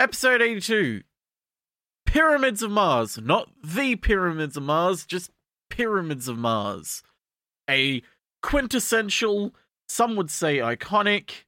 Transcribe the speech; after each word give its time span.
Episode 0.00 0.40
82 0.40 1.02
Pyramids 2.06 2.62
of 2.62 2.70
Mars. 2.70 3.18
Not 3.18 3.50
the 3.62 3.96
Pyramids 3.96 4.56
of 4.56 4.62
Mars, 4.62 5.04
just 5.04 5.30
Pyramids 5.68 6.26
of 6.26 6.38
Mars. 6.38 7.02
A 7.68 8.00
quintessential, 8.42 9.54
some 9.90 10.16
would 10.16 10.30
say 10.30 10.56
iconic, 10.56 11.44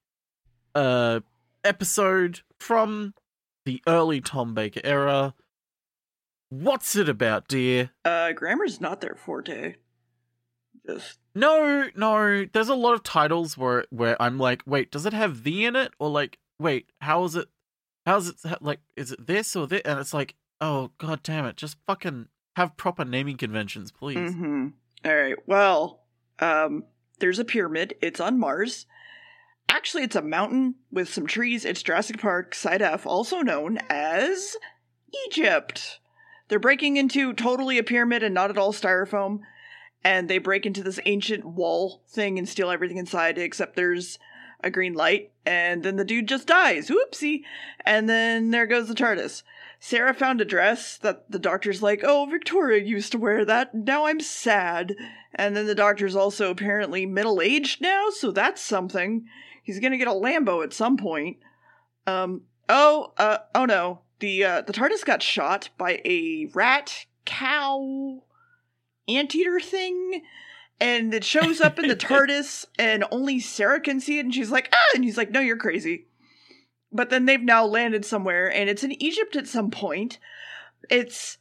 uh, 0.75 1.21
episode 1.65 2.43
from 2.61 3.15
the 3.65 3.83
early 3.87 4.21
Tom 4.21 4.53
Baker 4.53 4.83
era. 4.85 5.33
What's 6.51 6.95
it 6.95 7.09
about, 7.09 7.49
dear? 7.49 7.93
Uh, 8.05 8.33
grammar's 8.33 8.83
not 8.83 9.01
their 9.01 9.15
forte. 9.15 9.77
Just 10.87 11.21
No, 11.35 11.89
no. 11.97 12.45
There's 12.53 12.69
a 12.69 12.75
lot 12.75 12.93
of 12.93 13.03
titles 13.03 13.57
where 13.57 13.87
where 13.89 14.21
I'm 14.21 14.37
like, 14.39 14.63
wait, 14.67 14.91
does 14.91 15.07
it 15.07 15.15
have 15.15 15.43
the 15.43 15.65
in 15.65 15.75
it, 15.75 15.95
or 15.99 16.11
like, 16.11 16.39
wait, 16.59 16.91
how 17.01 17.25
is 17.25 17.35
it? 17.35 17.49
How's 18.07 18.29
it 18.29 18.37
like? 18.61 18.81
Is 18.97 19.13
it 19.13 19.27
this 19.27 19.55
or 19.57 19.67
this? 19.67 19.83
And 19.85 19.99
it's 20.01 20.15
like, 20.15 20.35
oh 20.61 20.91
god 20.99 21.23
damn 21.23 21.45
it, 21.47 21.57
just 21.57 21.77
fucking 21.87 22.29
have 22.57 22.77
proper 22.77 23.05
naming 23.05 23.37
conventions, 23.37 23.91
please. 23.93 24.33
hmm 24.35 24.69
All 25.05 25.15
right. 25.15 25.37
Well, 25.47 26.01
um, 26.39 26.85
there's 27.19 27.39
a 27.39 27.45
pyramid. 27.45 27.95
It's 28.03 28.21
on 28.21 28.39
Mars. 28.39 28.87
Actually, 29.69 30.03
it's 30.03 30.17
a 30.17 30.23
mountain 30.23 30.75
with 30.91 31.09
some 31.09 31.27
trees. 31.27 31.65
It's 31.65 31.83
Jurassic 31.83 32.21
Park, 32.21 32.55
Side 32.55 32.83
F, 32.83 33.07
also 33.07 33.41
known 33.41 33.79
as 33.89 34.57
Egypt. 35.27 36.01
They're 36.49 36.59
breaking 36.59 36.99
into 36.99 37.33
totally 37.33 37.79
a 37.79 37.83
pyramid 37.83 38.23
and 38.23 38.35
not 38.35 38.51
at 38.51 38.59
all 38.59 38.73
styrofoam. 38.75 39.41
And 40.05 40.29
they 40.29 40.39
break 40.39 40.67
into 40.67 40.83
this 40.83 41.01
ancient 41.07 41.45
wall 41.45 42.03
thing 42.09 42.39
and 42.39 42.49
steal 42.49 42.71
everything 42.71 42.99
inside, 42.99 43.39
except 43.39 43.77
there's 43.77 44.19
a 44.63 44.71
green 44.71 44.95
light. 44.95 45.33
And 45.45 45.83
then 45.83 45.97
the 45.97 46.05
dude 46.05 46.29
just 46.29 46.47
dies. 46.47 46.91
Whoopsie. 46.91 47.43
And 47.85 48.09
then 48.09 48.51
there 48.51 48.67
goes 48.67 48.89
the 48.89 48.95
TARDIS. 48.95 49.43
Sarah 49.81 50.15
found 50.15 50.41
a 50.41 50.45
dress 50.45 50.97
that 50.99 51.29
the 51.29 51.41
doctor's 51.41 51.83
like, 51.83 52.03
oh, 52.05 52.29
Victoria 52.31 52.81
used 52.83 53.11
to 53.13 53.19
wear 53.19 53.45
that. 53.45 53.75
Now 53.75 54.07
I'm 54.07 54.21
sad. 54.21 54.95
And 55.35 55.57
then 55.57 55.67
the 55.67 55.75
doctor's 55.75 56.15
also 56.15 56.51
apparently 56.51 57.05
middle 57.05 57.41
aged 57.41 57.81
now, 57.81 58.09
so 58.11 58.31
that's 58.31 58.63
something. 58.63 59.27
He's 59.63 59.81
gonna 59.81 59.99
get 59.99 60.09
a 60.09 60.13
Lambo 60.13 60.63
at 60.63 60.73
some 60.73 60.97
point. 60.97 61.39
Um. 62.07 62.43
Oh. 62.69 63.13
Uh. 63.17 63.39
Oh 63.55 63.65
no. 63.65 64.01
The 64.21 64.45
uh, 64.45 64.61
the 64.63 64.73
TARDIS 64.73 65.05
got 65.05 65.23
shot 65.23 65.71
by 65.79 66.01
a 66.05 66.49
rat 66.55 67.07
cow 67.25 68.23
anteater 69.09 69.59
thing. 69.59 70.23
And 70.83 71.15
it 71.15 71.23
shows 71.23 71.61
up 71.61 71.79
in 71.79 71.87
the 71.87 71.95
TARDIS, 72.09 72.67
and 72.77 73.05
only 73.13 73.39
Sarah 73.39 73.81
can 73.81 74.01
see 74.01 74.19
it, 74.19 74.25
and 74.25 74.35
she's 74.35 74.51
like, 74.51 74.69
ah! 74.73 74.95
And 74.95 75.05
he's 75.05 75.17
like, 75.17 75.31
no, 75.31 75.39
you're 75.41 75.57
crazy. 75.57 76.07
But 76.91 77.09
then 77.09 77.25
they've 77.27 77.41
now 77.41 77.65
landed 77.65 78.05
somewhere, 78.05 78.53
and 78.53 78.69
it's 78.69 78.83
in 78.83 79.01
Egypt 79.01 79.37
at 79.37 79.47
some 79.47 79.71
point. 79.71 80.19
It's. 80.91 81.39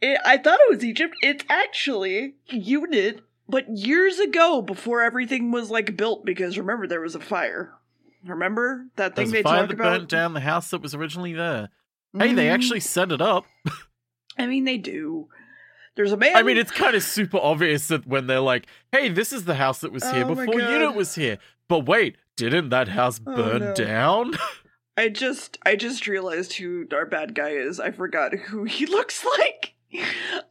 It, 0.00 0.18
I 0.24 0.38
thought 0.38 0.58
it 0.68 0.74
was 0.74 0.84
Egypt. 0.84 1.14
It's 1.22 1.44
actually 1.50 2.34
Unit, 2.48 3.20
but 3.48 3.68
years 3.68 4.18
ago, 4.18 4.62
before 4.62 5.02
everything 5.02 5.52
was 5.52 5.70
like 5.70 5.96
built, 5.96 6.24
because 6.24 6.56
remember, 6.58 6.86
there 6.86 7.00
was 7.02 7.14
a 7.14 7.20
fire. 7.20 7.74
Remember 8.24 8.86
that 8.96 9.14
thing 9.14 9.26
There's 9.30 9.32
they 9.32 9.42
fire 9.42 9.60
talk 9.60 9.68
that 9.68 9.74
about? 9.74 9.98
burnt 9.98 10.08
down 10.08 10.32
the 10.34 10.40
house 10.40 10.70
that 10.70 10.80
was 10.80 10.94
originally 10.94 11.34
there. 11.34 11.68
Hey, 12.16 12.32
they 12.32 12.46
Mhm. 12.46 12.52
actually 12.52 12.80
set 12.80 13.12
it 13.12 13.20
up. 13.20 13.44
I 14.38 14.46
mean, 14.46 14.64
they 14.64 14.78
do. 14.78 15.28
There's 15.94 16.12
a 16.12 16.16
man. 16.16 16.36
I 16.36 16.42
mean, 16.42 16.56
it's 16.56 16.70
kind 16.70 16.94
of 16.96 17.02
super 17.02 17.38
obvious 17.38 17.88
that 17.88 18.06
when 18.06 18.26
they're 18.26 18.40
like, 18.40 18.66
"Hey, 18.92 19.08
this 19.08 19.32
is 19.32 19.44
the 19.44 19.54
house 19.56 19.80
that 19.80 19.92
was 19.92 20.08
here 20.10 20.24
Oh 20.24 20.34
before. 20.34 20.60
Unit 20.60 20.94
was 20.94 21.14
here," 21.14 21.38
but 21.68 21.80
wait, 21.86 22.16
didn't 22.36 22.70
that 22.70 22.88
house 22.88 23.20
Oh, 23.26 23.36
burn 23.36 23.60
no. 23.60 23.74
down? 23.74 24.32
I 24.96 25.08
just 25.08 25.58
I 25.64 25.76
just 25.76 26.06
realized 26.06 26.54
who 26.54 26.86
our 26.92 27.06
bad 27.06 27.34
guy 27.34 27.50
is. 27.50 27.78
I 27.80 27.90
forgot 27.90 28.34
who 28.34 28.64
he 28.78 28.86
looks 28.86 29.24
like. 29.38 29.74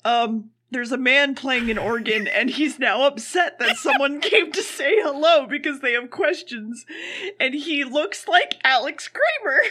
Um 0.06 0.52
there's 0.74 0.92
a 0.94 0.98
man 0.98 1.36
playing 1.36 1.70
an 1.70 1.78
organ 1.78 2.28
and 2.28 2.50
he's 2.50 2.80
now 2.80 3.04
upset 3.04 3.60
that 3.60 3.76
someone 3.76 4.22
came 4.22 4.52
to 4.54 4.64
say 4.64 4.96
hello 5.02 5.46
because 5.46 5.82
they 5.82 5.92
have 5.94 6.10
questions 6.10 6.86
and 7.42 7.54
he 7.54 7.84
looks 7.84 8.26
like 8.28 8.56
Alex 8.64 9.10
Kramer. 9.10 9.62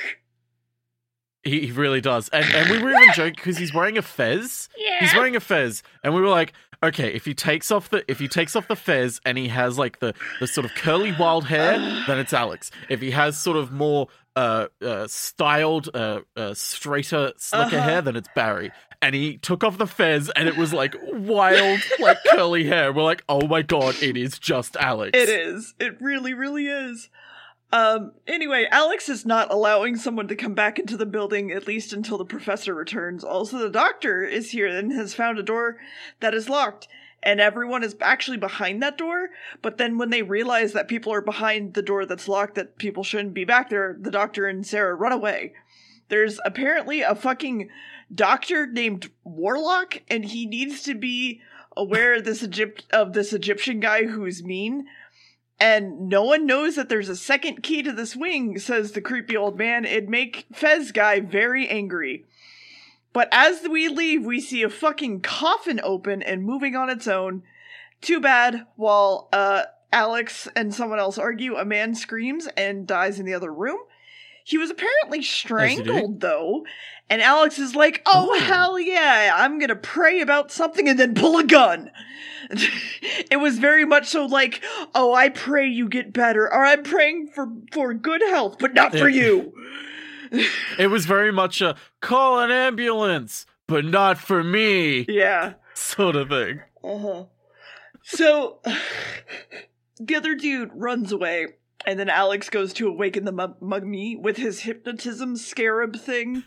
He, 1.42 1.66
he 1.66 1.72
really 1.72 2.00
does. 2.00 2.28
And 2.30 2.44
and 2.54 2.70
we 2.70 2.82
were 2.82 2.90
even 2.90 3.12
joking 3.14 3.34
because 3.36 3.56
he's 3.56 3.72
wearing 3.72 3.96
a 3.98 4.02
fez. 4.02 4.68
Yeah. 4.76 4.98
He's 5.00 5.14
wearing 5.14 5.36
a 5.36 5.40
fez, 5.40 5.82
and 6.04 6.14
we 6.14 6.20
were 6.20 6.28
like, 6.28 6.52
okay, 6.82 7.12
if 7.14 7.24
he 7.24 7.32
takes 7.34 7.70
off 7.70 7.88
the 7.90 8.04
if 8.10 8.18
he 8.18 8.28
takes 8.28 8.54
off 8.56 8.68
the 8.68 8.76
fez 8.76 9.20
and 9.24 9.38
he 9.38 9.48
has 9.48 9.78
like 9.78 10.00
the 10.00 10.14
the 10.40 10.46
sort 10.46 10.64
of 10.66 10.74
curly 10.74 11.14
wild 11.18 11.46
hair, 11.46 11.78
then 12.06 12.18
it's 12.18 12.32
Alex. 12.34 12.70
If 12.88 13.00
he 13.00 13.10
has 13.12 13.38
sort 13.38 13.56
of 13.56 13.72
more 13.72 14.08
uh, 14.36 14.66
uh 14.84 15.06
styled 15.08 15.88
uh, 15.94 16.20
uh 16.36 16.52
straighter 16.54 17.32
slicker 17.38 17.76
Uh-huh. 17.76 17.80
hair, 17.88 18.02
then 18.02 18.16
it's 18.16 18.28
Barry. 18.34 18.70
And 19.02 19.14
he 19.14 19.38
took 19.38 19.64
off 19.64 19.78
the 19.78 19.86
fez, 19.86 20.28
and 20.36 20.46
it 20.46 20.58
was 20.58 20.74
like 20.74 20.94
wild, 21.06 21.80
like 22.00 22.18
curly 22.30 22.64
hair. 22.66 22.92
We're 22.92 23.02
like, 23.02 23.24
oh 23.30 23.46
my 23.46 23.62
god, 23.62 23.96
it 24.02 24.14
is 24.18 24.38
just 24.38 24.76
Alex. 24.76 25.16
It 25.16 25.30
is. 25.30 25.74
It 25.80 25.98
really, 26.02 26.34
really 26.34 26.66
is. 26.66 27.08
Um, 27.72 28.12
anyway, 28.26 28.66
Alex 28.70 29.08
is 29.08 29.24
not 29.24 29.52
allowing 29.52 29.96
someone 29.96 30.26
to 30.28 30.36
come 30.36 30.54
back 30.54 30.78
into 30.78 30.96
the 30.96 31.06
building, 31.06 31.52
at 31.52 31.68
least 31.68 31.92
until 31.92 32.18
the 32.18 32.24
professor 32.24 32.74
returns. 32.74 33.22
Also, 33.22 33.58
the 33.58 33.70
doctor 33.70 34.24
is 34.24 34.50
here 34.50 34.66
and 34.66 34.92
has 34.92 35.14
found 35.14 35.38
a 35.38 35.42
door 35.42 35.76
that 36.18 36.34
is 36.34 36.48
locked, 36.48 36.88
and 37.22 37.40
everyone 37.40 37.84
is 37.84 37.94
actually 38.00 38.38
behind 38.38 38.82
that 38.82 38.98
door. 38.98 39.30
But 39.62 39.78
then 39.78 39.98
when 39.98 40.10
they 40.10 40.22
realize 40.22 40.72
that 40.72 40.88
people 40.88 41.12
are 41.12 41.20
behind 41.20 41.74
the 41.74 41.82
door 41.82 42.06
that's 42.06 42.26
locked, 42.26 42.56
that 42.56 42.78
people 42.78 43.04
shouldn't 43.04 43.34
be 43.34 43.44
back 43.44 43.70
there, 43.70 43.96
the 44.00 44.10
doctor 44.10 44.48
and 44.48 44.66
Sarah 44.66 44.96
run 44.96 45.12
away. 45.12 45.52
There's 46.08 46.40
apparently 46.44 47.02
a 47.02 47.14
fucking 47.14 47.68
doctor 48.12 48.66
named 48.66 49.10
Warlock, 49.22 50.02
and 50.08 50.24
he 50.24 50.44
needs 50.44 50.82
to 50.82 50.94
be 50.96 51.40
aware 51.76 52.16
of 52.16 52.24
this 52.24 52.42
Egypt 52.42 52.84
of 52.92 53.12
this 53.12 53.32
Egyptian 53.32 53.78
guy 53.78 54.06
who's 54.06 54.42
mean. 54.42 54.86
And 55.60 56.08
no 56.08 56.24
one 56.24 56.46
knows 56.46 56.76
that 56.76 56.88
there's 56.88 57.10
a 57.10 57.16
second 57.16 57.62
key 57.62 57.82
to 57.82 57.92
this 57.92 58.16
wing, 58.16 58.58
says 58.58 58.92
the 58.92 59.02
creepy 59.02 59.36
old 59.36 59.58
man. 59.58 59.84
It'd 59.84 60.08
make 60.08 60.46
Fez 60.52 60.90
guy 60.90 61.20
very 61.20 61.68
angry. 61.68 62.24
But 63.12 63.28
as 63.30 63.68
we 63.68 63.88
leave, 63.88 64.24
we 64.24 64.40
see 64.40 64.62
a 64.62 64.70
fucking 64.70 65.20
coffin 65.20 65.78
open 65.82 66.22
and 66.22 66.44
moving 66.44 66.76
on 66.76 66.88
its 66.88 67.06
own. 67.06 67.42
Too 68.00 68.20
bad, 68.20 68.66
while 68.76 69.28
uh, 69.32 69.64
Alex 69.92 70.48
and 70.56 70.74
someone 70.74 70.98
else 70.98 71.18
argue, 71.18 71.56
a 71.56 71.64
man 71.64 71.94
screams 71.94 72.48
and 72.56 72.86
dies 72.86 73.18
in 73.18 73.26
the 73.26 73.34
other 73.34 73.52
room. 73.52 73.80
He 74.44 74.56
was 74.56 74.70
apparently 74.70 75.22
strangled, 75.22 76.20
though, 76.20 76.64
and 77.10 77.20
Alex 77.20 77.58
is 77.58 77.74
like, 77.74 78.00
oh, 78.06 78.34
Ooh. 78.34 78.40
hell 78.40 78.78
yeah, 78.78 79.32
I'm 79.34 79.58
gonna 79.58 79.76
pray 79.76 80.20
about 80.20 80.50
something 80.50 80.88
and 80.88 80.98
then 80.98 81.14
pull 81.14 81.38
a 81.38 81.44
gun. 81.44 81.90
it 82.50 83.40
was 83.40 83.58
very 83.58 83.84
much 83.84 84.08
so 84.08 84.26
like, 84.26 84.62
oh, 84.94 85.14
I 85.14 85.28
pray 85.28 85.66
you 85.66 85.88
get 85.88 86.12
better, 86.12 86.44
or 86.44 86.64
I'm 86.64 86.82
praying 86.82 87.28
for, 87.28 87.48
for 87.72 87.92
good 87.94 88.22
health, 88.22 88.56
but 88.58 88.74
not 88.74 88.92
for 88.92 89.08
you. 89.08 89.52
It 90.78 90.86
was 90.86 91.06
very 91.06 91.32
much 91.32 91.60
a 91.60 91.74
call 92.00 92.38
an 92.38 92.52
ambulance, 92.52 93.46
but 93.66 93.84
not 93.84 94.16
for 94.16 94.44
me 94.44 95.04
yeah. 95.08 95.54
sort 95.74 96.14
of 96.14 96.28
thing. 96.28 96.60
Uh 96.84 96.98
huh. 96.98 97.24
So 98.04 98.60
the 100.00 100.14
other 100.14 100.36
dude 100.36 100.70
runs 100.72 101.10
away, 101.10 101.48
and 101.84 101.98
then 101.98 102.08
Alex 102.08 102.48
goes 102.48 102.72
to 102.74 102.86
awaken 102.86 103.24
the 103.24 103.32
mu- 103.32 103.54
mummy 103.60 104.14
with 104.14 104.36
his 104.36 104.60
hypnotism 104.60 105.36
scarab 105.36 105.98
thing. 105.98 106.44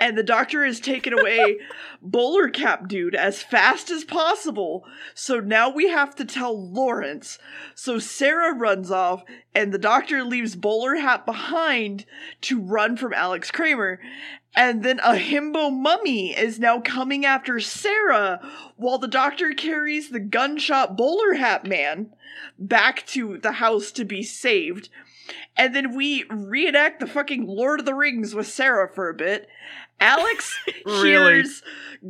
And 0.00 0.16
the 0.16 0.22
doctor 0.22 0.64
is 0.64 0.80
taken 0.80 1.12
away 1.12 1.58
bowler 2.02 2.48
cap 2.48 2.88
dude 2.88 3.14
as 3.14 3.42
fast 3.42 3.90
as 3.90 4.04
possible. 4.04 4.84
So 5.14 5.40
now 5.40 5.68
we 5.68 5.88
have 5.88 6.14
to 6.16 6.24
tell 6.24 6.70
Laurence. 6.70 7.38
So 7.74 7.98
Sarah 7.98 8.54
runs 8.54 8.90
off, 8.90 9.24
and 9.54 9.72
the 9.72 9.78
doctor 9.78 10.24
leaves 10.24 10.56
bowler 10.56 10.96
hat 10.96 11.26
behind 11.26 12.06
to 12.42 12.60
run 12.60 12.96
from 12.96 13.12
Alex 13.12 13.50
Kramer. 13.50 14.00
And 14.54 14.82
then 14.82 14.98
a 15.00 15.14
himbo 15.14 15.72
mummy 15.72 16.36
is 16.36 16.58
now 16.58 16.80
coming 16.80 17.24
after 17.24 17.60
Sarah 17.60 18.40
while 18.76 18.98
the 18.98 19.06
doctor 19.06 19.52
carries 19.52 20.10
the 20.10 20.20
gunshot 20.20 20.96
bowler 20.96 21.34
hat 21.34 21.66
man 21.66 22.10
back 22.58 23.06
to 23.06 23.38
the 23.38 23.52
house 23.52 23.92
to 23.92 24.04
be 24.04 24.22
saved. 24.22 24.88
And 25.56 25.74
then 25.74 25.94
we 25.96 26.24
reenact 26.30 27.00
the 27.00 27.06
fucking 27.06 27.46
Lord 27.46 27.80
of 27.80 27.86
the 27.86 27.94
Rings 27.94 28.34
with 28.34 28.46
Sarah 28.46 28.88
for 28.94 29.08
a 29.08 29.14
bit. 29.14 29.48
Alex 30.00 30.58
Really? 30.86 31.34
hears 31.34 31.62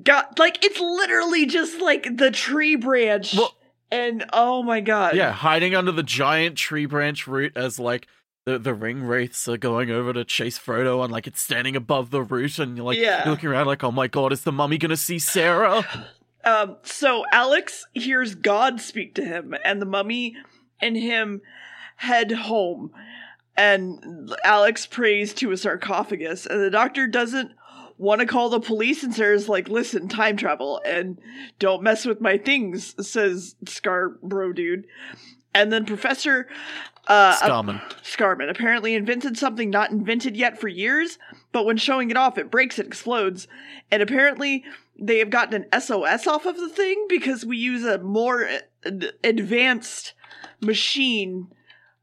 got 0.05 0.39
like 0.39 0.65
it's 0.65 0.79
literally 0.79 1.47
just 1.47 1.81
like 1.81 2.17
the 2.17 2.31
tree 2.31 2.77
branch. 2.77 3.35
Well- 3.37 3.57
and 3.93 4.25
oh 4.33 4.63
my 4.63 4.81
god. 4.81 5.17
Yeah, 5.17 5.33
hiding 5.33 5.75
under 5.75 5.91
the 5.91 6.05
giant 6.05 6.57
tree 6.57 6.87
branch 6.87 7.27
root 7.27 7.57
as 7.57 7.81
like 7.81 8.07
the, 8.47 8.57
the 8.59 8.73
ring 8.73 9.03
wraiths 9.03 9.49
are 9.49 9.57
going 9.57 9.91
over 9.91 10.13
to 10.13 10.25
chase 10.25 10.57
Frodo 10.61 11.03
and 11.03 11.13
like 11.13 11.27
it's 11.27 11.43
standing 11.43 11.75
above 11.75 12.11
the 12.11 12.23
root 12.23 12.61
and 12.61 12.77
you're 12.77 12.87
like 12.87 12.99
Yeah. 12.99 13.25
you're 13.25 13.33
looking 13.33 13.49
around 13.49 13.67
like, 13.67 13.83
oh 13.83 13.91
my 13.91 14.07
god, 14.07 14.33
is 14.33 14.45
the 14.45 14.53
mummy 14.53 14.79
gonna 14.79 14.97
see 14.97 15.19
Sarah? 15.19 15.85
Um, 16.43 16.79
so 16.85 17.27
Alex 17.33 17.85
hears 17.93 18.35
God 18.35 18.81
speak 18.81 19.15
to 19.17 19.23
him, 19.23 19.55
and 19.63 19.79
the 19.79 19.85
mummy 19.85 20.37
and 20.81 20.97
him 20.97 21.43
head 21.97 22.33
home. 22.33 22.93
And 23.61 24.35
Alex 24.43 24.87
prays 24.87 25.35
to 25.35 25.53
a 25.53 25.57
sarcophagus, 25.57 26.47
and 26.47 26.61
the 26.61 26.71
doctor 26.71 27.07
doesn't 27.07 27.53
want 27.99 28.23
to 28.23 28.27
call 28.27 28.49
the 28.49 28.59
police 28.59 29.03
and 29.03 29.15
says 29.15 29.51
like, 29.51 29.69
"Listen, 29.69 30.09
time 30.09 30.39
travel 30.39 30.81
and 30.87 31.21
don't 31.59 31.83
mess 31.83 32.07
with 32.07 32.23
my 32.23 32.39
things," 32.39 32.95
says 33.07 33.57
Scarborough 33.67 34.55
dude. 34.55 34.87
And 35.53 35.71
then 35.71 35.85
Professor 35.85 36.49
uh, 37.07 37.37
Scarman. 37.37 37.83
Scarman 38.03 38.49
apparently 38.49 38.95
invented 38.95 39.37
something 39.37 39.69
not 39.69 39.91
invented 39.91 40.37
yet 40.37 40.59
for 40.59 40.69
years, 40.69 41.19
but 41.53 41.67
when 41.67 41.77
showing 41.77 42.11
it 42.11 42.17
off, 42.17 42.39
it 42.39 42.51
breaks 42.51 42.79
it 42.79 42.87
explodes. 42.87 43.47
And 43.91 44.01
apparently, 44.01 44.65
they 44.99 45.19
have 45.19 45.29
gotten 45.29 45.67
an 45.71 45.81
SOS 45.81 46.27
off 46.27 46.47
of 46.47 46.57
the 46.57 46.69
thing 46.71 47.05
because 47.11 47.45
we 47.45 47.59
use 47.59 47.85
a 47.85 47.99
more 47.99 48.49
ad- 48.87 49.13
advanced 49.23 50.15
machine 50.63 51.49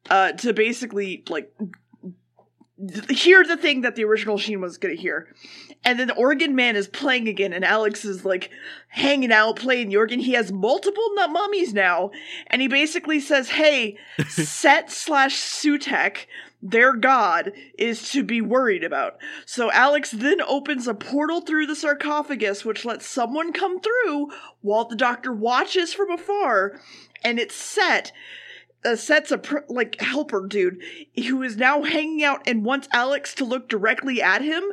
uh, 0.09 0.31
to 0.33 0.53
basically 0.53 1.23
like 1.29 1.51
hear 3.09 3.43
the 3.43 3.57
thing 3.57 3.81
that 3.81 3.95
the 3.95 4.03
original 4.03 4.37
Sheen 4.37 4.61
was 4.61 4.77
going 4.77 4.95
to 4.95 5.01
hear. 5.01 5.33
And 5.83 5.99
then 5.99 6.07
the 6.07 6.15
organ 6.15 6.55
man 6.55 6.75
is 6.75 6.87
playing 6.87 7.27
again, 7.27 7.53
and 7.53 7.65
Alex 7.65 8.05
is 8.05 8.25
like 8.25 8.51
hanging 8.89 9.31
out 9.31 9.55
playing 9.55 9.89
the 9.89 9.97
organ. 9.97 10.19
He 10.19 10.33
has 10.33 10.51
multiple 10.51 11.13
nut 11.15 11.31
mummies 11.31 11.73
now, 11.73 12.11
and 12.47 12.61
he 12.61 12.67
basically 12.67 13.19
says, 13.19 13.49
"Hey, 13.49 13.97
Set 14.27 14.91
slash 14.91 15.35
Sutekh." 15.35 16.25
Their 16.59 16.93
god 16.93 17.51
is 17.77 18.11
to 18.13 18.23
be 18.23 18.41
worried 18.41 18.83
about. 18.83 19.19
So 19.45 19.71
Alex 19.71 20.09
then 20.09 20.41
opens 20.41 20.87
a 20.87 20.95
portal 20.95 21.41
through 21.41 21.67
the 21.67 21.75
sarcophagus, 21.75 22.65
which 22.65 22.83
lets 22.83 23.05
someone 23.05 23.53
come 23.53 23.79
through 23.79 24.31
while 24.61 24.85
the 24.85 24.95
doctor 24.95 25.31
watches 25.31 25.93
from 25.93 26.09
afar, 26.09 26.79
and 27.23 27.37
it's 27.37 27.53
set 27.53 28.11
sets 28.95 29.31
a 29.31 29.37
pr- 29.37 29.59
like 29.67 29.99
helper 29.99 30.47
dude 30.47 30.81
who 31.15 31.41
is 31.43 31.57
now 31.57 31.83
hanging 31.83 32.23
out 32.23 32.47
and 32.47 32.65
wants 32.65 32.87
Alex 32.93 33.33
to 33.35 33.45
look 33.45 33.67
directly 33.67 34.21
at 34.21 34.41
him. 34.41 34.63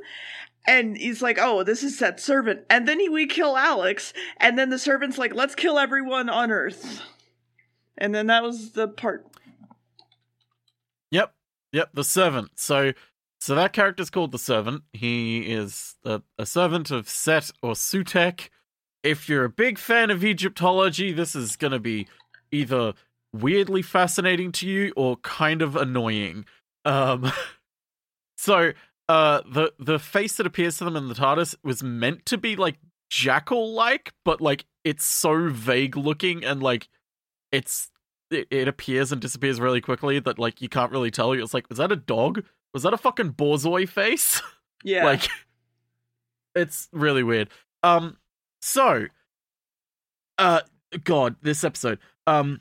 And 0.67 0.97
he's 0.97 1.21
like, 1.21 1.39
"Oh, 1.39 1.63
this 1.63 1.83
is 1.83 1.99
Set's 1.99 2.25
servant." 2.25 2.65
And 2.71 2.89
then 2.89 2.99
he, 2.99 3.09
we 3.09 3.27
kill 3.27 3.57
Alex, 3.57 4.15
and 4.39 4.59
then 4.59 4.71
the 4.71 4.79
servant's 4.79 5.19
like, 5.19 5.35
"Let's 5.35 5.55
kill 5.55 5.79
everyone 5.79 6.31
on 6.31 6.51
Earth." 6.51 7.03
And 7.99 8.15
then 8.15 8.29
that 8.29 8.43
was 8.43 8.73
the 8.73 8.89
part. 8.89 9.27
Yep, 11.11 11.35
yep, 11.73 11.91
the 11.93 12.03
servant. 12.03 12.53
So, 12.57 12.93
so 13.41 13.55
that 13.55 13.73
character's 13.73 14.11
called 14.11 14.33
the 14.33 14.39
servant. 14.39 14.85
He 14.93 15.41
is 15.41 15.97
a, 16.05 16.23
a 16.39 16.47
servant 16.47 16.91
of 16.91 17.09
Set 17.09 17.51
or 17.63 17.75
Sutekh. 17.75 18.49
If 19.03 19.29
you're 19.29 19.45
a 19.45 19.51
big 19.51 19.79
fan 19.79 20.11
of 20.11 20.25
Egyptology, 20.25 21.13
this 21.13 21.37
is 21.37 21.57
going 21.57 21.73
to 21.73 21.79
be 21.79 22.09
either 22.51 22.95
weirdly 23.35 23.83
fascinating 23.83 24.53
to 24.53 24.69
you 24.69 24.93
or 24.97 25.17
kind 25.19 25.61
of 25.61 25.77
annoying. 25.77 26.45
Um, 26.85 27.33
so 28.37 28.73
uh, 29.09 29.43
the 29.51 29.73
the 29.79 29.99
face 29.99 30.37
that 30.37 30.47
appears 30.47 30.79
to 30.79 30.85
them 30.85 30.97
in 30.97 31.09
the 31.09 31.15
TARDIS 31.15 31.57
was 31.63 31.83
meant 31.83 32.25
to 32.27 32.39
be 32.39 32.57
like 32.57 32.79
jackal 33.11 33.73
like, 33.73 34.13
but 34.25 34.41
like 34.41 34.65
it's 34.85 35.05
so 35.05 35.49
vague 35.49 35.97
looking 35.97 36.45
and 36.45 36.63
like 36.63 36.89
it's 37.53 37.91
it, 38.31 38.47
it 38.51 38.69
appears 38.69 39.13
and 39.13 39.21
disappears 39.21 39.61
really 39.61 39.81
quickly 39.81 40.19
that 40.21 40.39
like 40.39 40.63
you 40.63 40.69
can't 40.69 40.93
really 40.93 41.11
tell. 41.11 41.33
It's 41.33 41.55
like, 41.55 41.69
was 41.69 41.79
that 41.79 41.93
a 41.93 41.97
dog? 41.97 42.45
Was 42.73 42.83
that 42.83 42.95
a 42.95 42.99
fucking 42.99 43.33
Borzoi 43.33 43.89
face? 43.89 44.41
Yeah. 44.87 45.07
like 45.07 45.27
it's 46.55 46.91
really 46.93 47.23
weird. 47.23 47.49
Um, 47.83 48.19
so, 48.61 49.07
uh, 50.37 50.61
God, 51.05 51.37
this 51.41 51.65
episode. 51.65 52.01
Um, 52.27 52.61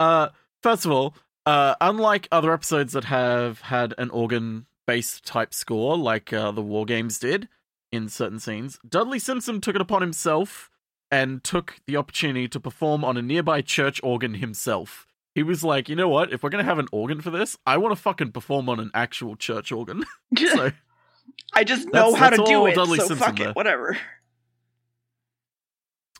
uh, 0.00 0.28
first 0.62 0.84
of 0.84 0.90
all, 0.90 1.14
uh, 1.46 1.74
unlike 1.80 2.28
other 2.32 2.52
episodes 2.52 2.92
that 2.94 3.04
have 3.04 3.60
had 3.62 3.94
an 3.98 4.10
organ 4.10 4.66
based 4.86 5.24
type 5.24 5.52
score, 5.54 5.96
like 5.96 6.32
uh, 6.32 6.50
the 6.50 6.62
War 6.62 6.84
Games 6.84 7.18
did 7.18 7.48
in 7.92 8.08
certain 8.08 8.38
scenes, 8.40 8.78
Dudley 8.88 9.18
Simpson 9.18 9.60
took 9.60 9.74
it 9.74 9.80
upon 9.80 10.00
himself 10.02 10.70
and 11.10 11.44
took 11.44 11.76
the 11.86 11.96
opportunity 11.96 12.48
to 12.48 12.58
perform 12.58 13.04
on 13.04 13.16
a 13.16 13.22
nearby 13.22 13.60
church 13.60 14.00
organ 14.02 14.34
himself. 14.34 15.06
He 15.34 15.42
was 15.42 15.62
like, 15.64 15.88
you 15.88 15.96
know 15.96 16.08
what? 16.08 16.32
If 16.32 16.42
we're 16.42 16.50
gonna 16.50 16.64
have 16.64 16.78
an 16.78 16.88
organ 16.92 17.20
for 17.20 17.30
this, 17.30 17.56
I 17.66 17.76
want 17.76 17.94
to 17.94 18.00
fucking 18.00 18.32
perform 18.32 18.68
on 18.68 18.80
an 18.80 18.90
actual 18.94 19.36
church 19.36 19.70
organ. 19.72 20.04
so 20.38 20.70
I 21.54 21.64
just 21.64 21.92
know 21.92 22.14
how 22.14 22.30
to 22.30 22.36
do 22.44 22.66
it, 22.66 22.74
Dudley 22.74 22.98
so 22.98 23.06
Simpson 23.08 23.26
fuck 23.26 23.36
there. 23.36 23.48
it, 23.50 23.56
whatever. 23.56 23.96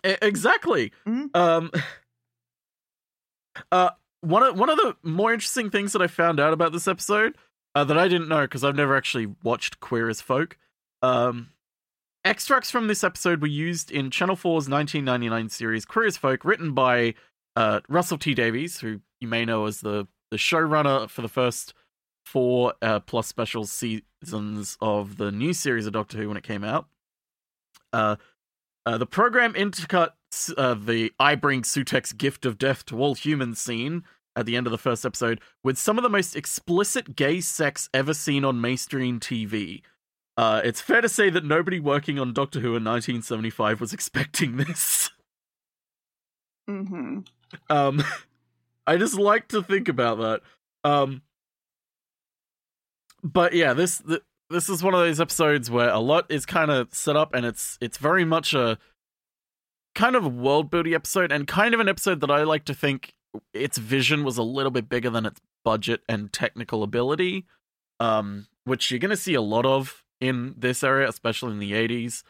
E- 0.07 0.17
exactly. 0.23 0.93
Mhm. 1.07 1.35
Um. 1.35 1.71
Uh, 3.71 3.91
one 4.21 4.43
of 4.43 4.59
one 4.59 4.71
of 4.71 4.77
the 4.77 4.97
more 5.03 5.33
interesting 5.33 5.71
things 5.71 5.93
that 5.93 6.03
I 6.03 6.07
found 6.07 6.41
out 6.41 6.53
about 6.53 6.73
this 6.73 6.89
episode 6.89 7.37
uh, 7.75 7.85
that 7.85 7.99
I 7.99 8.09
didn't 8.09 8.29
know 8.29 8.43
because 8.43 8.65
I've 8.65 8.77
never 8.77 8.97
actually 8.97 9.35
watched 9.43 9.81
Queer 9.81 10.09
as 10.09 10.21
Folk. 10.21 10.59
Um, 11.03 11.51
extracts 12.25 12.71
from 12.71 12.87
this 12.89 13.05
episode 13.05 13.41
were 13.41 13.49
used 13.49 13.91
in 13.91 14.11
Channel 14.11 14.37
4's 14.37 14.69
1999 14.69 15.49
series 15.51 15.85
Queer 15.85 16.07
as 16.07 16.17
Folk, 16.17 16.45
written 16.45 16.73
by 16.73 17.15
uh, 17.57 17.81
Russell 17.89 18.19
T 18.19 18.35
Davies, 18.35 18.81
who 18.81 19.01
you 19.21 19.29
may 19.29 19.45
know 19.45 19.67
as 19.67 19.81
the 19.81 20.07
the 20.31 20.37
showrunner 20.37 21.09
for 21.09 21.23
the 21.23 21.29
first 21.29 21.75
four 22.25 22.75
uh, 22.83 23.01
plus 23.01 23.27
special 23.27 23.67
seasons 23.67 24.77
of 24.81 25.19
the 25.19 25.31
new 25.31 25.53
series 25.53 25.87
of 25.87 25.93
Doctor 25.93 26.19
Who 26.19 26.29
when 26.29 26.37
it 26.37 26.43
came 26.43 26.65
out. 26.65 26.89
Uh, 27.93 28.17
uh, 28.87 28.99
the 28.99 29.07
program 29.07 29.55
intercut 29.55 30.11
uh, 30.57 30.75
the 30.75 31.13
I 31.19 31.35
bring 31.35 31.63
Sutekh's 31.63 32.13
gift 32.13 32.47
of 32.47 32.59
death 32.59 32.85
to 32.87 32.99
all 32.99 33.15
humans 33.15 33.61
scene 33.61 34.05
at 34.37 34.47
the 34.47 34.57
end 34.57 34.67
of 34.67 34.71
the 34.71 34.79
first 34.79 35.05
episode 35.05 35.41
with 35.63 35.79
some 35.79 35.99
of 35.99 36.03
the 36.03 36.11
most 36.11 36.35
explicit 36.35 37.17
gay 37.17 37.41
sex 37.41 37.89
ever 37.95 38.15
seen 38.15 38.45
on 38.45 38.61
mainstream 38.61 39.21
TV. 39.21 39.83
Uh, 40.37 40.61
it's 40.65 40.81
fair 40.81 41.01
to 41.01 41.09
say 41.09 41.31
that 41.31 41.45
nobody 41.45 41.79
working 41.79 42.19
on 42.19 42.33
Doctor 42.33 42.61
Who 42.61 42.69
in 42.69 42.85
1975 42.85 43.81
was 43.81 43.93
expecting 43.93 44.57
this. 44.59 45.11
Mm-hmm. 46.69 47.21
Um, 47.71 48.03
I 48.87 48.97
just 48.97 49.15
like 49.15 49.49
to 49.49 49.63
think 49.63 49.89
about 49.89 50.19
that. 50.19 50.41
Um, 50.83 51.23
but 53.23 53.55
yeah, 53.55 53.73
this 53.73 54.03
th- 54.07 54.23
this 54.51 54.69
is 54.69 54.83
one 54.83 54.95
of 54.95 55.01
those 55.01 55.21
episodes 55.21 55.71
where 55.71 55.89
a 55.89 55.99
lot 55.99 56.27
is 56.29 56.45
kind 56.45 56.71
of 56.71 56.93
set 56.93 57.17
up, 57.17 57.35
and 57.35 57.47
it's 57.47 57.79
it's 57.81 57.97
very 57.97 58.25
much 58.25 58.53
a 58.53 58.79
kind 59.95 60.17
of 60.17 60.25
a 60.25 60.29
world 60.29 60.71
building 60.71 60.95
episode, 60.95 61.33
and 61.33 61.47
kind 61.47 61.75
of 61.75 61.81
an 61.81 61.89
episode 61.89 62.21
that 62.21 62.31
I 62.31 62.43
like 62.43 62.65
to 62.67 62.75
think 62.75 63.15
its 63.53 63.79
vision 63.79 64.25
was 64.25 64.39
a 64.39 64.43
little 64.43 64.71
bit 64.71 64.89
bigger 64.89 65.11
than 65.11 65.27
its 65.27 65.41
budget 65.65 66.03
and 66.09 66.33
technical 66.33 66.83
ability, 66.83 67.47
um, 68.01 68.47
which 68.65 68.91
you're 68.91 69.01
gonna 69.01 69.17
see 69.17 69.35
a 69.35 69.43
lot 69.43 69.67
of 69.67 70.05
in 70.21 70.55
this 70.57 70.85
area, 70.85 71.09
especially 71.09 71.53
in 71.53 71.59
the 71.59 71.73
80s 71.73 72.23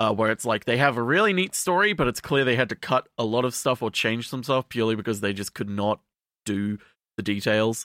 uh, 0.00 0.12
where 0.12 0.30
it's 0.30 0.46
like 0.46 0.64
they 0.64 0.78
have 0.78 0.96
a 0.96 1.02
really 1.02 1.34
neat 1.34 1.54
story, 1.54 1.92
but 1.92 2.08
it's 2.08 2.22
clear 2.22 2.42
they 2.42 2.56
had 2.56 2.70
to 2.70 2.74
cut 2.74 3.06
a 3.18 3.24
lot 3.24 3.44
of 3.44 3.54
stuff 3.54 3.82
or 3.82 3.90
change 3.90 4.28
some 4.28 4.42
stuff 4.42 4.68
purely 4.70 4.96
because 4.96 5.20
they 5.20 5.34
just 5.34 5.52
could 5.52 5.68
not 5.68 6.00
do 6.46 6.78
the 7.18 7.22
details. 7.22 7.84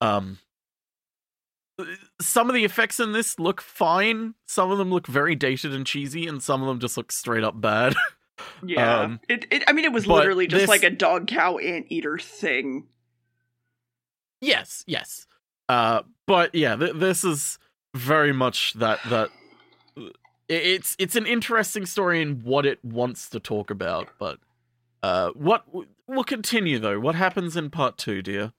Um, 0.00 0.38
some 2.20 2.48
of 2.48 2.54
the 2.54 2.64
effects 2.64 3.00
in 3.00 3.10
this 3.12 3.40
look 3.40 3.60
fine. 3.60 4.34
Some 4.46 4.70
of 4.70 4.78
them 4.78 4.90
look 4.90 5.08
very 5.08 5.34
dated 5.34 5.74
and 5.74 5.84
cheesy, 5.84 6.28
and 6.28 6.40
some 6.40 6.62
of 6.62 6.68
them 6.68 6.78
just 6.78 6.96
look 6.96 7.10
straight 7.10 7.44
up 7.44 7.60
bad. 7.60 7.96
Yeah. 8.64 9.00
Um, 9.00 9.20
it, 9.28 9.46
it. 9.50 9.64
I 9.66 9.72
mean, 9.72 9.84
it 9.84 9.92
was 9.92 10.06
literally 10.06 10.46
just 10.46 10.62
this- 10.62 10.68
like 10.68 10.82
a 10.84 10.90
dog, 10.90 11.26
cow, 11.26 11.58
anteater 11.58 12.18
thing. 12.18 12.86
yes, 14.40 14.84
yes. 14.86 15.26
Uh, 15.68 16.02
but 16.26 16.54
yeah, 16.54 16.76
th- 16.76 16.94
this 16.94 17.24
is 17.24 17.58
very 17.94 18.32
much 18.32 18.74
that 18.74 19.00
that 19.08 19.30
it's 20.48 20.94
it's 20.98 21.16
an 21.16 21.26
interesting 21.26 21.86
story 21.86 22.22
in 22.22 22.40
what 22.44 22.66
it 22.66 22.84
wants 22.84 23.28
to 23.30 23.40
talk 23.40 23.70
about. 23.70 24.08
But 24.18 24.38
uh, 25.02 25.30
what 25.34 25.64
we'll 26.06 26.24
continue 26.24 26.78
though. 26.78 27.00
What 27.00 27.14
happens 27.16 27.56
in 27.56 27.70
part 27.70 27.98
two, 27.98 28.22
dear? 28.22 28.52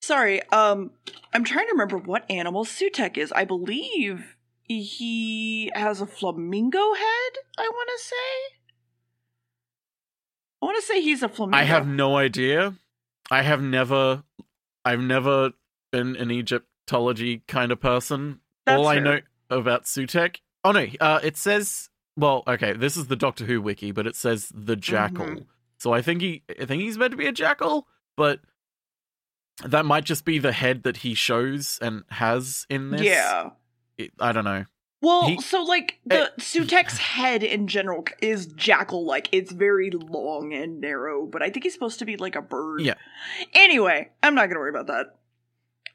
Sorry. 0.00 0.42
Um, 0.50 0.92
I'm 1.32 1.42
trying 1.42 1.66
to 1.66 1.72
remember 1.72 1.98
what 1.98 2.24
animal 2.30 2.64
Sutekh 2.64 3.16
is. 3.16 3.32
I 3.32 3.44
believe 3.44 4.36
he 4.62 5.72
has 5.74 6.00
a 6.00 6.06
flamingo 6.06 6.94
head. 6.94 7.32
I 7.58 7.68
want 7.68 7.90
to 7.98 8.04
say. 8.04 8.57
I 10.62 10.66
want 10.66 10.76
to 10.76 10.82
say 10.82 11.00
he's 11.00 11.22
a 11.22 11.28
flamingo. 11.28 11.58
I 11.58 11.64
have 11.64 11.86
no 11.86 12.16
idea. 12.16 12.74
I 13.30 13.42
have 13.42 13.62
never, 13.62 14.24
I've 14.84 15.00
never 15.00 15.52
been 15.92 16.16
an 16.16 16.30
Egyptology 16.30 17.42
kind 17.46 17.70
of 17.72 17.80
person. 17.80 18.40
That's 18.66 18.78
All 18.78 18.86
I 18.88 18.98
know 18.98 19.20
about 19.50 19.84
Sutekh. 19.84 20.36
Oh 20.64 20.72
no, 20.72 20.86
uh, 21.00 21.20
it 21.22 21.36
says. 21.36 21.90
Well, 22.16 22.42
okay, 22.48 22.72
this 22.72 22.96
is 22.96 23.06
the 23.06 23.14
Doctor 23.16 23.44
Who 23.44 23.62
wiki, 23.62 23.92
but 23.92 24.06
it 24.06 24.16
says 24.16 24.50
the 24.52 24.74
jackal. 24.74 25.26
Mhm. 25.26 25.46
So 25.78 25.92
I 25.92 26.02
think 26.02 26.20
he, 26.20 26.42
I 26.60 26.64
think 26.64 26.82
he's 26.82 26.98
meant 26.98 27.12
to 27.12 27.16
be 27.16 27.28
a 27.28 27.32
jackal, 27.32 27.86
but 28.16 28.40
that 29.64 29.84
might 29.86 30.04
just 30.04 30.24
be 30.24 30.38
the 30.40 30.50
head 30.52 30.82
that 30.82 30.98
he 30.98 31.14
shows 31.14 31.78
and 31.80 32.02
has 32.10 32.66
in 32.68 32.90
this. 32.90 33.02
Yeah. 33.02 33.50
It- 33.96 34.12
I 34.18 34.32
don't 34.32 34.44
know. 34.44 34.64
Well, 35.00 35.28
He- 35.28 35.40
so 35.40 35.62
like 35.62 36.00
the 36.04 36.32
Sutekh's 36.38 36.98
head 36.98 37.42
in 37.44 37.68
general 37.68 38.04
is 38.20 38.46
jackal 38.46 39.04
like. 39.04 39.28
It's 39.30 39.52
very 39.52 39.90
long 39.90 40.52
and 40.52 40.80
narrow, 40.80 41.26
but 41.26 41.42
I 41.42 41.50
think 41.50 41.64
he's 41.64 41.74
supposed 41.74 42.00
to 42.00 42.04
be 42.04 42.16
like 42.16 42.34
a 42.34 42.42
bird. 42.42 42.80
Yeah. 42.80 42.94
Anyway, 43.54 44.10
I'm 44.22 44.34
not 44.34 44.48
gonna 44.48 44.60
worry 44.60 44.70
about 44.70 44.88
that. 44.88 45.16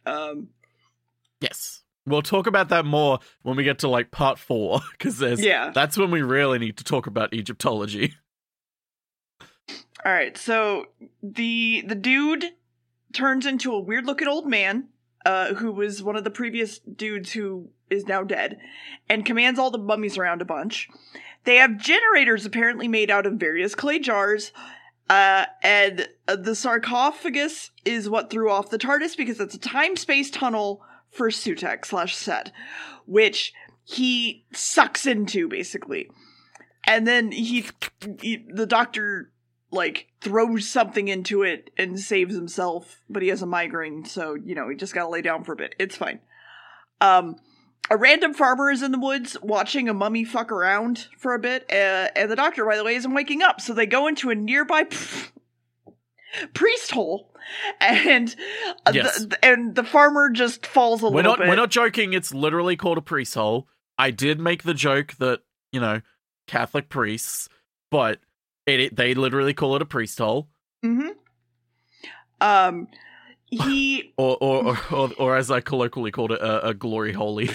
Um 0.06 0.50
Yes. 1.42 1.82
We'll 2.06 2.22
talk 2.22 2.48
about 2.48 2.70
that 2.70 2.86
more 2.86 3.20
when 3.44 3.56
we 3.56 3.64
get 3.64 3.80
to 3.80 3.88
like 3.88 4.12
part 4.12 4.38
four, 4.40 4.80
because 4.92 5.18
there's 5.20 5.44
yeah. 5.44 5.72
that's 5.74 5.98
when 5.98 6.12
we 6.12 6.22
really 6.22 6.60
need 6.60 6.78
to 6.78 6.84
talk 6.84 7.08
about 7.08 7.34
Egyptology. 7.34 8.14
All 10.06 10.12
right, 10.12 10.38
so 10.38 10.88
the 11.22 11.84
the 11.88 11.96
dude 11.96 12.46
turns 13.14 13.46
into 13.46 13.72
a 13.74 13.80
weird 13.80 14.06
looking 14.06 14.28
old 14.28 14.48
man, 14.50 14.90
uh, 15.26 15.54
who 15.54 15.72
was 15.72 16.04
one 16.04 16.18
of 16.18 16.26
the 16.26 16.30
previous 16.30 16.80
dudes 16.80 17.32
who 17.32 17.70
is 17.94 18.08
now 18.08 18.24
dead, 18.24 18.60
and 19.10 19.26
commands 19.26 19.60
all 19.60 19.72
the 19.72 19.78
mummies 19.78 20.18
around 20.18 20.42
a 20.42 20.46
bunch. 20.46 20.90
They 21.46 21.58
have 21.58 21.78
generators 21.78 22.46
apparently 22.46 22.88
made 22.88 23.12
out 23.12 23.26
of 23.26 23.34
various 23.34 23.76
clay 23.76 24.00
jars, 24.00 24.52
uh, 25.10 25.46
and 25.62 26.08
the 26.26 26.56
sarcophagus 26.56 27.72
is 27.86 28.10
what 28.10 28.30
threw 28.30 28.50
off 28.50 28.70
the 28.70 28.78
TARDIS 28.78 29.18
because 29.18 29.40
it's 29.40 29.56
a 29.56 29.60
time 29.60 29.96
space 29.96 30.32
tunnel 30.32 30.82
for 31.10 31.30
Sutekh 31.30 31.86
slash 31.86 32.16
Set, 32.16 32.52
which 33.06 33.54
he 33.84 34.46
sucks 34.54 35.06
into 35.06 35.48
basically, 35.48 36.10
and 36.88 37.06
then 37.06 37.32
he, 37.32 37.66
he 38.22 38.46
the 38.54 38.66
doctor 38.66 39.32
like 39.72 40.08
throws 40.22 40.70
something 40.70 41.08
into 41.08 41.42
it 41.44 41.72
and 41.78 42.00
saves 42.00 42.36
himself, 42.36 43.02
but 43.10 43.22
he 43.22 43.28
has 43.30 43.42
a 43.42 43.48
migraine, 43.48 44.06
so 44.06 44.36
you 44.36 44.56
know 44.56 44.70
he 44.70 44.76
just 44.76 44.94
gotta 44.94 45.10
lay 45.10 45.22
down 45.22 45.44
for 45.44 45.54
a 45.54 45.58
bit. 45.58 45.76
It's 45.78 45.98
fine. 45.98 46.20
Um, 47.02 47.36
a 47.90 47.98
random 47.98 48.34
farmer 48.34 48.72
is 48.72 48.82
in 48.82 48.92
the 48.92 49.00
woods 49.00 49.38
watching 49.42 49.90
a 49.90 49.94
mummy 49.94 50.24
fuck 50.24 50.52
around 50.52 51.08
for 51.18 51.34
a 51.34 51.40
bit, 51.40 51.66
uh, 51.72 52.08
and 52.16 52.32
the 52.32 52.36
doctor, 52.36 52.66
by 52.66 52.78
the 52.78 52.84
way, 52.84 52.96
isn't 52.96 53.14
waking 53.14 53.42
up, 53.42 53.60
so 53.62 53.74
they 53.74 53.86
go 53.86 54.08
into 54.08 54.30
a 54.30 54.36
nearby 54.36 54.86
priest 56.54 56.92
hole, 56.92 57.32
and 57.80 58.36
uh, 58.86 58.92
Yes. 58.94 59.26
the, 59.26 59.46
and 59.46 59.76
the 59.76 59.84
farmer 59.84 60.30
just 60.30 60.66
falls 60.66 61.02
a 61.04 61.06
We're 61.08 61.18
little 61.18 61.32
not 61.34 61.40
bit. 61.40 61.48
we're 61.50 61.56
not 61.56 61.70
joking. 61.72 62.14
It's 62.14 62.34
literally 62.34 62.76
called 62.76 62.98
a 62.98 63.02
priest 63.02 63.36
hole. 63.36 63.68
I 63.98 64.12
did 64.12 64.40
make 64.40 64.64
the 64.64 64.74
joke 64.74 65.14
that 65.20 65.42
you 65.72 65.80
know 65.80 66.02
Catholic 66.48 66.90
priests, 66.90 67.50
but 67.92 68.20
it, 68.66 68.80
it 68.80 68.96
they 68.96 69.14
literally 69.14 69.54
call 69.54 69.76
it 69.76 69.82
a 69.82 69.86
priest 69.86 70.18
hole, 70.18 70.48
hmm 70.82 71.10
Um, 72.42 72.88
he 73.56 74.14
or 74.18 74.38
or 74.42 74.66
or, 74.66 74.78
or, 74.92 75.10
or 75.18 75.36
as 75.38 75.50
I 75.52 75.60
colloquially 75.62 76.12
called 76.12 76.32
it, 76.32 76.42
a, 76.42 76.68
a 76.70 76.74
glory 76.74 77.14
holy. 77.14 77.50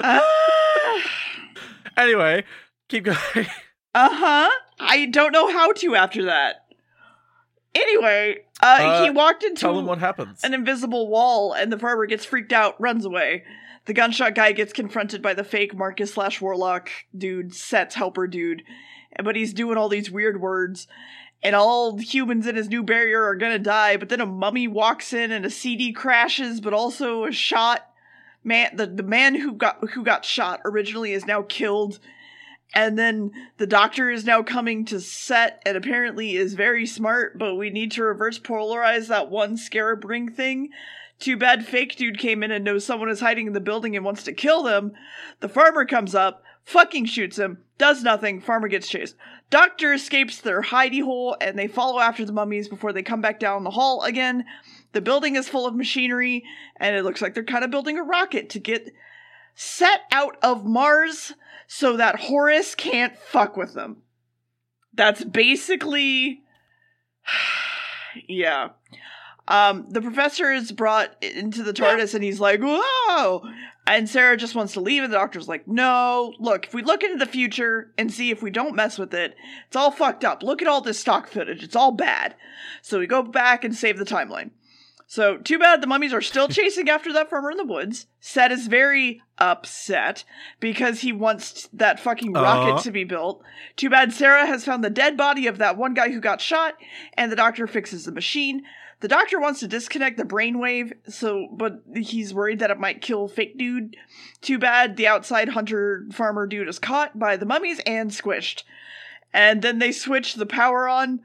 uh 0.00 0.20
anyway, 1.96 2.44
keep 2.88 3.04
going. 3.04 3.16
Uh 3.94 4.08
huh. 4.12 4.50
I 4.78 5.06
don't 5.06 5.32
know 5.32 5.50
how 5.50 5.72
to 5.72 5.94
after 5.96 6.24
that. 6.26 6.66
Anyway, 7.74 8.38
uh, 8.62 8.78
Uh, 8.80 9.04
he 9.04 9.10
walked 9.10 9.42
into 9.42 9.60
Tell 9.60 9.78
him 9.78 9.86
what 9.86 9.98
happens. 9.98 10.42
an 10.44 10.54
invisible 10.54 11.08
wall, 11.08 11.52
and 11.52 11.70
the 11.72 11.78
farmer 11.78 12.06
gets 12.06 12.24
freaked 12.24 12.52
out, 12.52 12.78
runs 12.80 13.04
away. 13.04 13.44
The 13.84 13.92
gunshot 13.94 14.34
guy 14.34 14.52
gets 14.52 14.72
confronted 14.72 15.22
by 15.22 15.34
the 15.34 15.44
fake 15.44 15.74
Marcus 15.74 16.12
slash 16.14 16.40
Warlock 16.40 16.90
dude, 17.16 17.54
Set's 17.54 17.94
helper 17.94 18.26
dude, 18.26 18.62
but 19.22 19.36
he's 19.36 19.52
doing 19.52 19.76
all 19.76 19.88
these 19.90 20.10
weird 20.10 20.40
words, 20.40 20.88
and 21.42 21.54
all 21.54 21.98
humans 21.98 22.46
in 22.46 22.56
his 22.56 22.68
new 22.68 22.82
barrier 22.82 23.24
are 23.24 23.36
gonna 23.36 23.58
die. 23.58 23.96
But 23.96 24.08
then 24.08 24.20
a 24.20 24.26
mummy 24.26 24.68
walks 24.68 25.12
in, 25.12 25.30
and 25.30 25.44
a 25.44 25.50
CD 25.50 25.92
crashes, 25.92 26.60
but 26.60 26.72
also 26.72 27.24
a 27.24 27.32
shot. 27.32 27.90
Man, 28.42 28.76
the, 28.76 28.86
the 28.86 29.02
man 29.02 29.34
who 29.34 29.52
got 29.52 29.90
who 29.90 30.04
got 30.04 30.24
shot 30.24 30.60
originally 30.64 31.12
is 31.12 31.26
now 31.26 31.42
killed, 31.42 31.98
and 32.74 32.98
then 32.98 33.32
the 33.58 33.66
doctor 33.66 34.10
is 34.10 34.24
now 34.24 34.42
coming 34.42 34.84
to 34.86 35.00
set 35.00 35.62
and 35.64 35.76
apparently 35.76 36.36
is 36.36 36.54
very 36.54 36.86
smart, 36.86 37.38
but 37.38 37.54
we 37.54 37.70
need 37.70 37.92
to 37.92 38.02
reverse 38.02 38.38
polarize 38.38 39.08
that 39.08 39.30
one 39.30 39.56
scarab 39.56 40.04
ring 40.04 40.30
thing. 40.30 40.70
Too 41.18 41.36
bad 41.36 41.64
fake 41.64 41.96
dude 41.96 42.18
came 42.18 42.42
in 42.42 42.50
and 42.50 42.64
knows 42.64 42.84
someone 42.84 43.08
is 43.08 43.20
hiding 43.20 43.46
in 43.46 43.52
the 43.54 43.60
building 43.60 43.96
and 43.96 44.04
wants 44.04 44.22
to 44.24 44.32
kill 44.32 44.62
them. 44.62 44.92
The 45.40 45.48
farmer 45.48 45.86
comes 45.86 46.14
up, 46.14 46.42
fucking 46.66 47.06
shoots 47.06 47.38
him, 47.38 47.62
does 47.78 48.02
nothing, 48.02 48.40
farmer 48.40 48.68
gets 48.68 48.88
chased. 48.88 49.16
Doctor 49.48 49.92
escapes 49.92 50.40
their 50.40 50.60
hidey 50.60 51.02
hole 51.02 51.36
and 51.40 51.58
they 51.58 51.68
follow 51.68 52.00
after 52.00 52.24
the 52.24 52.32
mummies 52.32 52.68
before 52.68 52.92
they 52.92 53.02
come 53.02 53.20
back 53.20 53.38
down 53.38 53.64
the 53.64 53.70
hall 53.70 54.02
again. 54.02 54.44
The 54.92 55.00
building 55.00 55.36
is 55.36 55.48
full 55.48 55.66
of 55.66 55.74
machinery 55.74 56.44
and 56.78 56.96
it 56.96 57.04
looks 57.04 57.22
like 57.22 57.32
they're 57.32 57.44
kind 57.44 57.64
of 57.64 57.70
building 57.70 57.96
a 57.96 58.02
rocket 58.02 58.50
to 58.50 58.58
get 58.58 58.92
set 59.54 60.00
out 60.10 60.36
of 60.42 60.66
Mars 60.66 61.32
so 61.68 61.96
that 61.96 62.16
Horus 62.16 62.74
can't 62.74 63.16
fuck 63.16 63.56
with 63.56 63.74
them. 63.74 63.98
That's 64.92 65.22
basically. 65.24 66.42
yeah. 68.28 68.70
Um, 69.48 69.86
the 69.88 70.00
professor 70.02 70.52
is 70.52 70.72
brought 70.72 71.14
into 71.22 71.62
the 71.62 71.72
TARDIS 71.72 72.14
and 72.14 72.24
he's 72.24 72.40
like, 72.40 72.60
whoa! 72.62 73.42
And 73.86 74.08
Sarah 74.08 74.36
just 74.36 74.56
wants 74.56 74.72
to 74.72 74.80
leave, 74.80 75.04
and 75.04 75.12
the 75.12 75.16
doctor's 75.16 75.46
like, 75.46 75.68
no, 75.68 76.34
look, 76.40 76.66
if 76.66 76.74
we 76.74 76.82
look 76.82 77.04
into 77.04 77.18
the 77.18 77.30
future 77.30 77.92
and 77.96 78.12
see 78.12 78.30
if 78.32 78.42
we 78.42 78.50
don't 78.50 78.74
mess 78.74 78.98
with 78.98 79.14
it, 79.14 79.36
it's 79.68 79.76
all 79.76 79.92
fucked 79.92 80.24
up. 80.24 80.42
Look 80.42 80.60
at 80.60 80.66
all 80.66 80.80
this 80.80 80.98
stock 80.98 81.28
footage. 81.28 81.62
It's 81.62 81.76
all 81.76 81.92
bad. 81.92 82.34
So 82.82 82.98
we 82.98 83.06
go 83.06 83.22
back 83.22 83.62
and 83.62 83.72
save 83.76 83.98
the 83.98 84.04
timeline. 84.04 84.50
So, 85.08 85.36
too 85.36 85.60
bad 85.60 85.80
the 85.80 85.86
mummies 85.86 86.12
are 86.12 86.20
still 86.20 86.48
chasing 86.48 86.88
after 86.88 87.12
that 87.12 87.30
farmer 87.30 87.52
in 87.52 87.58
the 87.58 87.64
woods. 87.64 88.08
Set 88.18 88.50
is 88.50 88.66
very 88.66 89.22
upset 89.38 90.24
because 90.58 91.02
he 91.02 91.12
wants 91.12 91.68
that 91.72 92.00
fucking 92.00 92.32
rocket 92.32 92.80
Uh. 92.80 92.82
to 92.82 92.90
be 92.90 93.04
built. 93.04 93.40
Too 93.76 93.88
bad 93.88 94.12
Sarah 94.12 94.46
has 94.46 94.64
found 94.64 94.82
the 94.82 94.90
dead 94.90 95.16
body 95.16 95.46
of 95.46 95.58
that 95.58 95.76
one 95.76 95.94
guy 95.94 96.10
who 96.10 96.18
got 96.20 96.40
shot, 96.40 96.74
and 97.14 97.30
the 97.30 97.36
doctor 97.36 97.68
fixes 97.68 98.04
the 98.04 98.10
machine. 98.10 98.64
The 99.00 99.08
doctor 99.08 99.38
wants 99.38 99.60
to 99.60 99.68
disconnect 99.68 100.16
the 100.16 100.24
brainwave, 100.24 100.92
so 101.08 101.48
but 101.52 101.82
he's 101.94 102.32
worried 102.32 102.60
that 102.60 102.70
it 102.70 102.80
might 102.80 103.02
kill 103.02 103.28
fake 103.28 103.58
dude. 103.58 103.94
Too 104.40 104.58
bad 104.58 104.96
the 104.96 105.06
outside 105.06 105.50
hunter 105.50 106.06
farmer 106.12 106.46
dude 106.46 106.68
is 106.68 106.78
caught 106.78 107.18
by 107.18 107.36
the 107.36 107.44
mummies 107.44 107.80
and 107.84 108.10
squished. 108.10 108.62
And 109.34 109.60
then 109.60 109.78
they 109.80 109.92
switch 109.92 110.34
the 110.34 110.46
power 110.46 110.88
on 110.88 111.20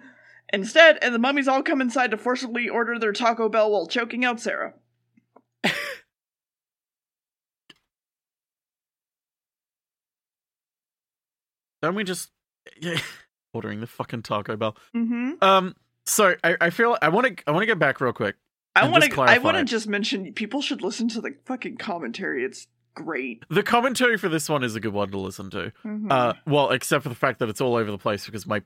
instead, 0.51 0.99
and 1.01 1.15
the 1.15 1.19
mummies 1.19 1.47
all 1.47 1.63
come 1.63 1.79
inside 1.79 2.11
to 2.11 2.17
forcibly 2.17 2.67
order 2.67 2.99
their 2.99 3.13
Taco 3.13 3.47
Bell 3.47 3.71
while 3.71 3.87
choking 3.87 4.25
out 4.25 4.41
Sarah. 4.41 4.73
Don't 11.81 11.95
we 11.95 12.03
just 12.03 12.31
yeah, 12.81 12.99
ordering 13.53 13.79
the 13.79 13.87
fucking 13.87 14.23
Taco 14.23 14.57
Bell? 14.57 14.75
Mm-hmm. 14.95 15.41
Um. 15.41 15.75
So 16.05 16.35
I, 16.43 16.57
I 16.59 16.69
feel 16.69 16.97
I 17.01 17.09
want 17.09 17.37
to 17.37 17.43
I 17.47 17.51
want 17.51 17.61
to 17.63 17.67
get 17.67 17.79
back 17.79 18.01
real 18.01 18.13
quick. 18.13 18.35
I 18.75 18.87
want 18.87 19.03
to. 19.03 19.21
I 19.21 19.37
want 19.37 19.57
to 19.57 19.63
just 19.65 19.87
mention 19.87 20.31
people 20.33 20.61
should 20.61 20.81
listen 20.81 21.07
to 21.09 21.21
the 21.21 21.35
fucking 21.45 21.77
commentary. 21.77 22.43
It's 22.45 22.67
great. 22.95 23.43
The 23.49 23.63
commentary 23.63 24.17
for 24.17 24.29
this 24.29 24.47
one 24.49 24.63
is 24.63 24.75
a 24.75 24.79
good 24.79 24.93
one 24.93 25.11
to 25.11 25.17
listen 25.19 25.49
to. 25.51 25.71
Mhm. 25.85 26.11
Uh, 26.11 26.33
well, 26.47 26.69
except 26.71 27.03
for 27.03 27.09
the 27.09 27.15
fact 27.15 27.39
that 27.39 27.49
it's 27.49 27.61
all 27.61 27.75
over 27.75 27.91
the 27.91 27.97
place 27.97 28.25
because 28.25 28.47
my 28.47 28.61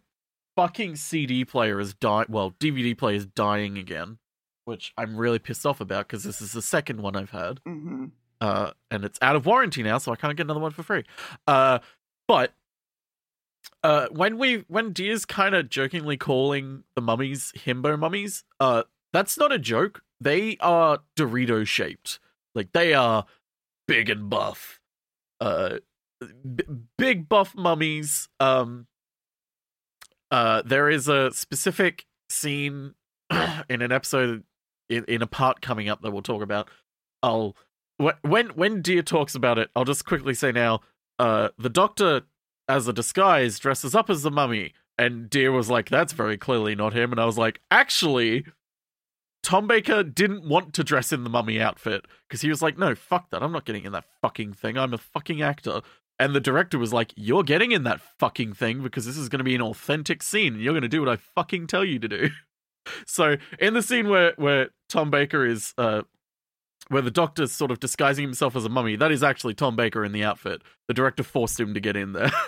fucking 0.56 0.96
CD 0.96 1.44
player 1.44 1.80
is 1.80 1.94
dying. 1.96 2.28
Well, 2.30 2.52
DVD 2.60 2.96
player 2.98 3.16
is 3.16 3.26
dying 3.26 3.78
again, 3.78 4.20
which 4.66 4.94
I'm 4.98 5.18
really 5.18 5.40
pissed 5.40 5.66
off 5.66 5.82
about 5.82 6.08
because 6.08 6.24
this 6.24 6.42
is 6.42 6.54
the 6.54 6.62
second 6.62 7.02
one 7.02 7.16
I've 7.16 7.32
had. 7.32 7.60
Mhm. 7.68 8.12
Uh, 8.42 8.72
and 8.92 9.04
it's 9.06 9.18
out 9.22 9.36
of 9.36 9.46
warranty 9.46 9.82
now, 9.82 9.98
so 9.98 10.12
I 10.12 10.16
can't 10.16 10.36
get 10.38 10.44
another 10.46 10.60
one 10.60 10.72
for 10.72 10.84
free. 10.84 11.04
Uh, 11.48 11.80
but 12.28 12.54
uh, 13.86 14.08
when 14.10 14.40
we 14.40 14.66
when 14.68 14.94
Deer's 14.94 15.26
kind 15.26 15.54
of 15.54 15.70
jokingly 15.70 16.18
calling 16.18 16.84
the 16.96 17.02
mummies 17.02 17.54
himbo 17.56 18.00
mummies, 18.00 18.44
uh, 18.60 18.82
that's 19.14 19.38
not 19.38 19.52
a 19.52 19.60
joke. 19.60 20.02
They 20.20 20.58
are 20.60 21.00
Dorito 21.16 21.68
shaped. 21.68 22.20
Like 22.56 22.72
they 22.72 22.96
are 22.96 23.26
big 23.88 24.10
and 24.10 24.28
buff. 24.28 24.80
Uh, 25.40 25.78
b- 26.56 26.64
big 26.98 27.30
buff 27.30 27.54
mummies. 27.56 28.28
Um, 28.40 28.88
uh, 30.32 30.64
there 30.66 30.90
is 30.90 31.08
a 31.08 31.32
specific 31.32 32.08
scene 32.32 32.96
in 33.70 33.84
an 33.84 33.92
episode 33.92 34.46
in, 34.90 35.06
in 35.06 35.22
a 35.22 35.28
part 35.28 35.62
coming 35.62 35.90
up 35.90 36.02
that 36.02 36.10
we'll 36.10 36.24
talk 36.24 36.42
about. 36.42 36.70
I'll 37.22 37.56
wh- 38.02 38.18
when 38.24 38.48
when 38.48 38.82
Deer 38.82 39.04
talks 39.04 39.36
about 39.36 39.60
it, 39.60 39.70
I'll 39.76 39.86
just 39.86 40.06
quickly 40.06 40.34
say 40.34 40.52
now. 40.52 40.80
Uh, 41.20 41.50
the 41.60 41.70
Doctor, 41.70 42.24
as 42.68 42.88
a 42.88 42.94
disguise, 42.94 43.60
dresses 43.60 43.96
up 43.96 44.10
as 44.10 44.24
the 44.24 44.32
mummy, 44.32 44.74
and 44.98 45.30
Deer 45.30 45.52
was 45.52 45.70
like, 45.70 45.90
"That's 45.90 46.14
very 46.14 46.38
clearly 46.38 46.76
not 46.76 46.94
him," 46.94 47.12
and 47.12 47.20
I 47.20 47.26
was 47.26 47.38
like, 47.38 47.62
"Actually." 47.72 48.46
Tom 49.46 49.68
Baker 49.68 50.02
didn't 50.02 50.50
want 50.50 50.74
to 50.74 50.84
dress 50.84 51.14
in 51.14 51.24
the 51.24 51.30
mummy 51.30 51.62
outfit 51.62 52.08
because 52.28 52.42
he 52.42 52.50
was 52.50 52.64
like, 52.64 52.80
no, 52.80 52.96
fuck 52.96 53.30
that. 53.30 53.44
I'm 53.44 53.52
not 53.52 53.64
getting 53.64 53.86
in 53.86 53.92
that 53.92 54.06
fucking 54.20 54.54
thing. 54.54 54.76
I'm 54.76 54.92
a 54.92 54.98
fucking 54.98 55.40
actor. 55.40 55.82
And 56.20 56.34
the 56.34 56.40
director 56.40 56.80
was 56.80 56.92
like, 56.92 57.14
you're 57.16 57.44
getting 57.44 57.72
in 57.72 57.84
that 57.84 58.02
fucking 58.20 58.54
thing 58.54 58.82
because 58.82 59.06
this 59.06 59.18
is 59.18 59.30
going 59.30 59.38
to 59.38 59.44
be 59.44 59.54
an 59.54 59.62
authentic 59.62 60.24
scene 60.24 60.54
and 60.54 60.64
you're 60.64 60.74
going 60.74 60.82
to 60.82 60.88
do 60.88 61.00
what 61.00 61.10
I 61.10 61.18
fucking 61.18 61.68
tell 61.68 61.86
you 61.86 62.00
to 62.00 62.08
do. 62.08 62.30
so 63.06 63.36
in 63.60 63.76
the 63.76 63.84
scene 63.84 64.10
where, 64.10 64.34
where 64.38 64.70
Tom 64.90 65.12
Baker 65.12 65.46
is 65.46 65.76
uh, 65.78 66.02
where 66.90 67.02
the 67.02 67.12
doctor's 67.12 67.52
sort 67.52 67.72
of 67.72 67.80
disguising 67.80 68.24
himself 68.24 68.56
as 68.56 68.66
a 68.66 68.70
mummy. 68.70 68.96
That 68.96 69.12
is 69.12 69.24
actually 69.24 69.54
Tom 69.56 69.76
Baker 69.76 70.04
in 70.06 70.12
the 70.12 70.24
outfit. 70.24 70.62
The 70.88 70.94
director 70.94 71.24
forced 71.24 71.60
him 71.60 71.74
to 71.74 71.80
get 71.80 71.96
in 71.96 72.14
there. 72.14 72.32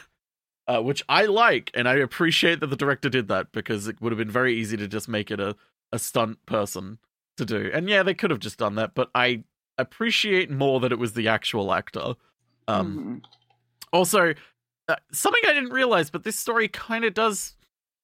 Uh, 0.70 0.82
which 0.82 1.01
I 1.08 1.27
like, 1.27 1.72
and 1.74 1.88
I 1.88 1.94
appreciate 1.94 2.60
that 2.60 2.67
the 2.67 2.75
director 2.75 3.08
did 3.08 3.29
that 3.29 3.53
because 3.53 3.88
it 3.88 4.01
would 4.01 4.12
have 4.12 4.17
been 4.17 4.29
very 4.29 4.53
easy 4.53 4.75
to 4.75 4.86
just 4.86 5.08
make 5.08 5.32
it 5.32 5.39
a, 5.39 5.56
a 5.94 5.98
stunt 5.98 6.46
person 6.46 6.98
to 7.38 7.46
do. 7.46 7.72
And 7.74 7.88
yeah, 7.88 8.03
they 8.03 8.13
could 8.13 8.32
have 8.32 8.41
just 8.41 8.58
done 8.58 8.75
that, 8.75 8.94
but 8.94 9.10
I 9.15 9.46
appreciate 9.77 10.51
more 10.51 10.82
that 10.82 10.91
it 10.91 11.00
was 11.00 11.13
the 11.13 11.29
actual 11.29 11.74
actor. 11.74 12.15
Um, 12.67 13.22
Mhm. 13.24 13.29
Also, 13.94 14.34
uh, 14.89 14.96
something 15.13 15.41
I 15.48 15.53
didn't 15.53 15.72
realize, 15.72 16.10
but 16.10 16.25
this 16.25 16.38
story 16.38 16.67
kind 16.67 17.06
of 17.06 17.13
does, 17.13 17.56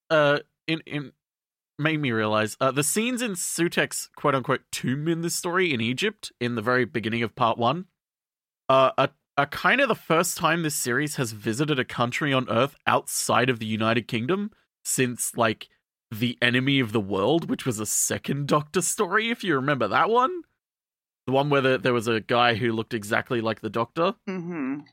uh, 0.09 0.39
in 0.65 0.79
in 0.85 1.11
made 1.79 1.99
me 1.99 2.11
realize 2.11 2.55
uh, 2.59 2.71
the 2.71 2.83
scenes 2.83 3.21
in 3.21 3.31
Sutekh's 3.31 4.09
quote 4.15 4.35
unquote 4.35 4.61
tomb 4.71 5.07
in 5.07 5.21
this 5.21 5.35
story 5.35 5.73
in 5.73 5.81
Egypt 5.81 6.31
in 6.39 6.55
the 6.55 6.61
very 6.61 6.85
beginning 6.85 7.23
of 7.23 7.35
part 7.35 7.57
one, 7.57 7.85
uh, 8.69 8.91
are, 8.97 9.09
are 9.37 9.45
kind 9.47 9.81
of 9.81 9.87
the 9.87 9.95
first 9.95 10.37
time 10.37 10.63
this 10.63 10.75
series 10.75 11.15
has 11.15 11.31
visited 11.31 11.79
a 11.79 11.85
country 11.85 12.31
on 12.31 12.49
Earth 12.49 12.75
outside 12.85 13.49
of 13.49 13.59
the 13.59 13.65
United 13.65 14.07
Kingdom 14.07 14.51
since 14.83 15.35
like 15.35 15.69
the 16.11 16.37
enemy 16.41 16.79
of 16.79 16.91
the 16.91 16.99
world, 17.01 17.49
which 17.49 17.65
was 17.65 17.79
a 17.79 17.85
second 17.85 18.47
Doctor 18.47 18.81
story, 18.81 19.29
if 19.29 19.43
you 19.43 19.55
remember 19.55 19.87
that 19.87 20.09
one. 20.09 20.43
The 21.25 21.33
one 21.33 21.49
where 21.49 21.61
the, 21.61 21.77
there 21.77 21.93
was 21.93 22.07
a 22.07 22.19
guy 22.19 22.55
who 22.55 22.71
looked 22.71 22.93
exactly 22.93 23.41
like 23.41 23.61
the 23.61 23.69
Doctor. 23.69 24.13
Mhm. 24.27 24.83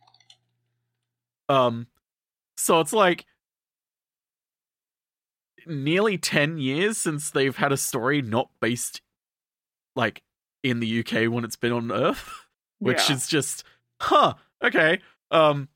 Um, 1.49 1.88
so 2.56 2.80
it's 2.80 2.92
like 2.92 3.26
nearly 5.67 6.19
10 6.19 6.59
years 6.59 6.99
since 6.99 7.31
they've 7.31 7.57
had 7.57 7.73
a 7.73 7.76
story 7.76 8.23
not 8.23 8.50
based 8.61 9.00
like 9.97 10.23
in 10.62 10.81
the 10.81 11.00
UK 11.00 11.31
when 11.33 11.45
it's 11.45 11.57
been 11.57 11.73
on 11.73 11.90
Earth, 11.93 12.47
which 12.79 13.09
Yeah. 13.09 13.17
is 13.17 13.26
just, 13.29 13.64
huh, 14.00 14.35
okay. 14.62 15.00
Um, 15.31 15.69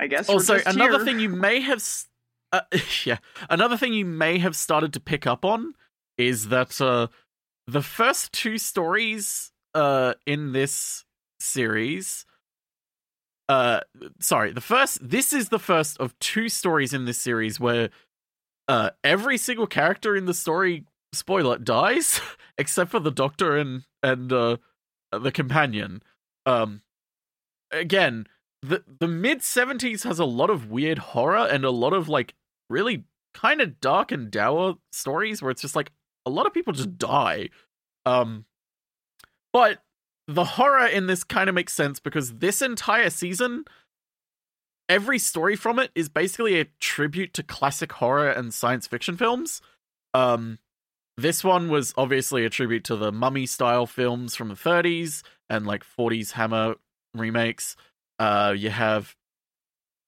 I 0.00 0.06
guess. 0.06 0.28
also, 0.28 0.60
another 0.66 0.96
here. 0.98 1.04
thing 1.04 1.18
you 1.20 1.28
may 1.30 1.60
have, 1.60 1.78
s- 1.78 2.08
uh, 2.52 2.60
yeah, 3.04 3.18
another 3.50 3.76
thing 3.76 3.92
you 3.92 4.04
may 4.04 4.38
have 4.38 4.56
started 4.56 4.92
to 4.94 5.00
pick 5.00 5.26
up 5.26 5.44
on 5.44 5.74
is 6.18 6.48
that 6.48 6.80
uh, 6.80 7.08
the 7.66 7.82
first 7.82 8.32
two 8.32 8.58
stories 8.58 9.52
uh, 9.74 10.14
in 10.26 10.52
this 10.52 11.04
series, 11.40 12.26
uh, 13.48 13.80
sorry, 14.20 14.52
the 14.52 14.60
first, 14.60 14.98
this 15.08 15.32
is 15.32 15.48
the 15.48 15.58
first 15.58 15.98
of 15.98 16.18
two 16.18 16.48
stories 16.48 16.94
in 16.94 17.04
this 17.04 17.18
series 17.18 17.58
where 17.60 17.90
uh, 18.68 18.90
every 19.02 19.38
single 19.38 19.66
character 19.66 20.16
in 20.16 20.26
the 20.26 20.34
story, 20.34 20.84
spoiler, 21.12 21.58
dies 21.58 22.20
except 22.58 22.90
for 22.90 23.00
the 23.00 23.10
Doctor 23.10 23.56
and 23.56 23.84
and 24.02 24.32
uh, 24.32 24.56
the 25.12 25.32
companion. 25.32 26.02
Um, 26.46 26.82
again, 27.70 28.26
the 28.62 28.84
the 29.00 29.08
mid 29.08 29.40
70s 29.40 30.04
has 30.04 30.18
a 30.18 30.24
lot 30.24 30.50
of 30.50 30.70
weird 30.70 30.98
horror 30.98 31.48
and 31.50 31.64
a 31.64 31.70
lot 31.70 31.92
of 31.92 32.08
like 32.08 32.34
really 32.70 33.04
kind 33.34 33.60
of 33.60 33.80
dark 33.80 34.12
and 34.12 34.30
dour 34.30 34.76
stories 34.92 35.42
where 35.42 35.50
it's 35.50 35.62
just 35.62 35.76
like 35.76 35.90
a 36.24 36.30
lot 36.30 36.46
of 36.46 36.54
people 36.54 36.72
just 36.72 36.96
die 36.98 37.48
um 38.06 38.44
but 39.52 39.82
the 40.28 40.44
horror 40.44 40.86
in 40.86 41.06
this 41.06 41.24
kind 41.24 41.48
of 41.48 41.54
makes 41.54 41.72
sense 41.72 41.98
because 41.98 42.34
this 42.34 42.62
entire 42.62 43.10
season 43.10 43.64
every 44.88 45.18
story 45.18 45.56
from 45.56 45.78
it 45.78 45.90
is 45.94 46.08
basically 46.08 46.60
a 46.60 46.66
tribute 46.80 47.32
to 47.34 47.42
classic 47.42 47.92
horror 47.92 48.30
and 48.30 48.52
science 48.52 48.86
fiction 48.86 49.16
films 49.16 49.60
um 50.14 50.58
this 51.16 51.44
one 51.44 51.68
was 51.68 51.92
obviously 51.96 52.44
a 52.44 52.50
tribute 52.50 52.84
to 52.84 52.96
the 52.96 53.12
mummy 53.12 53.46
style 53.46 53.86
films 53.86 54.34
from 54.34 54.48
the 54.48 54.54
30s 54.54 55.22
and 55.48 55.66
like 55.66 55.84
40s 55.84 56.32
hammer 56.32 56.74
remakes 57.14 57.76
uh, 58.18 58.54
you 58.56 58.70
have 58.70 59.16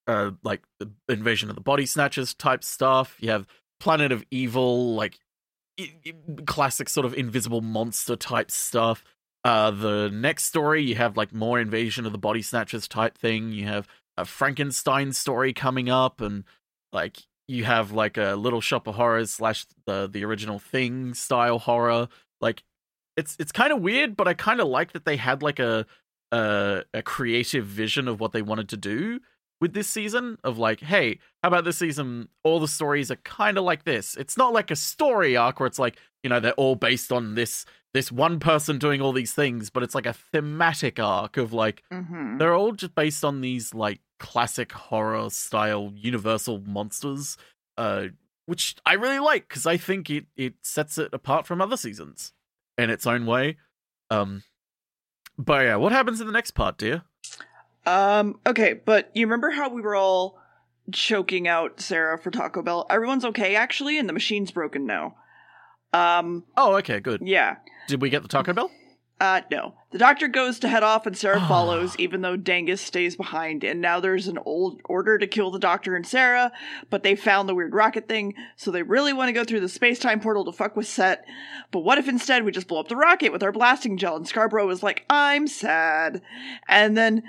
uh, 0.07 0.33
like 0.43 0.62
the 0.78 0.90
invasion 1.09 1.49
of 1.49 1.57
the 1.57 1.62
body 1.62 1.87
snatchers 1.87 2.35
type 2.35 2.62
stuff. 2.62 3.16
You 3.21 3.31
have 3.31 3.47
Planet 3.81 4.12
of 4.12 4.25
Evil, 4.31 4.95
like 4.95 5.19
classic 6.47 6.88
sort 6.88 7.07
of 7.07 7.14
invisible 7.14 7.61
monster 7.61 8.16
type 8.16 8.50
stuff. 8.50 9.04
Uh, 9.45 9.71
the 9.71 10.11
next 10.12 10.45
story, 10.45 10.83
you 10.83 10.95
have 10.95 11.16
like 11.16 11.33
more 11.33 11.59
invasion 11.59 12.07
of 12.07 12.12
the 12.12 12.19
body 12.19 12.43
snatchers 12.43 12.88
type 12.88 13.19
thing. 13.19 13.52
You 13.52 13.67
have 13.67 13.89
a 14.16 14.24
Frankenstein 14.24 15.12
story 15.12 15.52
coming 15.52 15.88
up, 15.88 16.20
and 16.20 16.44
like 16.92 17.18
you 17.48 17.64
have 17.64 17.92
like 17.92 18.16
a 18.16 18.34
Little 18.34 18.60
Shop 18.60 18.86
of 18.86 18.94
Horrors 18.94 19.30
slash 19.30 19.66
the 19.86 20.08
the 20.10 20.24
original 20.24 20.58
Thing 20.58 21.14
style 21.14 21.58
horror. 21.58 22.08
Like 22.40 22.62
it's 23.16 23.36
it's 23.38 23.52
kind 23.52 23.72
of 23.72 23.80
weird, 23.80 24.16
but 24.16 24.28
I 24.28 24.34
kind 24.34 24.60
of 24.60 24.68
like 24.68 24.92
that 24.92 25.04
they 25.04 25.16
had 25.16 25.42
like 25.42 25.58
a 25.58 25.86
a, 26.32 26.82
a 26.92 27.02
creative 27.02 27.66
vision 27.66 28.08
of 28.08 28.20
what 28.20 28.32
they 28.32 28.42
wanted 28.42 28.68
to 28.70 28.76
do 28.76 29.20
with 29.60 29.73
this 29.73 29.88
season 29.88 30.38
of 30.45 30.58
like 30.58 30.80
hey 30.80 31.19
how 31.43 31.49
about 31.49 31.64
this 31.64 31.78
season? 31.78 32.28
All 32.43 32.58
the 32.60 32.69
stories 32.69 33.10
are 33.10 33.17
kind 33.17 33.56
of 33.58 33.64
like 33.64 33.84
this. 33.84 34.17
It's 34.17 34.36
not 34.36 34.52
like 34.52 34.71
a 34.71 34.76
story 34.76 35.36
arc 35.36 35.60
where 35.60 35.67
it's 35.67 35.78
like 35.78 35.99
you 36.23 36.30
know 36.30 36.40
they're 36.40 36.52
all 36.54 36.75
based 36.76 37.12
on 37.12 37.34
this 37.34 37.64
this 37.93 38.10
one 38.10 38.40
person 38.40 38.78
doing 38.78 39.00
all 39.00 39.12
these 39.12 39.32
things 39.34 39.71
but 39.71 39.82
it's 39.84 39.95
like 39.95 40.06
a 40.06 40.12
thematic 40.12 40.99
arc 40.99 41.36
of 41.36 41.52
like 41.52 41.84
Mhm. 41.93 42.38
they're 42.38 42.54
all 42.54 42.73
just 42.73 42.95
based 42.95 43.25
on 43.25 43.40
these 43.40 43.73
like 43.73 44.00
classic 44.19 44.73
horror 44.73 45.30
style 45.30 45.93
universal 45.95 46.60
monsters 46.67 47.36
uh 47.76 48.06
which 48.47 48.75
i 48.86 48.95
really 48.95 49.19
like 49.21 49.47
because 49.49 49.64
i 49.67 49.76
think 49.76 50.08
it 50.10 50.26
it 50.36 50.54
sets 50.62 50.99
it 50.99 51.10
apart 51.12 51.47
from 51.47 51.60
other 51.60 51.76
seasons 51.76 52.32
in 52.78 52.90
its 52.90 53.06
own 53.06 53.26
way. 53.26 53.56
Um 54.10 54.43
but 55.38 55.64
yeah 55.64 55.76
what 55.76 55.93
happens 55.93 56.21
in 56.21 56.26
the 56.26 56.32
next 56.32 56.52
part 56.52 56.78
dear 56.78 57.02
Um, 57.86 58.38
okay, 58.47 58.75
but 58.75 59.10
you 59.14 59.26
remember 59.26 59.50
how 59.50 59.68
we 59.68 59.82
were 59.82 59.94
all 59.94 60.38
choking 60.92 61.49
out 61.49 61.80
Sarah 61.80 62.18
for 62.18 62.30
Taco 62.30 62.62
Bell? 62.62 62.86
Everyone's 62.90 63.25
okay 63.26 63.56
actually, 63.56 63.99
and 63.99 64.08
the 64.08 64.12
machine's 64.12 64.50
broken 64.50 64.86
now. 64.86 65.16
Um, 65.92 66.42
oh 66.56 66.75
okay 66.78 66.99
good 66.99 67.20
yeah. 67.23 67.58
did 67.86 68.02
we 68.02 68.10
get 68.10 68.23
the 68.23 68.28
taco 68.28 68.52
bell 68.52 68.68
Uh, 69.20 69.42
no. 69.49 69.75
The 69.92 69.99
doctor 69.99 70.26
goes 70.26 70.58
to 70.58 70.68
head 70.68 70.82
off 70.82 71.06
and 71.06 71.16
Sarah 71.16 71.38
follows, 71.49 71.94
even 72.00 72.20
though 72.20 72.36
Dangus 72.36 72.80
stays 72.80 73.14
behind. 73.14 73.62
And 73.62 73.80
now 73.80 74.00
there's 74.00 74.26
an 74.26 74.38
old 74.44 74.80
order 74.86 75.18
to 75.18 75.26
kill 75.28 75.52
the 75.52 75.60
doctor 75.60 75.94
and 75.94 76.04
Sarah, 76.04 76.50
but 76.90 77.04
they 77.04 77.14
found 77.14 77.49
the 77.49 77.54
weird 77.54 77.75
rocket 77.75 78.08
thing, 78.08 78.34
so 78.56 78.73
they 78.73 78.82
really 78.82 79.12
want 79.12 79.28
to 79.28 79.32
go 79.32 79.44
through 79.44 79.60
the 79.60 79.68
space 79.68 80.00
time 80.00 80.18
portal 80.18 80.44
to 80.47 80.52
fuck 80.52 80.75
with 80.75 80.88
Set. 80.88 81.25
But 81.70 81.80
what 81.80 81.99
if 81.99 82.08
instead 82.08 82.42
we 82.42 82.50
just 82.50 82.66
blow 82.66 82.80
up 82.80 82.88
the 82.88 82.97
rocket 82.97 83.30
with 83.30 83.44
our 83.44 83.52
blasting 83.52 83.97
gel? 83.99 84.16
And 84.16 84.26
Scarborough 84.26 84.68
is 84.70 84.82
like, 84.82 85.04
I'm 85.08 85.47
sad. 85.47 86.20
And 86.68 86.97
then 86.97 87.23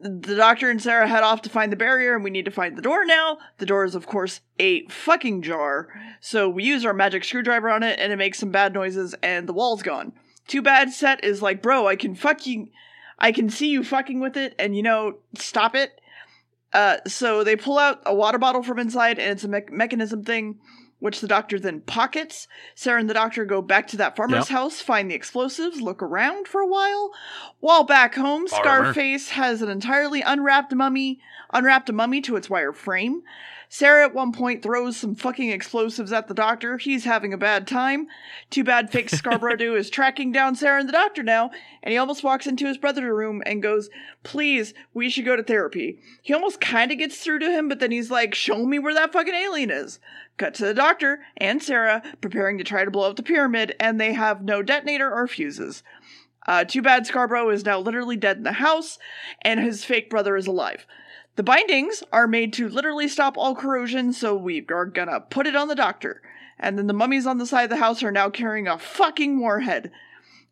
the 0.00 0.36
doctor 0.36 0.70
and 0.70 0.80
Sarah 0.80 1.08
head 1.08 1.24
off 1.24 1.42
to 1.42 1.50
find 1.50 1.72
the 1.72 1.76
barrier, 1.76 2.14
and 2.14 2.22
we 2.22 2.30
need 2.30 2.44
to 2.44 2.50
find 2.50 2.76
the 2.76 2.82
door 2.82 3.04
now. 3.04 3.38
The 3.58 3.66
door 3.66 3.84
is, 3.84 3.94
of 3.94 4.06
course, 4.06 4.40
a 4.58 4.86
fucking 4.86 5.42
jar. 5.42 5.88
So 6.20 6.48
we 6.48 6.64
use 6.64 6.84
our 6.84 6.94
magic 6.94 7.24
screwdriver 7.24 7.68
on 7.68 7.82
it, 7.82 7.98
and 7.98 8.12
it 8.12 8.16
makes 8.16 8.38
some 8.38 8.50
bad 8.52 8.72
noises, 8.72 9.14
and 9.22 9.48
the 9.48 9.52
wall's 9.52 9.82
gone. 9.82 10.12
Too 10.46 10.62
bad 10.62 10.92
Set 10.92 11.24
is 11.24 11.42
like, 11.42 11.62
bro, 11.62 11.88
I 11.88 11.96
can 11.96 12.14
fucking, 12.14 12.70
I 13.18 13.32
can 13.32 13.50
see 13.50 13.68
you 13.68 13.82
fucking 13.82 14.20
with 14.20 14.36
it, 14.36 14.54
and 14.58 14.76
you 14.76 14.82
know, 14.82 15.18
stop 15.34 15.74
it. 15.74 16.00
Uh, 16.72 16.98
so 17.06 17.42
they 17.42 17.56
pull 17.56 17.78
out 17.78 18.00
a 18.06 18.14
water 18.14 18.38
bottle 18.38 18.62
from 18.62 18.78
inside, 18.78 19.18
and 19.18 19.32
it's 19.32 19.44
a 19.44 19.48
me- 19.48 19.62
mechanism 19.70 20.22
thing, 20.22 20.58
which 21.00 21.20
the 21.20 21.28
doctor 21.28 21.58
then 21.58 21.80
pockets. 21.80 22.48
Sarah 22.74 23.00
and 23.00 23.08
the 23.08 23.14
doctor 23.14 23.44
go 23.44 23.62
back 23.62 23.86
to 23.88 23.96
that 23.98 24.16
farmer's 24.16 24.48
Yep. 24.50 24.58
house, 24.58 24.80
find 24.80 25.10
the 25.10 25.14
explosives, 25.14 25.80
look 25.80 26.02
around 26.02 26.48
for 26.48 26.60
a 26.60 26.66
while. 26.66 27.12
While 27.60 27.84
back 27.84 28.14
home, 28.14 28.46
Farmer. 28.46 28.92
Scarface 28.92 29.30
has 29.30 29.62
an 29.62 29.68
entirely 29.68 30.22
unwrapped 30.22 30.74
mummy, 30.74 31.20
unwrapped 31.52 31.88
a 31.88 31.92
mummy 31.92 32.20
to 32.22 32.36
its 32.36 32.50
wire 32.50 32.72
frame. 32.72 33.22
Sarah 33.70 34.04
at 34.04 34.14
one 34.14 34.32
point 34.32 34.62
throws 34.62 34.96
some 34.96 35.14
fucking 35.14 35.50
explosives 35.50 36.12
at 36.12 36.26
the 36.26 36.34
doctor. 36.34 36.78
He's 36.78 37.04
having 37.04 37.34
a 37.34 37.38
bad 37.38 37.66
time. 37.66 38.08
Too 38.48 38.64
bad 38.64 38.90
fake 38.90 39.10
Scarborough 39.10 39.76
is 39.76 39.90
tracking 39.90 40.32
down 40.32 40.56
Sarah 40.56 40.80
and 40.80 40.88
the 40.88 40.92
doctor 40.92 41.22
now, 41.22 41.50
and 41.82 41.92
he 41.92 41.98
almost 41.98 42.24
walks 42.24 42.46
into 42.46 42.66
his 42.66 42.78
brother's 42.78 43.04
room 43.04 43.42
and 43.44 43.62
goes, 43.62 43.90
Please, 44.22 44.72
we 44.94 45.10
should 45.10 45.26
go 45.26 45.36
to 45.36 45.42
therapy. 45.42 46.00
He 46.22 46.32
almost 46.32 46.60
kind 46.60 46.90
of 46.90 46.98
gets 46.98 47.18
through 47.18 47.40
to 47.40 47.50
him, 47.50 47.68
but 47.68 47.78
then 47.78 47.90
he's 47.90 48.10
like, 48.10 48.34
Show 48.34 48.64
me 48.64 48.78
where 48.78 48.94
that 48.94 49.12
fucking 49.12 49.34
alien 49.34 49.70
is. 49.70 50.00
Cut 50.38 50.54
to 50.54 50.64
the 50.64 50.74
doctor 50.74 51.20
and 51.36 51.62
Sarah 51.62 52.02
preparing 52.20 52.56
to 52.58 52.64
try 52.64 52.84
to 52.84 52.90
blow 52.90 53.10
up 53.10 53.16
the 53.16 53.22
pyramid, 53.22 53.76
and 53.78 54.00
they 54.00 54.14
have 54.14 54.42
no 54.42 54.62
detonator 54.62 55.12
or 55.12 55.26
fuses. 55.26 55.82
Uh, 56.46 56.64
too 56.64 56.80
bad 56.80 57.06
Scarborough 57.06 57.50
is 57.50 57.66
now 57.66 57.78
literally 57.78 58.16
dead 58.16 58.38
in 58.38 58.44
the 58.44 58.52
house, 58.52 58.98
and 59.42 59.60
his 59.60 59.84
fake 59.84 60.08
brother 60.08 60.34
is 60.34 60.46
alive. 60.46 60.86
The 61.38 61.44
bindings 61.44 62.02
are 62.12 62.26
made 62.26 62.52
to 62.54 62.68
literally 62.68 63.06
stop 63.06 63.38
all 63.38 63.54
corrosion, 63.54 64.12
so 64.12 64.34
we 64.34 64.66
are 64.72 64.84
gonna 64.84 65.20
put 65.20 65.46
it 65.46 65.54
on 65.54 65.68
the 65.68 65.76
doctor. 65.76 66.20
And 66.58 66.76
then 66.76 66.88
the 66.88 66.92
mummies 66.92 67.28
on 67.28 67.38
the 67.38 67.46
side 67.46 67.62
of 67.62 67.70
the 67.70 67.76
house 67.76 68.02
are 68.02 68.10
now 68.10 68.28
carrying 68.28 68.66
a 68.66 68.76
fucking 68.76 69.38
warhead. 69.38 69.92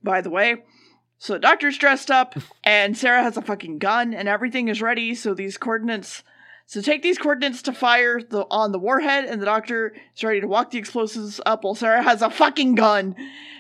By 0.05 0.20
the 0.20 0.31
way, 0.31 0.62
so 1.18 1.33
the 1.33 1.40
doctor's 1.40 1.77
dressed 1.77 2.09
up, 2.09 2.37
and 2.62 2.96
Sarah 2.96 3.25
has 3.25 3.37
a 3.37 3.42
fucking 3.42 3.79
gun, 3.79 4.14
and 4.14 4.29
everything 4.29 4.68
is 4.68 4.81
ready, 4.81 5.12
so 5.16 5.35
these 5.35 5.59
coordinates 5.59 6.22
So 6.68 6.81
take 6.81 7.02
these 7.02 7.16
coordinates 7.16 7.62
to 7.62 7.72
fire 7.72 8.20
the 8.20 8.44
on 8.50 8.72
the 8.72 8.79
warhead, 8.79 9.24
and 9.24 9.40
the 9.40 9.46
doctor 9.46 9.94
is 10.16 10.24
ready 10.24 10.40
to 10.40 10.48
walk 10.48 10.72
the 10.72 10.79
explosives 10.79 11.40
up 11.46 11.62
while 11.62 11.76
Sarah 11.76 12.02
has 12.02 12.22
a 12.22 12.31
fucking 12.31 12.74
gun. 12.74 13.14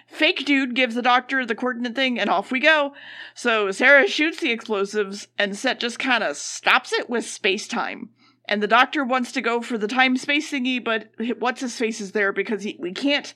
Fake 0.08 0.44
dude 0.44 0.74
gives 0.74 0.96
the 0.96 1.02
doctor 1.02 1.46
the 1.46 1.54
coordinate 1.54 1.94
thing, 1.94 2.18
and 2.18 2.28
off 2.28 2.50
we 2.50 2.58
go. 2.58 2.94
So 3.34 3.70
Sarah 3.70 4.08
shoots 4.08 4.40
the 4.40 4.50
explosives, 4.50 5.28
and 5.38 5.56
Set 5.56 5.78
just 5.78 6.00
kind 6.00 6.24
of 6.24 6.36
stops 6.36 6.92
it 6.92 7.08
with 7.08 7.24
space 7.24 7.68
time. 7.68 8.10
And 8.48 8.62
the 8.62 8.68
doctor 8.68 9.04
wants 9.04 9.32
to 9.32 9.40
go 9.40 9.60
for 9.60 9.78
the 9.78 9.88
time 9.88 10.16
space 10.16 10.50
thingy, 10.50 10.82
but 10.82 11.08
what's 11.38 11.60
his 11.60 11.76
face 11.76 12.00
is 12.00 12.12
there 12.12 12.32
because 12.32 12.62
he, 12.62 12.76
we 12.78 12.92
can't 12.92 13.34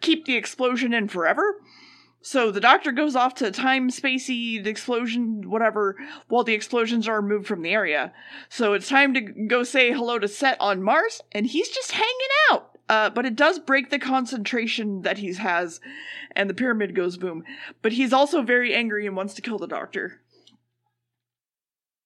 keep 0.00 0.24
the 0.24 0.36
explosion 0.36 0.92
in 0.92 1.08
forever. 1.08 1.60
So 2.22 2.52
the 2.52 2.60
doctor 2.60 2.92
goes 2.92 3.16
off 3.16 3.34
to 3.36 3.50
time 3.50 3.90
spacey 3.90 4.64
explosion, 4.64 5.50
whatever, 5.50 5.96
while 6.28 6.44
the 6.44 6.54
explosions 6.54 7.08
are 7.08 7.20
removed 7.20 7.46
from 7.46 7.62
the 7.62 7.70
area. 7.70 8.12
So 8.48 8.74
it's 8.74 8.88
time 8.88 9.12
to 9.14 9.20
go 9.20 9.64
say 9.64 9.92
hello 9.92 10.18
to 10.20 10.28
Set 10.28 10.56
on 10.60 10.82
Mars, 10.82 11.20
and 11.32 11.46
he's 11.46 11.68
just 11.68 11.92
hanging 11.92 12.12
out. 12.50 12.78
Uh, 12.88 13.10
but 13.10 13.26
it 13.26 13.36
does 13.36 13.58
break 13.58 13.90
the 13.90 13.98
concentration 13.98 15.02
that 15.02 15.18
he 15.18 15.34
has, 15.34 15.80
and 16.32 16.48
the 16.48 16.54
pyramid 16.54 16.94
goes 16.94 17.16
boom. 17.16 17.42
But 17.80 17.92
he's 17.92 18.12
also 18.12 18.42
very 18.42 18.74
angry 18.74 19.06
and 19.06 19.16
wants 19.16 19.34
to 19.34 19.42
kill 19.42 19.58
the 19.58 19.66
doctor. 19.66 20.20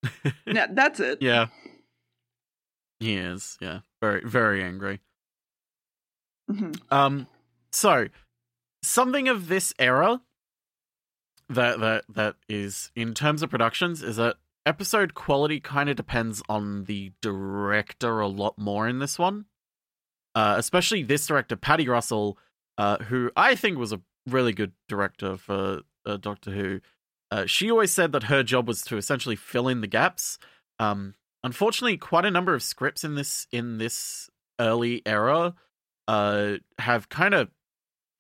yeah, 0.47 0.67
that's 0.71 1.01
it. 1.01 1.21
Yeah. 1.21 1.47
He 3.01 3.17
is, 3.17 3.59
yeah. 3.61 3.81
Very 4.01 4.23
very 4.25 4.63
angry. 4.63 5.01
hmm 6.49 6.73
Um 6.91 7.27
so 7.73 8.07
something 8.87 9.29
of 9.29 9.49
this 9.49 9.75
era 9.79 10.21
that 11.49 11.81
that 11.81 12.05
that 12.09 12.37
is 12.49 12.91
in 12.97 13.15
terms 13.15 13.43
of 13.43 13.51
productions 13.51 14.03
is 14.03 14.17
that 14.17 14.37
episode 14.65 15.15
quality 15.15 15.61
kind 15.61 15.89
of 15.89 15.97
depends 15.97 16.43
on 16.49 16.85
the 16.85 17.13
director 17.23 18.21
a 18.21 18.27
lot 18.27 18.59
more 18.59 18.89
in 18.89 18.99
this 18.99 19.19
one. 19.19 19.47
Uh, 20.35 20.57
especially 20.59 21.03
this 21.03 21.27
director, 21.27 21.57
Paddy 21.57 21.89
Russell, 21.89 22.37
uh, 22.77 22.99
who 22.99 23.31
I 23.37 23.55
think 23.55 23.79
was 23.79 23.93
a 23.93 24.03
really 24.27 24.53
good 24.53 24.73
director 24.87 25.37
for 25.37 25.81
uh, 26.05 26.17
Doctor 26.19 26.51
Who. 26.51 26.81
Uh, 27.31 27.47
she 27.47 27.71
always 27.71 27.91
said 27.91 28.13
that 28.13 28.25
her 28.25 28.43
job 28.43 28.69
was 28.69 28.83
to 28.83 28.97
essentially 28.99 29.37
fill 29.37 29.67
in 29.67 29.81
the 29.81 29.87
gaps. 29.87 30.39
Um, 30.79 31.15
unfortunately, 31.43 31.97
quite 31.97 32.27
a 32.27 32.31
number 32.31 32.55
of 32.55 32.63
scripts 32.63 33.03
in 33.03 33.15
this 33.15 33.47
in 33.51 33.79
this 33.79 34.29
early 34.61 35.01
era 35.07 35.55
uh, 36.07 36.55
have 36.79 37.09
kind 37.09 37.35
of 37.35 37.49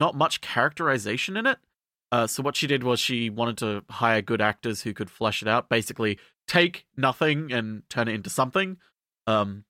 not 0.00 0.14
much 0.14 0.40
characterization 0.40 1.36
in 1.36 1.46
it. 1.46 1.58
Uh, 2.12 2.26
so 2.26 2.42
what 2.42 2.56
she 2.56 2.66
did 2.66 2.84
was 2.84 3.00
she 3.00 3.30
wanted 3.30 3.58
to 3.58 3.84
hire 3.90 4.22
good 4.22 4.40
actors 4.40 4.82
who 4.82 4.94
could 4.94 5.10
flesh 5.10 5.42
it 5.42 5.48
out. 5.48 5.68
Basically, 5.68 6.18
take 6.46 6.86
nothing 6.96 7.52
and 7.52 7.82
turn 7.88 8.08
it 8.08 8.14
into 8.14 8.30
something. 8.30 8.76
Um, 9.26 9.64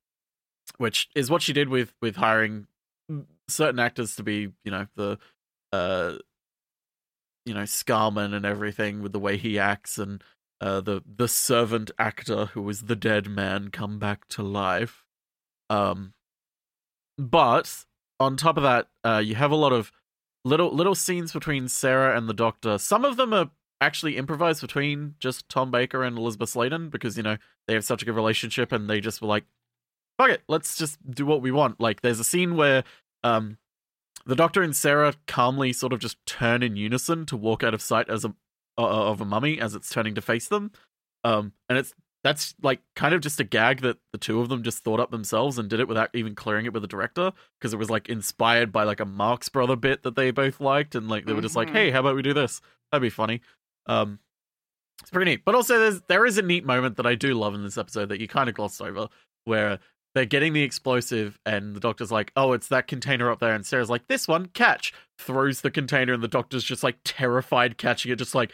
which 0.78 1.08
is 1.14 1.30
what 1.30 1.42
she 1.42 1.52
did 1.52 1.68
with 1.68 1.94
with 2.02 2.16
hiring 2.16 2.66
certain 3.48 3.78
actors 3.78 4.16
to 4.16 4.22
be, 4.22 4.52
you 4.64 4.70
know, 4.70 4.86
the 4.96 5.18
uh, 5.72 6.16
you 7.44 7.54
know, 7.54 7.62
Scarman 7.62 8.34
and 8.34 8.44
everything 8.44 9.02
with 9.02 9.12
the 9.12 9.20
way 9.20 9.36
he 9.36 9.58
acts, 9.58 9.98
and 9.98 10.22
uh, 10.60 10.80
the 10.80 11.02
the 11.06 11.28
servant 11.28 11.90
actor 11.98 12.46
who 12.46 12.62
was 12.62 12.82
the 12.82 12.96
dead 12.96 13.28
man 13.28 13.70
come 13.70 13.98
back 13.98 14.26
to 14.28 14.42
life. 14.42 15.04
Um, 15.70 16.12
but 17.16 17.84
on 18.20 18.36
top 18.36 18.56
of 18.56 18.64
that, 18.64 18.88
uh, 19.04 19.22
you 19.24 19.36
have 19.36 19.52
a 19.52 19.56
lot 19.56 19.72
of 19.72 19.92
little 20.46 20.70
little 20.70 20.94
scenes 20.94 21.32
between 21.32 21.68
Sarah 21.68 22.16
and 22.16 22.28
the 22.28 22.34
Doctor. 22.34 22.78
Some 22.78 23.04
of 23.04 23.16
them 23.16 23.34
are 23.34 23.50
actually 23.80 24.16
improvised 24.16 24.60
between 24.60 25.16
just 25.18 25.48
Tom 25.48 25.70
Baker 25.70 26.02
and 26.02 26.16
Elizabeth 26.16 26.50
Sladen 26.50 26.88
because 26.88 27.16
you 27.16 27.22
know 27.22 27.36
they 27.66 27.74
have 27.74 27.84
such 27.84 28.02
a 28.02 28.04
good 28.04 28.14
relationship, 28.14 28.72
and 28.72 28.88
they 28.88 29.00
just 29.00 29.20
were 29.20 29.28
like, 29.28 29.44
"Fuck 30.18 30.30
it, 30.30 30.42
let's 30.48 30.76
just 30.76 30.98
do 31.10 31.26
what 31.26 31.42
we 31.42 31.50
want." 31.50 31.80
Like, 31.80 32.00
there's 32.00 32.20
a 32.20 32.24
scene 32.24 32.56
where 32.56 32.84
um, 33.24 33.58
the 34.24 34.36
Doctor 34.36 34.62
and 34.62 34.74
Sarah 34.74 35.14
calmly 35.26 35.72
sort 35.72 35.92
of 35.92 35.98
just 35.98 36.24
turn 36.26 36.62
in 36.62 36.76
unison 36.76 37.26
to 37.26 37.36
walk 37.36 37.64
out 37.64 37.74
of 37.74 37.82
sight 37.82 38.08
as 38.08 38.24
a 38.24 38.34
uh, 38.78 39.10
of 39.10 39.20
a 39.20 39.24
mummy 39.24 39.60
as 39.60 39.74
it's 39.74 39.90
turning 39.90 40.14
to 40.14 40.22
face 40.22 40.46
them, 40.46 40.70
um, 41.24 41.52
and 41.68 41.76
it's 41.76 41.92
that's 42.26 42.54
like 42.60 42.80
kind 42.96 43.14
of 43.14 43.20
just 43.20 43.38
a 43.38 43.44
gag 43.44 43.82
that 43.82 43.98
the 44.12 44.18
two 44.18 44.40
of 44.40 44.48
them 44.48 44.64
just 44.64 44.82
thought 44.82 44.98
up 44.98 45.12
themselves 45.12 45.58
and 45.58 45.70
did 45.70 45.78
it 45.78 45.86
without 45.86 46.10
even 46.12 46.34
clearing 46.34 46.66
it 46.66 46.72
with 46.72 46.82
the 46.82 46.88
director 46.88 47.30
because 47.60 47.72
it 47.72 47.76
was 47.76 47.88
like 47.88 48.08
inspired 48.08 48.72
by 48.72 48.82
like 48.82 48.98
a 48.98 49.04
Marx 49.04 49.48
Brother 49.48 49.76
bit 49.76 50.02
that 50.02 50.16
they 50.16 50.32
both 50.32 50.60
liked 50.60 50.96
and 50.96 51.08
like 51.08 51.24
they 51.26 51.32
were 51.32 51.40
just 51.40 51.54
like, 51.54 51.68
Mhm. 51.68 51.72
hey, 51.74 51.90
how 51.92 52.00
about 52.00 52.16
we 52.16 52.22
do 52.22 52.34
this? 52.34 52.60
That'd 52.90 53.02
be 53.02 53.10
funny. 53.10 53.42
Um, 53.86 54.18
it's 55.00 55.10
pretty 55.10 55.30
neat. 55.30 55.44
But 55.44 55.54
also, 55.54 55.78
there's 55.78 56.00
there 56.08 56.26
is 56.26 56.36
a 56.36 56.42
neat 56.42 56.64
moment 56.64 56.96
that 56.96 57.06
I 57.06 57.14
do 57.14 57.34
love 57.34 57.54
in 57.54 57.62
this 57.62 57.78
episode 57.78 58.08
that 58.08 58.20
you 58.20 58.26
kind 58.26 58.48
of 58.48 58.54
glossed 58.56 58.80
over, 58.82 59.08
where 59.44 59.78
they're 60.14 60.24
getting 60.24 60.52
the 60.54 60.62
explosive, 60.62 61.38
and 61.46 61.76
the 61.76 61.80
doctor's 61.80 62.10
like, 62.10 62.32
"Oh, 62.34 62.52
it's 62.54 62.68
that 62.68 62.88
container 62.88 63.30
up 63.30 63.38
there," 63.38 63.54
and 63.54 63.64
Sarah's 63.64 63.90
like, 63.90 64.08
"This 64.08 64.26
one, 64.26 64.46
catch!" 64.46 64.92
Throws 65.18 65.60
the 65.60 65.70
container, 65.70 66.14
and 66.14 66.22
the 66.22 66.28
doctor's 66.28 66.64
just 66.64 66.82
like 66.82 66.96
terrified, 67.04 67.76
catching 67.78 68.10
it, 68.10 68.16
just 68.16 68.34
like, 68.34 68.52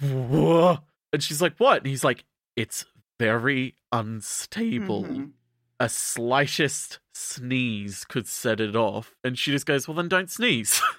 "Whoa!" 0.00 0.78
And 1.12 1.22
she's 1.22 1.42
like, 1.42 1.56
"What?" 1.58 1.78
And 1.78 1.86
he's 1.88 2.04
like, 2.04 2.24
"It's 2.56 2.84
very 3.18 3.76
unstable. 3.92 5.04
Mhm. 5.04 5.32
A 5.80 5.88
slightest 5.88 7.00
sneeze 7.14 8.04
could 8.04 8.26
set 8.28 8.60
it 8.60 8.76
off." 8.76 9.14
And 9.24 9.38
she 9.38 9.50
just 9.52 9.66
goes, 9.66 9.88
"Well, 9.88 9.96
then 9.96 10.08
don't 10.08 10.30
sneeze." 10.30 10.80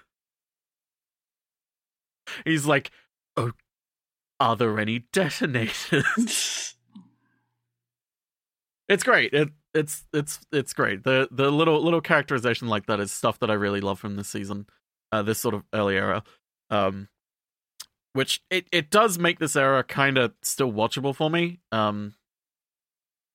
he's 2.46 2.66
like, 2.66 2.92
"Oh, 3.38 3.52
are 4.40 4.56
there 4.56 4.80
any 4.80 5.00
detonators?" 5.14 6.76
it's 8.90 9.04
great. 9.04 9.34
It 9.34 9.50
it's 9.74 10.06
it's 10.14 10.40
it's 10.52 10.74
great. 10.74 11.04
The 11.04 11.28
the 11.32 11.52
little 11.52 11.82
little 11.84 12.02
characterization 12.02 12.68
like 12.68 12.86
that 12.88 13.00
is 13.00 13.12
stuff 13.12 13.40
that 13.40 13.50
I 13.50 13.54
really 13.54 13.82
love 13.82 14.00
from 14.00 14.16
this 14.16 14.30
season, 14.30 14.68
uh, 15.12 15.22
this 15.24 15.40
sort 15.40 15.56
of 15.56 15.64
early 15.74 15.96
era. 15.96 16.24
Um, 16.70 17.08
which 18.14 18.42
it 18.50 18.68
it 18.72 18.90
does 18.90 19.18
make 19.18 19.40
this 19.40 19.56
era 19.56 19.84
kind 19.84 20.18
of 20.18 20.34
still 20.42 20.72
watchable 20.72 21.16
for 21.16 21.30
me. 21.30 21.60
Um, 21.72 22.16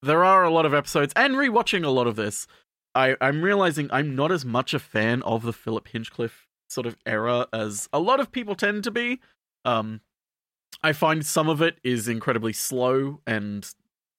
there 0.03 0.25
are 0.25 0.45
a 0.45 0.51
lot 0.51 0.65
of 0.65 0.75
episodes, 0.75 1.13
and 1.17 1.35
rewatching 1.35 1.85
a 1.85 1.91
lot 1.91 2.07
of 2.07 2.17
this, 2.17 2.47
I 2.95 3.17
I'm 3.21 3.43
realizing 3.43 3.89
I'm 3.93 4.15
not 4.15 4.33
as 4.33 4.45
much 4.45 4.73
a 4.73 4.79
fan 4.79 5.23
of 5.23 5.43
the 5.43 5.53
Philip 5.53 5.89
Hinchcliffe 5.89 6.47
sort 6.71 6.87
of 6.87 6.97
era 7.07 7.47
as 7.53 7.89
a 7.93 7.99
lot 7.99 8.21
of 8.21 8.33
people 8.33 8.55
tend 8.55 8.85
to 8.85 8.91
be. 8.91 9.21
Um, 9.65 10.01
I 10.83 10.93
find 10.93 11.27
some 11.27 11.49
of 11.49 11.61
it 11.61 11.79
is 11.83 12.09
incredibly 12.09 12.53
slow 12.53 13.21
and 13.27 13.69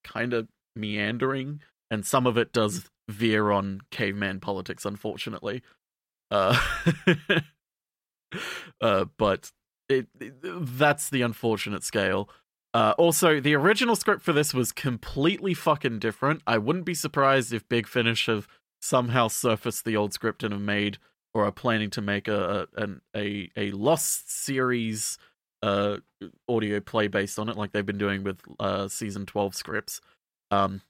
kind 0.03 0.33
of 0.33 0.47
meandering, 0.75 1.61
and 1.89 2.05
some 2.05 2.27
of 2.27 2.37
it 2.37 2.51
does 2.51 2.89
veer 3.07 3.51
on 3.51 3.81
caveman 3.91 4.39
politics, 4.39 4.85
unfortunately. 4.85 5.61
Uh, 6.31 6.59
uh, 8.81 9.05
but 9.17 9.51
it, 9.89 10.07
that's 10.41 11.09
the 11.09 11.21
unfortunate 11.21 11.83
scale. 11.83 12.29
Uh, 12.73 12.93
also, 12.97 13.39
the 13.39 13.55
original 13.55 13.95
script 13.95 14.21
for 14.21 14.31
this 14.31 14.53
was 14.53 14.71
completely 14.71 15.55
fucking 15.55 15.97
different. 15.99 16.41
I 16.45 16.59
wouldn't 16.59 16.85
be 16.85 16.93
surprised 16.93 17.51
if 17.51 17.67
Big 17.67 17.87
Finish 17.87 18.27
have 18.27 18.47
somehow 18.81 19.27
surfaced 19.27 19.85
the 19.85 19.97
old 19.97 20.13
script 20.13 20.43
and 20.43 20.53
have 20.53 20.61
made 20.61 20.99
or 21.33 21.45
are 21.45 21.51
planning 21.51 21.89
to 21.91 22.01
make 22.01 22.27
a 22.27 22.67
a 22.75 22.81
an- 22.81 23.01
a, 23.15 23.49
a 23.57 23.71
Lost 23.71 24.31
series 24.31 25.17
uh 25.61 25.97
audio 26.47 26.79
play 26.79 27.07
based 27.07 27.37
on 27.37 27.49
it, 27.49 27.57
like 27.57 27.71
they've 27.71 27.85
been 27.85 27.97
doing 27.97 28.23
with 28.23 28.39
uh 28.59 28.87
season 28.87 29.25
twelve 29.25 29.55
scripts. 29.55 29.99
Um, 30.51 30.81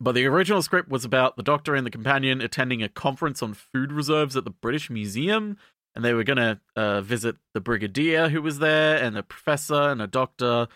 but 0.00 0.16
the 0.16 0.26
original 0.26 0.60
script 0.60 0.88
was 0.88 1.04
about 1.04 1.36
the 1.36 1.42
Doctor 1.42 1.74
and 1.74 1.86
the 1.86 1.90
companion 1.90 2.40
attending 2.40 2.82
a 2.82 2.88
conference 2.88 3.42
on 3.42 3.54
food 3.54 3.92
reserves 3.92 4.36
at 4.36 4.44
the 4.44 4.50
British 4.50 4.90
Museum, 4.90 5.56
and 5.94 6.04
they 6.04 6.12
were 6.12 6.24
gonna 6.24 6.60
uh, 6.76 7.00
visit 7.00 7.36
the 7.52 7.60
brigadier 7.60 8.28
who 8.28 8.42
was 8.42 8.58
there, 8.58 8.96
and 8.96 9.16
a 9.16 9.22
professor 9.22 9.90
and 9.90 10.02
a 10.02 10.06
doctor, 10.06 10.68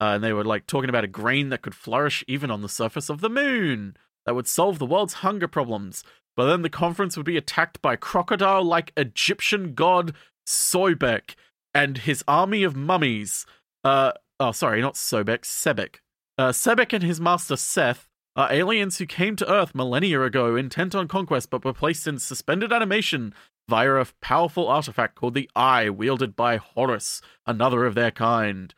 uh, 0.00 0.04
and 0.04 0.24
they 0.24 0.32
were 0.32 0.44
like 0.44 0.66
talking 0.66 0.88
about 0.88 1.04
a 1.04 1.08
grain 1.08 1.48
that 1.50 1.62
could 1.62 1.74
flourish 1.74 2.24
even 2.26 2.50
on 2.50 2.62
the 2.62 2.68
surface 2.68 3.08
of 3.08 3.20
the 3.20 3.30
moon 3.30 3.96
that 4.26 4.34
would 4.34 4.48
solve 4.48 4.78
the 4.78 4.86
world's 4.86 5.14
hunger 5.14 5.48
problems. 5.48 6.02
But 6.36 6.48
then 6.48 6.62
the 6.62 6.70
conference 6.70 7.16
would 7.16 7.26
be 7.26 7.36
attacked 7.36 7.80
by 7.80 7.96
crocodile-like 7.96 8.92
Egyptian 8.96 9.74
god 9.74 10.14
Soybek 10.46 11.36
and 11.72 11.98
his 11.98 12.24
army 12.26 12.62
of 12.64 12.74
mummies. 12.74 13.46
Uh, 13.84 14.12
oh, 14.40 14.52
sorry, 14.52 14.80
not 14.80 14.94
Sobek, 14.94 15.42
Sebek. 15.42 15.96
Uh, 16.36 16.50
Sebek 16.50 16.92
and 16.92 17.04
his 17.04 17.20
master 17.20 17.56
Seth 17.56 18.08
are 18.36 18.52
aliens 18.52 18.98
who 18.98 19.06
came 19.06 19.36
to 19.36 19.50
Earth 19.50 19.74
millennia 19.74 20.20
ago 20.22 20.56
intent 20.56 20.94
on 20.94 21.06
conquest 21.06 21.50
but 21.50 21.64
were 21.64 21.72
placed 21.72 22.06
in 22.06 22.18
suspended 22.18 22.72
animation 22.72 23.32
via 23.68 23.94
a 23.94 24.06
powerful 24.20 24.68
artifact 24.68 25.14
called 25.14 25.34
the 25.34 25.50
Eye, 25.54 25.88
wielded 25.88 26.36
by 26.36 26.56
Horus, 26.56 27.20
another 27.46 27.86
of 27.86 27.94
their 27.94 28.10
kind. 28.10 28.74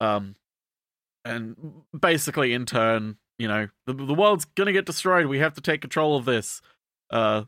Um, 0.00 0.36
and 1.24 1.56
basically, 1.98 2.52
in 2.52 2.66
turn, 2.66 3.16
you 3.38 3.48
know, 3.48 3.68
the, 3.86 3.92
the 3.92 4.14
world's 4.14 4.44
gonna 4.44 4.72
get 4.72 4.86
destroyed. 4.86 5.26
We 5.26 5.40
have 5.40 5.54
to 5.54 5.60
take 5.60 5.80
control 5.80 6.16
of 6.16 6.24
this. 6.24 6.60
Uh, 7.10 7.44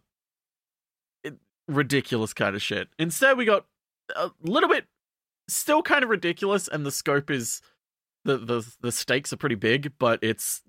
it, 1.22 1.34
ridiculous 1.68 2.32
kind 2.32 2.56
of 2.56 2.62
shit. 2.62 2.88
Instead, 2.98 3.36
we 3.36 3.44
got 3.44 3.66
a 4.16 4.30
little 4.42 4.68
bit, 4.68 4.86
still 5.48 5.82
kind 5.82 6.02
of 6.02 6.10
ridiculous, 6.10 6.68
and 6.68 6.84
the 6.84 6.90
scope 6.90 7.30
is 7.30 7.62
the 8.24 8.36
the 8.36 8.74
the 8.80 8.92
stakes 8.92 9.32
are 9.32 9.38
pretty 9.38 9.54
big, 9.54 9.92
but 9.98 10.18
it's 10.22 10.62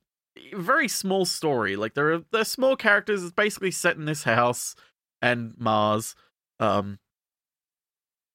very 0.54 0.88
small 0.88 1.26
story. 1.26 1.76
Like 1.76 1.94
there 1.94 2.14
are 2.14 2.22
they're 2.32 2.46
small 2.46 2.76
characters. 2.76 3.24
It's 3.24 3.34
basically 3.34 3.72
set 3.72 3.98
in 3.98 4.06
this 4.06 4.24
house 4.24 4.76
and 5.22 5.54
Mars. 5.58 6.16
Um, 6.60 7.00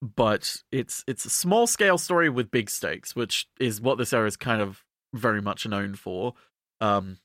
but 0.03 0.63
it's 0.71 1.05
it's 1.07 1.25
a 1.25 1.31
small 1.31 1.67
scale 1.67 1.99
story 1.99 2.29
with 2.29 2.51
big 2.51 2.71
stakes, 2.71 3.17
which 3.17 3.49
is 3.59 3.81
what 3.81 3.99
this 3.99 4.13
era 4.13 4.27
is 4.27 4.37
kind 4.37 4.61
of 4.61 4.85
very 5.15 5.41
much 5.41 5.67
known 5.67 5.95
for. 5.95 6.35
Um, 6.81 7.19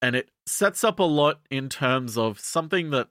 and 0.00 0.16
it 0.16 0.30
sets 0.46 0.84
up 0.84 0.98
a 0.98 1.04
lot 1.04 1.40
in 1.50 1.68
terms 1.68 2.16
of 2.16 2.40
something 2.40 2.90
that 2.90 3.08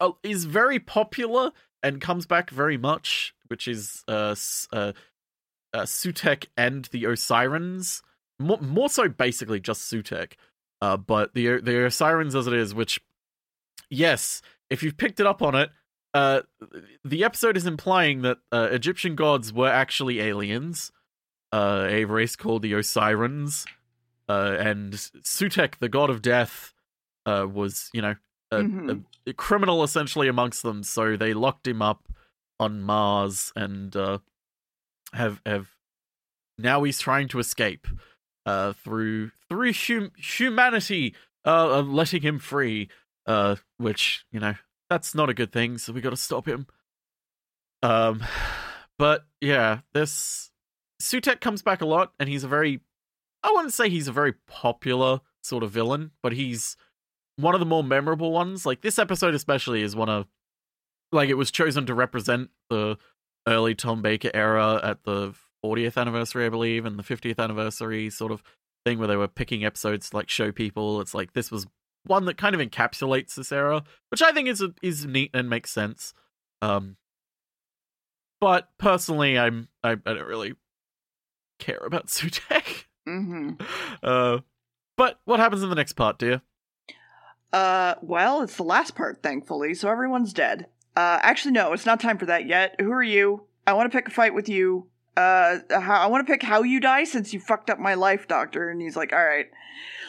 uh, 0.00 0.12
very 0.24 0.78
popular 0.78 1.52
and 1.82 2.00
comes 2.00 2.26
back 2.26 2.50
very 2.50 2.76
much, 2.76 3.34
which 3.48 3.66
is 3.66 4.04
uh, 4.08 4.34
uh, 4.72 4.92
uh 5.72 5.82
Sutekh 5.82 6.46
and 6.56 6.86
the 6.86 7.04
Osirans. 7.04 8.02
More, 8.38 8.60
more 8.60 8.88
so, 8.88 9.08
basically 9.08 9.60
just 9.60 9.90
Sutekh, 9.90 10.32
Uh, 10.82 10.96
but 10.96 11.34
the 11.34 11.60
the 11.60 11.72
Osirans 11.72 12.34
as 12.34 12.46
it 12.46 12.54
is, 12.54 12.74
which 12.74 13.00
yes, 13.90 14.40
if 14.70 14.82
you've 14.82 14.96
picked 14.96 15.20
it 15.20 15.26
up 15.26 15.42
on 15.42 15.54
it, 15.54 15.70
uh, 16.14 16.40
the 17.04 17.24
episode 17.24 17.56
is 17.56 17.66
implying 17.66 18.22
that 18.22 18.38
uh, 18.50 18.68
Egyptian 18.72 19.14
gods 19.14 19.52
were 19.52 19.68
actually 19.68 20.20
aliens, 20.20 20.90
uh, 21.52 21.86
a 21.88 22.04
race 22.04 22.36
called 22.36 22.62
the 22.62 22.72
Osirans, 22.72 23.64
uh, 24.28 24.56
and 24.58 24.92
Sutekh, 24.92 25.78
the 25.78 25.88
god 25.88 26.10
of 26.10 26.22
death, 26.22 26.72
uh, 27.26 27.46
was 27.52 27.90
you 27.92 28.02
know 28.02 28.14
a, 28.50 28.56
mm-hmm. 28.58 28.90
a, 28.90 29.30
a, 29.30 29.32
criminal 29.32 29.82
essentially 29.82 30.28
amongst 30.28 30.62
them. 30.62 30.82
So 30.82 31.16
they 31.16 31.34
locked 31.34 31.66
him 31.66 31.82
up 31.82 32.08
on 32.58 32.82
Mars 32.82 33.52
and 33.56 33.94
uh, 33.94 34.18
have 35.12 35.40
have 35.46 35.68
now 36.58 36.82
he's 36.82 36.98
trying 36.98 37.28
to 37.28 37.38
escape 37.38 37.86
uh, 38.46 38.72
through 38.72 39.30
through 39.48 39.72
hum- 39.72 40.12
humanity 40.16 41.14
uh, 41.44 41.80
letting 41.80 42.22
him 42.22 42.38
free. 42.38 42.88
Uh, 43.26 43.56
which 43.78 44.24
you 44.32 44.40
know 44.40 44.54
that's 44.88 45.14
not 45.14 45.30
a 45.30 45.34
good 45.34 45.52
thing. 45.52 45.78
So 45.78 45.92
we 45.92 46.00
got 46.00 46.10
to 46.10 46.16
stop 46.16 46.46
him. 46.46 46.66
Um, 47.82 48.22
but 48.98 49.24
yeah, 49.40 49.80
this 49.92 50.50
Sutekh 51.00 51.40
comes 51.40 51.62
back 51.62 51.80
a 51.80 51.86
lot, 51.86 52.12
and 52.18 52.28
he's 52.28 52.44
a 52.44 52.48
very 52.48 52.80
I 53.42 53.50
wouldn't 53.52 53.72
say 53.72 53.88
he's 53.88 54.08
a 54.08 54.12
very 54.12 54.34
popular 54.46 55.20
sort 55.42 55.62
of 55.62 55.70
villain, 55.70 56.10
but 56.22 56.32
he's 56.32 56.76
one 57.36 57.54
of 57.54 57.60
the 57.60 57.66
more 57.66 57.84
memorable 57.84 58.32
ones. 58.32 58.66
Like 58.66 58.82
this 58.82 58.98
episode 58.98 59.34
especially 59.34 59.82
is 59.82 59.96
one 59.96 60.08
of 60.08 60.26
like 61.12 61.28
it 61.28 61.34
was 61.34 61.50
chosen 61.50 61.86
to 61.86 61.94
represent 61.94 62.50
the 62.68 62.98
early 63.48 63.74
Tom 63.74 64.02
Baker 64.02 64.30
era 64.34 64.80
at 64.82 65.04
the 65.04 65.34
40th 65.64 65.96
anniversary, 65.96 66.46
I 66.46 66.50
believe, 66.50 66.84
and 66.84 66.98
the 66.98 67.02
50th 67.02 67.38
anniversary 67.38 68.10
sort 68.10 68.32
of 68.32 68.42
thing 68.84 68.98
where 68.98 69.08
they 69.08 69.16
were 69.16 69.28
picking 69.28 69.64
episodes 69.64 70.10
to 70.10 70.16
like 70.16 70.28
show 70.28 70.52
people. 70.52 71.00
It's 71.00 71.14
like 71.14 71.32
this 71.32 71.50
was 71.50 71.66
one 72.04 72.24
that 72.24 72.36
kind 72.36 72.54
of 72.54 72.60
encapsulates 72.60 73.34
this 73.34 73.52
era, 73.52 73.82
which 74.10 74.22
I 74.22 74.32
think 74.32 74.48
is 74.48 74.60
a, 74.60 74.72
is 74.82 75.06
neat 75.06 75.30
and 75.34 75.48
makes 75.50 75.70
sense. 75.70 76.14
Um, 76.62 76.96
but 78.40 78.68
personally, 78.78 79.38
I'm 79.38 79.68
I, 79.84 79.92
I 79.92 79.94
don't 80.14 80.26
really 80.26 80.54
care 81.58 81.80
about 81.84 82.06
Sutekh. 82.08 82.84
Mm-hmm. 83.08 83.52
Uh, 84.02 84.38
but 84.96 85.20
what 85.24 85.40
happens 85.40 85.62
in 85.62 85.68
the 85.68 85.74
next 85.74 85.92
part, 85.92 86.18
dear? 86.18 86.40
Uh, 87.52 87.94
well, 88.00 88.42
it's 88.42 88.56
the 88.56 88.62
last 88.62 88.94
part, 88.94 89.22
thankfully, 89.22 89.74
so 89.74 89.90
everyone's 89.90 90.32
dead. 90.32 90.66
Uh, 90.96 91.18
actually, 91.22 91.52
no, 91.52 91.72
it's 91.72 91.84
not 91.84 92.00
time 92.00 92.16
for 92.16 92.26
that 92.26 92.46
yet. 92.46 92.76
Who 92.80 92.90
are 92.92 93.02
you? 93.02 93.44
I 93.66 93.72
want 93.74 93.90
to 93.90 93.96
pick 93.96 94.08
a 94.08 94.10
fight 94.10 94.34
with 94.34 94.48
you. 94.48 94.89
Uh, 95.16 95.58
I 95.70 96.06
want 96.06 96.26
to 96.26 96.32
pick 96.32 96.42
how 96.42 96.62
you 96.62 96.80
die 96.80 97.04
since 97.04 97.32
you 97.32 97.40
fucked 97.40 97.70
up 97.70 97.78
my 97.78 97.94
life, 97.94 98.28
Doctor. 98.28 98.70
And 98.70 98.80
he's 98.80 98.96
like, 98.96 99.12
all 99.12 99.24
right, 99.24 99.50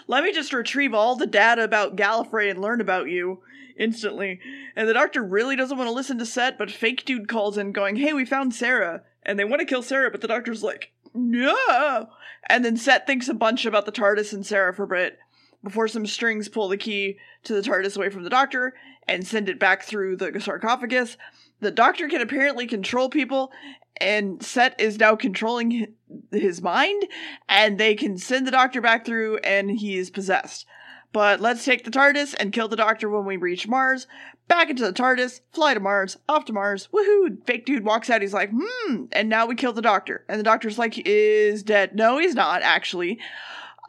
let 0.08 0.24
me 0.24 0.32
just 0.32 0.54
retrieve 0.54 0.94
all 0.94 1.16
the 1.16 1.28
data 1.28 1.64
about 1.64 1.96
Gallifrey 1.96 2.50
and 2.50 2.62
learn 2.62 2.82
about 2.82 3.10
you 3.10 3.42
instantly. 3.78 4.40
And 4.76 4.88
the 4.88 4.94
Doctor 4.94 5.24
really 5.24 5.56
doesn't 5.56 5.78
want 5.78 5.88
to 5.88 5.94
listen 5.94 6.18
to 6.20 6.26
Set, 6.26 6.58
but 6.58 6.72
fake 6.72 7.06
dude 7.06 7.28
calls 7.28 7.58
in 7.58 7.72
going, 7.72 7.96
hey, 7.96 8.14
we 8.14 8.26
found 8.26 8.54
Sarah. 8.54 9.04
And 9.24 9.38
they 9.38 9.46
want 9.46 9.60
to 9.60 9.66
kill 9.66 9.84
Sarah, 9.84 10.12
but 10.12 10.22
the 10.22 10.28
Doctor's 10.28 10.64
like, 10.64 10.92
no. 11.14 12.08
And 12.48 12.64
then 12.64 12.78
Set 12.78 13.06
thinks 13.06 13.28
a 13.28 13.34
bunch 13.34 13.66
about 13.66 13.86
the 13.86 13.92
TARDIS 13.92 14.34
and 14.34 14.46
Sarah 14.46 14.74
for 14.74 14.84
a 14.84 14.88
bit 14.88 15.20
before 15.64 15.88
some 15.88 16.06
strings 16.06 16.50
pull 16.50 16.68
the 16.68 16.78
key 16.78 17.18
to 17.44 17.54
the 17.54 17.62
TARDIS 17.62 17.96
away 17.98 18.10
from 18.10 18.24
the 18.24 18.30
Doctor 18.30 18.74
and 19.08 19.28
send 19.28 19.50
it 19.50 19.60
back 19.60 19.84
through 19.84 20.16
the 20.16 20.40
sarcophagus. 20.40 21.18
The 21.60 21.72
Doctor 21.72 22.08
can 22.08 22.22
apparently 22.22 22.66
control 22.66 23.10
people, 23.10 23.52
and 24.00 24.42
Set 24.44 24.80
is 24.80 25.00
now 25.00 25.16
controlling 25.16 25.94
his 26.32 26.62
mind, 26.62 27.06
and 27.48 27.78
they 27.78 27.96
can 27.96 28.18
send 28.18 28.48
the 28.48 28.52
Doctor 28.52 28.82
back 28.82 29.06
through, 29.06 29.38
and 29.38 29.72
he 29.72 29.98
is 29.98 30.10
possessed. 30.10 30.66
But 31.14 31.42
let's 31.42 31.66
take 31.66 31.84
the 31.84 31.92
TARDIS 31.92 32.36
and 32.40 32.54
kill 32.54 32.68
the 32.68 32.76
Doctor 32.76 33.10
when 33.10 33.26
we 33.26 33.38
reach 33.38 33.68
Mars. 33.68 34.08
Back 34.48 34.70
into 34.70 34.84
the 34.84 34.94
TARDIS, 34.94 35.42
fly 35.52 35.74
to 35.74 35.80
Mars, 35.80 36.18
off 36.28 36.46
to 36.46 36.54
Mars. 36.54 36.88
Woohoo! 36.94 37.46
Fake 37.46 37.66
dude 37.66 37.84
walks 37.84 38.10
out. 38.10 38.22
He's 38.22 38.34
like, 38.34 38.50
hmm. 38.54 39.06
And 39.12 39.30
now 39.30 39.46
we 39.46 39.56
kill 39.56 39.74
the 39.74 39.82
Doctor. 39.82 40.26
And 40.30 40.40
the 40.40 40.44
Doctor's 40.44 40.80
like, 40.80 41.02
is 41.06 41.64
dead. 41.64 41.96
No, 41.96 42.18
he's 42.18 42.36
not, 42.36 42.62
actually. 42.62 43.20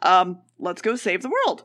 Um, 0.01 0.39
let's 0.59 0.81
go 0.81 0.95
save 0.95 1.21
the 1.21 1.31
world. 1.45 1.63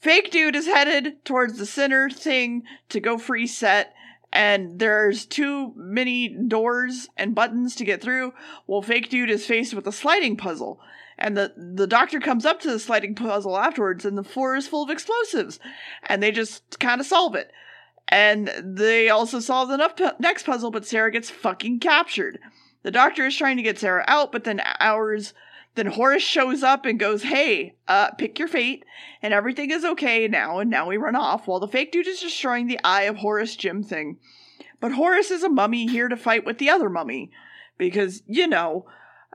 Fake 0.00 0.30
dude 0.30 0.56
is 0.56 0.66
headed 0.66 1.24
towards 1.24 1.58
the 1.58 1.66
center 1.66 2.10
thing 2.10 2.62
to 2.88 3.00
go 3.00 3.18
free 3.18 3.46
set 3.46 3.94
and 4.32 4.78
there's 4.78 5.24
too 5.24 5.72
many 5.76 6.28
doors 6.28 7.08
and 7.16 7.34
buttons 7.34 7.74
to 7.76 7.84
get 7.84 8.02
through. 8.02 8.34
Well, 8.66 8.82
fake 8.82 9.08
dude 9.08 9.30
is 9.30 9.46
faced 9.46 9.74
with 9.74 9.86
a 9.86 9.92
sliding 9.92 10.36
puzzle. 10.36 10.80
And 11.18 11.36
the, 11.36 11.52
the 11.56 11.86
doctor 11.86 12.20
comes 12.20 12.46
up 12.46 12.60
to 12.60 12.70
the 12.70 12.78
sliding 12.78 13.14
puzzle 13.14 13.58
afterwards, 13.58 14.04
and 14.04 14.16
the 14.16 14.22
floor 14.22 14.54
is 14.54 14.68
full 14.68 14.84
of 14.84 14.90
explosives. 14.90 15.58
And 16.04 16.22
they 16.22 16.30
just 16.30 16.78
kind 16.78 17.00
of 17.00 17.06
solve 17.06 17.34
it. 17.34 17.50
And 18.06 18.50
they 18.62 19.08
also 19.08 19.40
solve 19.40 19.68
the 19.68 20.14
next 20.18 20.44
puzzle, 20.44 20.70
but 20.70 20.86
Sarah 20.86 21.10
gets 21.10 21.30
fucking 21.30 21.80
captured. 21.80 22.38
The 22.82 22.90
doctor 22.90 23.26
is 23.26 23.36
trying 23.36 23.56
to 23.56 23.62
get 23.62 23.78
Sarah 23.78 24.04
out, 24.06 24.30
but 24.30 24.44
then 24.44 24.62
hours 24.78 25.34
then 25.78 25.86
Horus 25.86 26.22
shows 26.22 26.62
up 26.62 26.84
and 26.84 26.98
goes, 26.98 27.22
Hey, 27.22 27.76
uh, 27.86 28.10
pick 28.12 28.38
your 28.38 28.48
fate, 28.48 28.84
and 29.22 29.32
everything 29.32 29.70
is 29.70 29.84
okay 29.84 30.26
now, 30.26 30.58
and 30.58 30.70
now 30.70 30.88
we 30.88 30.96
run 30.96 31.16
off 31.16 31.46
while 31.46 31.60
the 31.60 31.68
fake 31.68 31.92
dude 31.92 32.06
is 32.06 32.20
destroying 32.20 32.66
the 32.66 32.80
eye 32.82 33.02
of 33.02 33.16
Horus 33.16 33.56
Jim 33.56 33.82
thing. 33.82 34.18
But 34.80 34.92
Horus 34.92 35.30
is 35.30 35.42
a 35.42 35.48
mummy 35.48 35.86
here 35.86 36.08
to 36.08 36.16
fight 36.16 36.44
with 36.44 36.58
the 36.58 36.70
other 36.70 36.88
mummy. 36.88 37.30
Because, 37.76 38.22
you 38.26 38.46
know, 38.46 38.86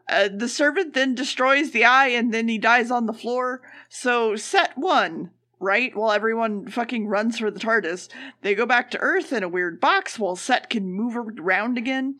uh, 0.09 0.29
the 0.33 0.49
servant 0.49 0.93
then 0.93 1.15
destroys 1.15 1.71
the 1.71 1.85
eye 1.85 2.07
and 2.07 2.33
then 2.33 2.47
he 2.47 2.57
dies 2.57 2.91
on 2.91 3.05
the 3.05 3.13
floor. 3.13 3.61
So, 3.89 4.35
set 4.35 4.77
one, 4.77 5.31
right? 5.59 5.95
While 5.95 6.11
everyone 6.11 6.67
fucking 6.67 7.07
runs 7.07 7.39
for 7.39 7.49
the 7.49 7.59
TARDIS, 7.59 8.09
they 8.41 8.53
go 8.53 8.65
back 8.65 8.91
to 8.91 8.99
Earth 8.99 9.31
in 9.31 9.43
a 9.43 9.49
weird 9.49 9.79
box 9.79 10.19
while 10.19 10.35
Set 10.35 10.69
can 10.69 10.91
move 10.91 11.15
around 11.15 11.77
again. 11.77 12.15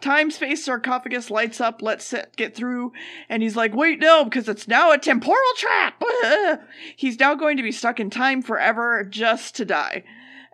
Time 0.00 0.30
space 0.30 0.64
sarcophagus 0.64 1.30
lights 1.30 1.60
up, 1.60 1.82
lets 1.82 2.06
Set 2.06 2.34
get 2.36 2.54
through, 2.54 2.92
and 3.28 3.42
he's 3.42 3.56
like, 3.56 3.74
wait, 3.74 4.00
no, 4.00 4.24
because 4.24 4.48
it's 4.48 4.66
now 4.66 4.92
a 4.92 4.98
temporal 4.98 5.36
trap! 5.56 6.02
he's 6.96 7.18
now 7.20 7.34
going 7.34 7.56
to 7.56 7.62
be 7.62 7.72
stuck 7.72 8.00
in 8.00 8.08
time 8.10 8.40
forever 8.40 9.04
just 9.04 9.54
to 9.56 9.64
die. 9.64 10.04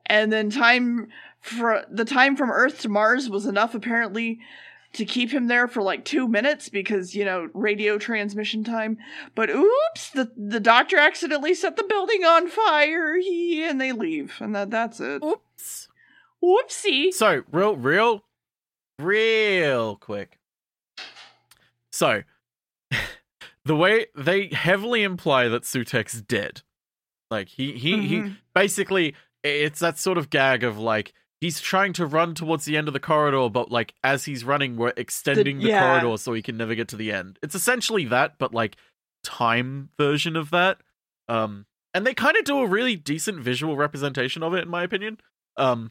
And 0.05 0.33
then 0.33 0.51
time 0.51 1.09
for 1.41 1.85
the 1.91 2.05
time 2.05 2.37
from 2.37 2.51
Earth 2.51 2.81
to 2.81 2.89
Mars 2.89 3.31
was 3.31 3.47
enough 3.47 3.75
apparently 3.75 4.41
to 4.93 5.05
keep 5.05 5.31
him 5.31 5.47
there 5.47 5.69
for 5.69 5.83
like 5.83 6.05
two 6.05 6.27
minutes 6.27 6.69
because 6.69 7.15
you 7.15 7.25
know 7.25 7.49
radio 7.55 7.99
transmission 7.99 8.65
time. 8.65 8.99
But 9.35 9.51
oops, 9.51 10.11
the 10.11 10.33
the 10.37 10.61
doctor 10.61 10.97
accidentally 10.97 11.55
set 11.55 11.77
the 11.77 11.85
building 11.85 12.25
on 12.25 12.49
fire. 12.49 13.17
He 13.17 13.65
and 13.65 13.81
they 13.81 13.93
leave, 13.93 14.35
and 14.41 14.55
that 14.55 14.71
that's 14.71 15.01
it. 15.01 15.23
Oops. 15.23 15.89
Whoopsie. 16.43 17.13
So 17.13 17.43
real 17.53 17.77
real 17.77 18.23
real 18.99 19.97
quick. 19.97 20.39
So, 21.93 22.23
the 23.65 23.77
way 23.77 24.07
they 24.17 24.49
heavily 24.49 25.03
imply 25.03 25.49
that 25.49 25.63
Sutekh's 25.63 26.23
dead. 26.23 26.63
Like 27.31 27.49
he 27.49 27.73
he 27.73 27.95
mm-hmm. 27.95 28.27
he 28.27 28.37
basically 28.55 29.15
it's 29.43 29.81
that 29.81 29.99
sort 29.99 30.19
of 30.19 30.31
gag 30.31 30.63
of 30.63 30.79
like 30.79 31.13
he's 31.41 31.61
trying 31.61 31.93
to 31.95 32.07
run 32.07 32.35
towards 32.35 32.65
the 32.65 32.77
end 32.77 32.89
of 32.89 32.95
the 32.95 33.01
corridor, 33.01 33.49
but 33.51 33.71
like 33.71 33.95
as 34.05 34.25
he's 34.25 34.45
running, 34.45 34.77
we're 34.77 34.93
extending 34.97 35.59
the, 35.59 35.65
the 35.65 35.71
yeah. 35.71 36.01
corridor 36.01 36.17
so 36.19 36.33
he 36.33 36.43
can 36.43 36.57
never 36.57 36.75
get 36.75 36.89
to 36.89 36.97
the 36.97 37.13
end. 37.13 37.39
It's 37.43 37.55
essentially 37.55 38.05
that, 38.07 38.39
but 38.39 38.55
like 38.55 38.77
time 39.25 39.91
version 39.99 40.37
of 40.37 40.51
that. 40.51 40.79
Um, 41.29 41.67
and 41.93 42.07
they 42.07 42.15
kind 42.15 42.37
of 42.37 42.45
do 42.45 42.59
a 42.59 42.67
really 42.67 42.97
decent 42.97 43.41
visual 43.41 43.77
representation 43.77 44.43
of 44.43 44.55
it, 44.55 44.63
in 44.63 44.69
my 44.69 44.83
opinion. 44.83 45.19
Um, 45.57 45.91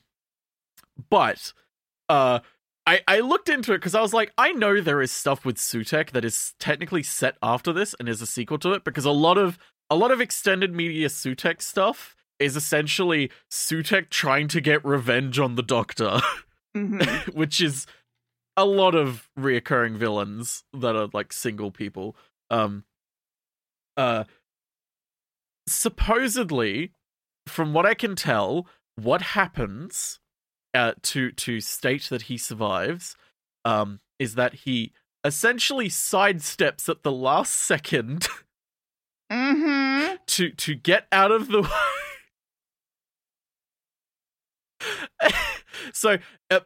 but 1.10 1.52
uh, 2.10 2.40
I, 2.88 3.02
I 3.08 3.20
looked 3.20 3.50
into 3.50 3.74
it 3.74 3.78
because 3.78 3.96
I 3.96 4.02
was 4.02 4.14
like, 4.14 4.32
I 4.38 4.52
know 4.52 4.80
there 4.80 5.02
is 5.02 5.12
stuff 5.12 5.44
with 5.44 5.58
Sutekh 5.58 6.12
that 6.12 6.24
is 6.24 6.54
technically 6.60 7.02
set 7.02 7.36
after 7.42 7.74
this 7.74 7.96
and 8.00 8.08
is 8.08 8.22
a 8.22 8.28
sequel 8.28 8.60
to 8.60 8.74
it 8.74 8.84
because 8.84 9.06
a 9.06 9.12
lot 9.12 9.38
of 9.38 9.58
a 9.90 9.96
lot 9.96 10.12
of 10.12 10.22
extended 10.22 10.74
media 10.74 11.08
Sutekh 11.08 11.62
stuff 11.62 12.16
is 12.40 12.56
essentially 12.56 13.32
Sutekh 13.52 14.10
trying 14.10 14.48
to 14.50 14.62
get 14.62 14.86
revenge 14.86 15.40
on 15.40 15.56
the 15.56 15.64
Doctor, 15.64 16.20
mm-hmm. 16.76 17.32
which 17.38 17.62
is 17.62 17.88
a 18.58 18.66
lot 18.66 18.96
of 18.96 19.30
reoccurring 19.38 19.98
villains 19.98 20.64
that 20.74 20.96
are 20.96 21.10
like 21.14 21.34
single 21.34 21.72
people. 21.72 22.16
Um, 22.50 22.84
uh, 23.98 24.26
supposedly, 25.68 26.92
from 27.48 27.74
what 27.74 27.86
I 27.86 27.94
can 27.94 28.16
tell, 28.16 28.68
what 28.96 29.22
happens 29.22 30.20
uh, 30.76 30.94
to 31.04 31.32
to 31.32 31.60
state 31.62 32.04
that 32.10 32.24
he 32.24 32.38
survives 32.38 33.16
um, 33.64 34.00
is 34.20 34.36
that 34.36 34.54
he 34.54 34.92
essentially 35.24 35.90
sidesteps 35.90 36.88
at 36.88 37.04
the 37.04 37.12
last 37.12 37.56
second 37.56 38.28
Mm-hmm. 39.32 40.18
to 40.28 40.50
to 40.52 40.76
get 40.76 41.08
out 41.12 41.32
of 41.32 41.48
the 41.48 41.62
way. 45.24 45.30
so, 45.94 46.18
uh, 46.52 46.60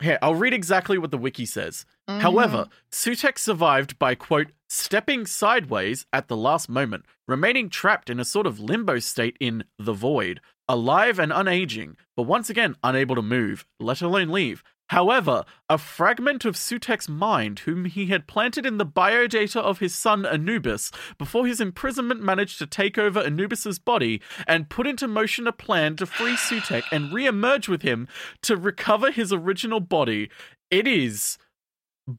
here 0.00 0.18
I'll 0.20 0.34
read 0.34 0.52
exactly 0.52 0.98
what 0.98 1.10
the 1.10 1.16
wiki 1.18 1.46
says. 1.46 1.86
Mm-hmm. 2.08 2.20
However, 2.20 2.68
Sutekh 2.92 3.38
survived 3.38 3.98
by, 3.98 4.14
quote, 4.14 4.48
stepping 4.68 5.24
sideways 5.24 6.04
at 6.12 6.28
the 6.28 6.36
last 6.36 6.68
moment, 6.68 7.06
remaining 7.26 7.70
trapped 7.70 8.10
in 8.10 8.20
a 8.20 8.24
sort 8.26 8.46
of 8.46 8.60
limbo 8.60 8.98
state 8.98 9.38
in 9.40 9.64
the 9.78 9.94
void, 9.94 10.40
alive 10.68 11.18
and 11.18 11.32
unaging, 11.32 11.96
but 12.16 12.24
once 12.24 12.50
again 12.50 12.76
unable 12.82 13.14
to 13.16 13.22
move, 13.22 13.66
let 13.78 14.02
alone 14.02 14.28
leave. 14.28 14.62
However, 14.90 15.44
a 15.68 15.78
fragment 15.78 16.44
of 16.44 16.54
Sutekh's 16.54 17.08
mind, 17.08 17.60
whom 17.60 17.86
he 17.86 18.06
had 18.06 18.28
planted 18.28 18.64
in 18.64 18.78
the 18.78 18.86
biodata 18.86 19.60
of 19.60 19.80
his 19.80 19.94
son 19.94 20.24
Anubis, 20.24 20.92
before 21.18 21.44
his 21.44 21.60
imprisonment 21.60 22.22
managed 22.22 22.58
to 22.60 22.66
take 22.66 22.96
over 22.96 23.18
Anubis's 23.20 23.80
body 23.80 24.22
and 24.46 24.68
put 24.68 24.86
into 24.86 25.08
motion 25.08 25.48
a 25.48 25.52
plan 25.52 25.96
to 25.96 26.06
free 26.06 26.36
Sutekh 26.36 26.84
and 26.92 27.12
re-emerge 27.12 27.68
with 27.68 27.82
him 27.82 28.06
to 28.42 28.56
recover 28.56 29.10
his 29.10 29.32
original 29.32 29.80
body. 29.80 30.30
It 30.70 30.86
is 30.86 31.36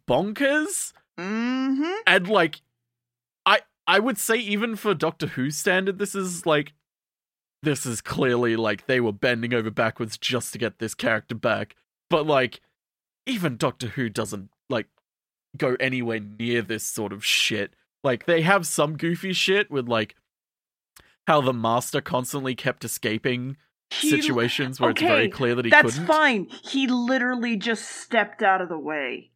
bonkers 0.07 0.93
Mm-hmm. 1.19 1.93
and 2.05 2.27
like 2.29 2.61
i 3.43 3.61
i 3.87 3.97
would 3.97 4.19
say 4.19 4.35
even 4.35 4.75
for 4.75 4.93
doctor 4.93 5.25
who 5.25 5.49
standard 5.49 5.97
this 5.97 6.13
is 6.13 6.45
like 6.45 6.73
this 7.63 7.85
is 7.85 8.01
clearly 8.01 8.55
like 8.55 8.85
they 8.85 8.99
were 8.99 9.11
bending 9.11 9.53
over 9.53 9.71
backwards 9.71 10.17
just 10.17 10.53
to 10.53 10.59
get 10.59 10.79
this 10.79 10.93
character 10.93 11.35
back 11.35 11.75
but 12.09 12.25
like 12.25 12.61
even 13.25 13.57
doctor 13.57 13.87
who 13.87 14.09
doesn't 14.09 14.49
like 14.69 14.87
go 15.57 15.75
anywhere 15.79 16.19
near 16.19 16.61
this 16.61 16.83
sort 16.83 17.11
of 17.11 17.25
shit 17.25 17.73
like 18.03 18.25
they 18.25 18.41
have 18.41 18.67
some 18.67 18.95
goofy 18.97 19.33
shit 19.33 19.69
with 19.71 19.87
like 19.87 20.15
how 21.27 21.41
the 21.41 21.53
master 21.53 21.99
constantly 22.01 22.55
kept 22.55 22.85
escaping 22.85 23.57
He- 23.91 24.09
situations 24.09 24.79
where 24.79 24.91
it's 24.91 25.01
very 25.01 25.29
clear 25.29 25.55
that 25.55 25.65
he 25.65 25.71
That's 25.71 25.93
couldn't 25.93 26.07
That's 26.07 26.17
fine. 26.17 26.47
He 26.63 26.87
literally 26.87 27.57
just 27.57 27.85
stepped 27.85 28.41
out 28.41 28.61
of 28.61 28.69
the 28.69 28.79
way. 28.79 29.31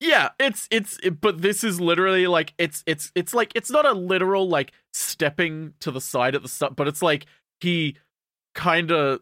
Yeah, 0.00 0.30
it's 0.38 0.68
it's 0.70 0.98
it, 1.02 1.20
but 1.20 1.42
this 1.42 1.64
is 1.64 1.80
literally 1.80 2.26
like 2.28 2.54
it's 2.56 2.84
it's 2.86 3.10
it's 3.16 3.34
like 3.34 3.50
it's 3.56 3.70
not 3.70 3.84
a 3.84 3.92
literal 3.92 4.48
like 4.48 4.72
stepping 4.92 5.74
to 5.80 5.90
the 5.90 6.00
side 6.00 6.34
at 6.36 6.42
the 6.42 6.48
start, 6.48 6.76
but 6.76 6.86
it's 6.86 7.02
like 7.02 7.26
he 7.60 7.96
kind 8.54 8.92
of 8.92 9.20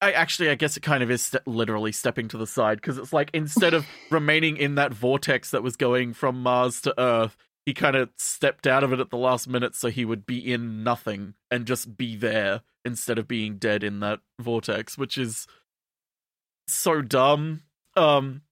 I 0.00 0.12
actually 0.12 0.50
I 0.50 0.54
guess 0.54 0.76
it 0.76 0.82
kind 0.82 1.02
of 1.02 1.10
is 1.10 1.22
ste- 1.22 1.46
literally 1.46 1.90
stepping 1.90 2.28
to 2.28 2.38
the 2.38 2.46
side 2.46 2.78
because 2.78 2.96
it's 2.98 3.12
like 3.12 3.30
instead 3.32 3.74
of 3.74 3.86
remaining 4.10 4.56
in 4.56 4.76
that 4.76 4.92
vortex 4.92 5.50
that 5.50 5.62
was 5.62 5.76
going 5.76 6.12
from 6.12 6.40
Mars 6.40 6.80
to 6.82 7.00
Earth, 7.00 7.36
he 7.66 7.74
kind 7.74 7.96
of 7.96 8.10
stepped 8.16 8.66
out 8.68 8.84
of 8.84 8.92
it 8.92 9.00
at 9.00 9.10
the 9.10 9.16
last 9.16 9.48
minute 9.48 9.74
so 9.74 9.88
he 9.88 10.04
would 10.04 10.26
be 10.26 10.52
in 10.52 10.84
nothing 10.84 11.34
and 11.50 11.66
just 11.66 11.96
be 11.96 12.14
there 12.14 12.60
instead 12.84 13.18
of 13.18 13.26
being 13.26 13.56
dead 13.56 13.82
in 13.82 14.00
that 14.00 14.20
vortex, 14.38 14.96
which 14.96 15.18
is 15.18 15.48
so 16.68 17.02
dumb. 17.02 17.62
Um 17.96 18.42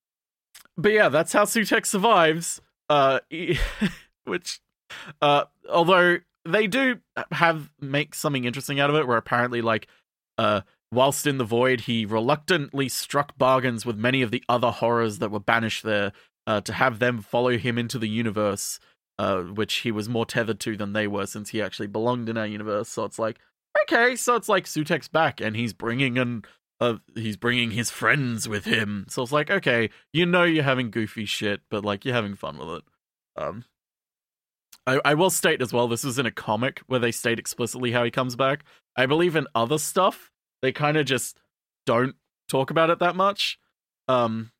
but 0.76 0.92
yeah, 0.92 1.08
that's 1.08 1.32
how 1.32 1.44
Sutekh 1.44 1.86
survives. 1.86 2.60
Uh, 2.88 3.20
which, 4.24 4.60
uh, 5.20 5.44
although 5.70 6.18
they 6.44 6.66
do 6.66 6.98
have 7.30 7.70
make 7.80 8.14
something 8.14 8.44
interesting 8.44 8.80
out 8.80 8.90
of 8.90 8.96
it, 8.96 9.06
where 9.06 9.16
apparently, 9.16 9.62
like, 9.62 9.86
uh, 10.38 10.62
whilst 10.92 11.26
in 11.26 11.38
the 11.38 11.44
void, 11.44 11.82
he 11.82 12.04
reluctantly 12.04 12.88
struck 12.88 13.36
bargains 13.38 13.86
with 13.86 13.96
many 13.96 14.22
of 14.22 14.30
the 14.30 14.42
other 14.48 14.70
horrors 14.70 15.18
that 15.18 15.30
were 15.30 15.40
banished 15.40 15.82
there, 15.82 16.12
uh, 16.46 16.60
to 16.60 16.72
have 16.72 16.98
them 16.98 17.22
follow 17.22 17.56
him 17.56 17.78
into 17.78 17.98
the 17.98 18.08
universe, 18.08 18.80
uh, 19.18 19.42
which 19.42 19.74
he 19.76 19.92
was 19.92 20.08
more 20.08 20.26
tethered 20.26 20.60
to 20.60 20.76
than 20.76 20.92
they 20.92 21.06
were, 21.06 21.26
since 21.26 21.50
he 21.50 21.62
actually 21.62 21.86
belonged 21.86 22.28
in 22.28 22.36
our 22.36 22.46
universe. 22.46 22.88
So 22.88 23.04
it's 23.04 23.18
like, 23.18 23.38
okay, 23.84 24.16
so 24.16 24.34
it's 24.34 24.48
like 24.48 24.64
Sutekh's 24.64 25.08
back, 25.08 25.40
and 25.40 25.56
he's 25.56 25.72
bringing 25.72 26.18
an 26.18 26.44
he's 27.14 27.36
bringing 27.36 27.72
his 27.72 27.90
friends 27.90 28.48
with 28.48 28.64
him. 28.64 29.06
So 29.08 29.22
it's 29.22 29.32
like, 29.32 29.50
okay, 29.50 29.90
you 30.12 30.26
know 30.26 30.44
you're 30.44 30.64
having 30.64 30.90
goofy 30.90 31.24
shit, 31.24 31.60
but 31.70 31.84
like 31.84 32.04
you're 32.04 32.14
having 32.14 32.34
fun 32.34 32.58
with 32.58 32.68
it. 32.68 32.82
Um, 33.36 33.64
I, 34.86 35.00
I 35.04 35.14
will 35.14 35.30
state 35.30 35.62
as 35.62 35.72
well, 35.72 35.86
this 35.88 36.04
is 36.04 36.18
in 36.18 36.26
a 36.26 36.32
comic 36.32 36.80
where 36.86 37.00
they 37.00 37.12
state 37.12 37.38
explicitly 37.38 37.92
how 37.92 38.04
he 38.04 38.10
comes 38.10 38.36
back. 38.36 38.64
I 38.96 39.06
believe 39.06 39.36
in 39.36 39.46
other 39.54 39.78
stuff, 39.78 40.30
they 40.60 40.72
kind 40.72 40.96
of 40.96 41.06
just 41.06 41.38
don't 41.86 42.16
talk 42.48 42.70
about 42.70 42.90
it 42.90 42.98
that 42.98 43.16
much. 43.16 43.58
Um, 44.08 44.50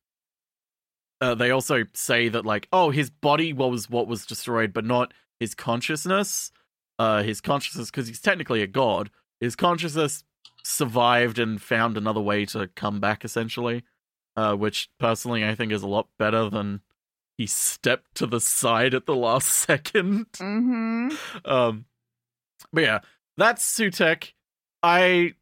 uh, 1.19 1.35
they 1.35 1.51
also 1.51 1.83
say 1.93 2.29
that 2.29 2.45
like, 2.45 2.67
oh, 2.71 2.89
his 2.89 3.09
body 3.09 3.53
was 3.53 3.89
what 3.89 4.07
was 4.07 4.25
destroyed, 4.25 4.73
but 4.73 4.85
not 4.85 5.13
his 5.39 5.55
consciousness. 5.55 6.51
Uh, 6.99 7.23
his 7.23 7.41
consciousness, 7.41 7.89
because 7.89 8.07
he's 8.07 8.21
technically 8.21 8.61
a 8.61 8.67
god. 8.67 9.09
His 9.39 9.55
consciousness 9.55 10.23
survived 10.63 11.39
and 11.39 11.61
found 11.61 11.97
another 11.97 12.21
way 12.21 12.45
to 12.45 12.67
come 12.75 12.99
back 12.99 13.25
essentially 13.25 13.83
uh, 14.35 14.55
which 14.55 14.89
personally 14.99 15.45
i 15.45 15.53
think 15.55 15.71
is 15.71 15.83
a 15.83 15.87
lot 15.87 16.07
better 16.17 16.49
than 16.49 16.81
he 17.37 17.47
stepped 17.47 18.15
to 18.15 18.27
the 18.27 18.39
side 18.39 18.93
at 18.93 19.05
the 19.05 19.15
last 19.15 19.47
second. 19.67 20.27
Mm-hmm. 20.33 21.09
um 21.45 21.85
but 22.71 22.83
yeah 22.83 22.99
that's 23.37 23.65
sutekh. 23.77 24.33
I 24.83 25.33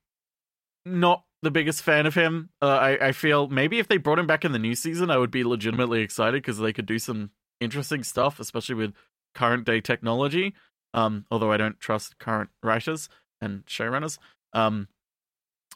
not 0.85 1.25
the 1.41 1.51
biggest 1.51 1.83
fan 1.83 2.05
of 2.05 2.15
him. 2.15 2.49
Uh, 2.61 2.67
I, 2.67 3.07
I 3.07 3.11
feel 3.11 3.49
maybe 3.49 3.79
if 3.79 3.87
they 3.89 3.97
brought 3.97 4.19
him 4.19 4.27
back 4.27 4.45
in 4.45 4.53
the 4.53 4.59
new 4.59 4.75
season 4.75 5.09
i 5.11 5.17
would 5.17 5.31
be 5.31 5.43
legitimately 5.43 6.01
excited 6.01 6.41
because 6.41 6.57
they 6.57 6.73
could 6.73 6.85
do 6.85 6.99
some 6.99 7.31
interesting 7.59 8.03
stuff 8.03 8.39
especially 8.39 8.75
with 8.75 8.93
current 9.35 9.65
day 9.65 9.81
technology. 9.81 10.53
Um 10.93 11.25
although 11.29 11.51
i 11.51 11.57
don't 11.57 11.79
trust 11.79 12.17
current 12.19 12.49
writers 12.63 13.09
and 13.41 13.65
showrunners. 13.65 14.17
Um 14.53 14.87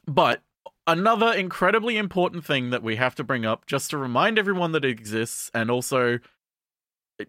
but 0.07 0.41
another 0.87 1.33
incredibly 1.33 1.97
important 1.97 2.45
thing 2.45 2.69
that 2.69 2.83
we 2.83 2.95
have 2.95 3.15
to 3.15 3.23
bring 3.23 3.45
up 3.45 3.65
just 3.65 3.89
to 3.89 3.97
remind 3.97 4.37
everyone 4.37 4.71
that 4.73 4.85
it 4.85 4.91
exists 4.91 5.49
and 5.53 5.71
also 5.71 6.19
eh, 7.19 7.25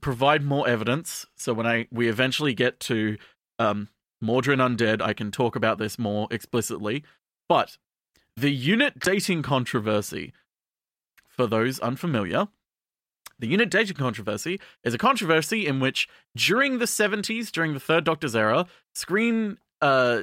provide 0.00 0.42
more 0.42 0.68
evidence. 0.68 1.26
So 1.36 1.52
when 1.52 1.66
i 1.66 1.86
we 1.90 2.08
eventually 2.08 2.54
get 2.54 2.80
to 2.80 3.16
um 3.58 3.88
Mawdryn 4.22 4.58
Undead 4.58 5.00
i 5.00 5.12
can 5.12 5.30
talk 5.30 5.56
about 5.56 5.78
this 5.78 5.98
more 5.98 6.28
explicitly. 6.30 7.04
But 7.48 7.78
the 8.36 8.50
unit 8.50 8.98
dating 8.98 9.42
controversy 9.42 10.32
for 11.28 11.46
those 11.46 11.78
unfamiliar 11.80 12.48
the 13.38 13.46
unit 13.46 13.70
dating 13.70 13.96
controversy 13.96 14.60
is 14.84 14.92
a 14.92 14.98
controversy 14.98 15.66
in 15.66 15.80
which 15.80 16.06
during 16.36 16.78
the 16.78 16.84
70s 16.84 17.50
during 17.50 17.72
the 17.72 17.80
third 17.80 18.04
doctor's 18.04 18.36
era 18.36 18.66
screen 18.94 19.56
uh 19.80 20.20
uh, 20.20 20.22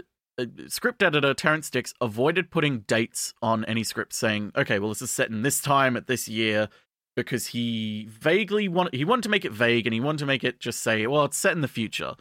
script 0.67 1.01
editor 1.01 1.33
Terrance 1.33 1.69
Dicks 1.69 1.93
avoided 2.01 2.51
putting 2.51 2.79
dates 2.81 3.33
on 3.41 3.65
any 3.65 3.83
script, 3.83 4.13
saying, 4.13 4.51
"Okay, 4.55 4.79
well, 4.79 4.89
this 4.89 5.01
is 5.01 5.11
set 5.11 5.29
in 5.29 5.41
this 5.41 5.61
time 5.61 5.97
at 5.97 6.07
this 6.07 6.27
year," 6.27 6.69
because 7.15 7.47
he 7.47 8.05
vaguely 8.09 8.67
wanted 8.67 8.93
he 8.93 9.05
wanted 9.05 9.23
to 9.23 9.29
make 9.29 9.45
it 9.45 9.51
vague 9.51 9.87
and 9.87 9.93
he 9.93 9.99
wanted 9.99 10.19
to 10.19 10.25
make 10.25 10.43
it 10.43 10.59
just 10.59 10.81
say, 10.81 11.07
"Well, 11.07 11.25
it's 11.25 11.37
set 11.37 11.53
in 11.53 11.61
the 11.61 11.67
future." 11.67 12.15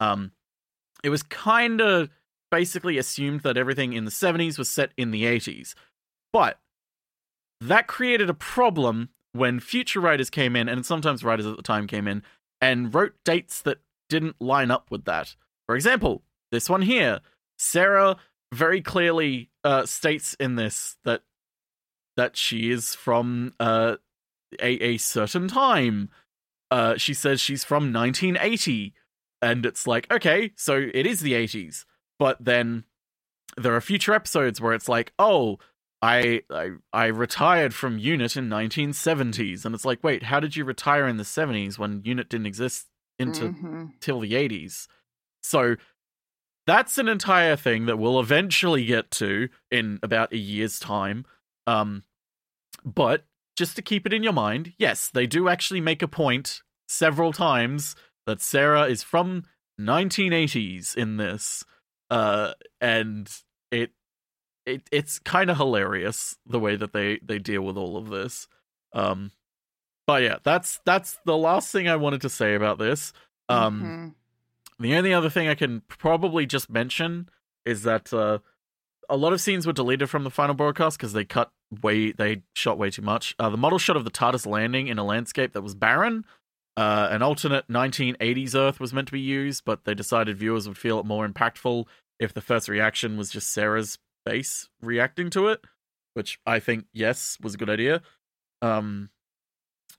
Um, 0.00 0.32
it 1.02 1.10
was 1.10 1.22
kind 1.22 1.80
of 1.80 2.10
basically 2.50 2.98
assumed 2.98 3.40
that 3.40 3.56
everything 3.56 3.92
in 3.92 4.04
the 4.04 4.10
'70s 4.10 4.58
was 4.58 4.68
set 4.68 4.92
in 4.96 5.10
the 5.10 5.24
'80s, 5.24 5.74
but 6.32 6.60
that 7.60 7.86
created 7.86 8.28
a 8.28 8.34
problem 8.34 9.08
when 9.32 9.60
future 9.60 10.00
writers 10.00 10.30
came 10.30 10.54
in, 10.56 10.68
and 10.68 10.84
sometimes 10.84 11.24
writers 11.24 11.46
at 11.46 11.56
the 11.56 11.62
time 11.62 11.86
came 11.86 12.06
in 12.06 12.22
and 12.60 12.94
wrote 12.94 13.14
dates 13.24 13.62
that 13.62 13.78
didn't 14.08 14.40
line 14.40 14.70
up 14.70 14.90
with 14.90 15.04
that. 15.04 15.34
For 15.66 15.74
example, 15.74 16.22
this 16.50 16.68
one 16.68 16.82
here. 16.82 17.20
Sarah 17.62 18.16
very 18.52 18.82
clearly 18.82 19.50
uh, 19.64 19.86
states 19.86 20.34
in 20.40 20.56
this 20.56 20.96
that 21.04 21.22
that 22.16 22.36
she 22.36 22.70
is 22.70 22.94
from 22.94 23.54
uh, 23.60 23.96
a 24.60 24.72
a 24.94 24.96
certain 24.98 25.48
time. 25.48 26.10
Uh, 26.70 26.96
she 26.96 27.14
says 27.14 27.40
she's 27.40 27.64
from 27.64 27.92
1980, 27.92 28.94
and 29.40 29.64
it's 29.64 29.86
like 29.86 30.10
okay, 30.12 30.52
so 30.56 30.88
it 30.92 31.06
is 31.06 31.20
the 31.20 31.32
80s. 31.34 31.84
But 32.18 32.44
then 32.44 32.84
there 33.56 33.74
are 33.74 33.80
future 33.80 34.14
episodes 34.14 34.60
where 34.60 34.72
it's 34.72 34.88
like, 34.88 35.12
oh, 35.18 35.58
I 36.02 36.42
I 36.50 36.70
I 36.92 37.06
retired 37.06 37.74
from 37.74 37.96
Unit 37.98 38.36
in 38.36 38.48
1970s, 38.48 39.64
and 39.64 39.74
it's 39.74 39.84
like, 39.84 40.02
wait, 40.02 40.24
how 40.24 40.40
did 40.40 40.56
you 40.56 40.64
retire 40.64 41.06
in 41.06 41.16
the 41.16 41.24
70s 41.24 41.78
when 41.78 42.02
Unit 42.04 42.28
didn't 42.28 42.46
exist 42.46 42.88
into 43.18 43.50
Mhm. 43.50 43.92
till 44.00 44.20
the 44.20 44.32
80s. 44.34 44.88
So 45.42 45.76
that's 46.66 46.98
an 46.98 47.08
entire 47.08 47.56
thing 47.56 47.86
that 47.86 47.98
we'll 47.98 48.20
eventually 48.20 48.84
get 48.84 49.10
to 49.12 49.48
in 49.70 49.98
about 50.02 50.32
a 50.32 50.36
year's 50.38 50.78
time. 50.78 51.24
Um, 51.66 52.04
but 52.84 53.24
just 53.56 53.76
to 53.76 53.82
keep 53.82 54.06
it 54.06 54.12
in 54.12 54.22
your 54.22 54.32
mind, 54.32 54.72
yes, 54.78 55.10
they 55.12 55.26
do 55.26 55.48
actually 55.48 55.80
make 55.80 56.02
a 56.02 56.08
point 56.08 56.62
several 56.88 57.32
times 57.32 57.94
that 58.26 58.40
Sarah 58.40 58.84
is 58.84 59.02
from 59.02 59.44
1980s 59.80 60.96
in 60.96 61.16
this, 61.16 61.64
uh, 62.10 62.52
and 62.80 63.30
it 63.70 63.90
it 64.66 64.82
it's 64.92 65.18
kind 65.18 65.50
of 65.50 65.56
hilarious 65.56 66.36
the 66.46 66.60
way 66.60 66.76
that 66.76 66.92
they 66.92 67.18
they 67.22 67.38
deal 67.38 67.62
with 67.62 67.76
all 67.76 67.96
of 67.96 68.08
this. 68.08 68.46
Um, 68.92 69.32
but 70.06 70.22
yeah, 70.22 70.36
that's 70.42 70.80
that's 70.84 71.18
the 71.24 71.36
last 71.36 71.72
thing 71.72 71.88
I 71.88 71.96
wanted 71.96 72.20
to 72.22 72.28
say 72.28 72.54
about 72.54 72.78
this. 72.78 73.12
Um, 73.48 73.82
Mhm. 73.82 74.14
The 74.82 74.94
only 74.94 75.12
other 75.12 75.30
thing 75.30 75.48
I 75.48 75.54
can 75.54 75.82
probably 75.88 76.46
just 76.46 76.70
mention 76.70 77.28
is 77.64 77.82
that 77.82 78.12
uh, 78.12 78.38
a 79.08 79.16
lot 79.16 79.32
of 79.32 79.40
scenes 79.40 79.66
were 79.66 79.72
deleted 79.72 80.10
from 80.10 80.24
the 80.24 80.30
final 80.30 80.54
broadcast 80.54 80.98
because 80.98 81.12
they 81.12 81.24
cut 81.24 81.50
way, 81.82 82.12
they 82.12 82.42
shot 82.54 82.78
way 82.78 82.90
too 82.90 83.02
much. 83.02 83.34
Uh, 83.38 83.50
the 83.50 83.56
model 83.56 83.78
shot 83.78 83.96
of 83.96 84.04
the 84.04 84.10
TARDIS 84.10 84.46
landing 84.46 84.88
in 84.88 84.98
a 84.98 85.04
landscape 85.04 85.52
that 85.52 85.62
was 85.62 85.74
barren. 85.74 86.24
Uh, 86.76 87.08
an 87.10 87.22
alternate 87.22 87.68
1980s 87.68 88.54
Earth 88.54 88.80
was 88.80 88.92
meant 88.92 89.08
to 89.08 89.12
be 89.12 89.20
used, 89.20 89.64
but 89.64 89.84
they 89.84 89.94
decided 89.94 90.38
viewers 90.38 90.66
would 90.66 90.78
feel 90.78 90.98
it 90.98 91.06
more 91.06 91.28
impactful 91.28 91.84
if 92.18 92.32
the 92.32 92.40
first 92.40 92.68
reaction 92.68 93.16
was 93.16 93.30
just 93.30 93.52
Sarah's 93.52 93.98
face 94.26 94.68
reacting 94.80 95.28
to 95.30 95.48
it, 95.48 95.60
which 96.14 96.38
I 96.46 96.60
think, 96.60 96.86
yes, 96.92 97.36
was 97.42 97.54
a 97.54 97.58
good 97.58 97.68
idea. 97.68 98.00
Um, 98.62 99.10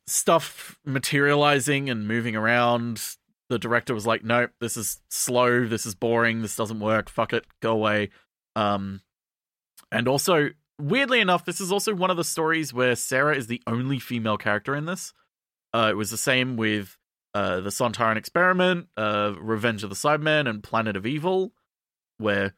stuff 0.07 0.79
materializing 0.86 1.89
and 1.89 2.07
moving 2.07 2.36
around 2.36 3.17
the 3.50 3.60
director 3.60 3.94
was 3.94 4.08
like, 4.08 4.24
nope, 4.24 4.52
this 4.60 4.78
is 4.78 5.02
slow, 5.10 5.66
this 5.66 5.86
is 5.86 5.96
boring, 5.96 6.41
this 6.41 6.56
doesn't 6.56 6.80
work, 6.80 7.10
fuck 7.10 7.34
it, 7.34 7.46
go 7.62 7.74
away. 7.74 8.10
Um, 8.56 9.02
and 9.91 10.08
also, 10.08 10.50
weirdly 10.80 11.20
enough, 11.20 11.46
this 11.46 11.62
is 11.62 11.72
also 11.72 11.94
one 11.94 12.10
of 12.10 12.18
the 12.18 12.24
stories 12.24 12.74
where 12.74 12.96
Sarah 12.96 13.36
is 13.36 13.48
the 13.48 13.62
only 13.68 14.00
female 14.00 14.38
character 14.38 14.76
in 14.76 14.86
this. 14.86 15.14
Uh, 15.74 15.89
it 15.91 15.98
was 15.98 16.12
the 16.12 16.18
same 16.18 16.56
with 16.56 16.98
uh, 17.34 17.62
the 17.62 17.70
Sontaran 17.70 18.18
Experiment, 18.18 18.88
uh, 18.96 19.34
Revenge 19.39 19.84
of 19.84 19.89
the 19.89 19.96
Cybermen, 19.96 20.48
and 20.48 20.64
Planet 20.64 20.96
of 20.96 21.06
Evil, 21.06 21.52
where 22.18 22.54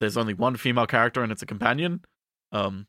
there's 0.00 0.16
only 0.16 0.34
one 0.34 0.56
female 0.56 0.86
character 0.86 1.22
and 1.22 1.32
it's 1.32 1.42
a 1.42 1.46
companion. 1.46 2.00
Um, 2.52 2.86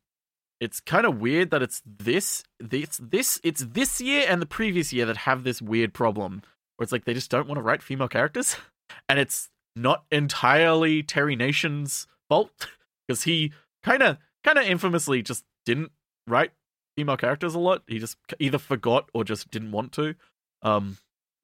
it's 0.59 0.79
kind 0.79 1.05
of 1.05 1.19
weird 1.19 1.51
that 1.51 1.61
it's 1.61 1.81
this, 1.85 2.43
this, 2.59 2.99
this, 3.01 3.39
it's 3.43 3.65
this 3.65 3.99
year 3.99 4.25
and 4.27 4.41
the 4.41 4.45
previous 4.45 4.93
year 4.93 5.05
that 5.05 5.17
have 5.17 5.43
this 5.43 5.61
weird 5.61 5.93
problem 5.93 6.43
where 6.79 6.83
it's 6.85 6.93
like 6.93 7.03
they 7.03 7.13
just 7.13 7.29
don't 7.29 7.47
want 7.47 7.57
to 7.57 7.61
write 7.61 7.83
female 7.83 8.07
characters, 8.07 8.55
and 9.09 9.19
it's 9.19 9.49
not 9.75 10.05
entirely 10.11 11.03
Terry 11.03 11.35
Nation's 11.35 12.07
fault 12.29 12.67
because 13.07 13.23
he 13.23 13.51
kind 13.83 14.01
of, 14.01 14.17
kind 14.45 14.57
of 14.57 14.63
infamously 14.65 15.21
just 15.21 15.43
didn't 15.65 15.91
write 16.25 16.51
female 16.95 17.17
characters 17.17 17.53
a 17.53 17.59
lot. 17.59 17.83
He 17.87 17.99
just 17.99 18.17
either 18.39 18.57
forgot 18.57 19.09
or 19.13 19.23
just 19.23 19.51
didn't 19.51 19.71
want 19.71 19.91
to. 19.93 20.15
Um, 20.61 20.97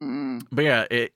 Mm. 0.04 0.46
but 0.52 0.66
yeah, 0.66 0.86
it 0.92 1.14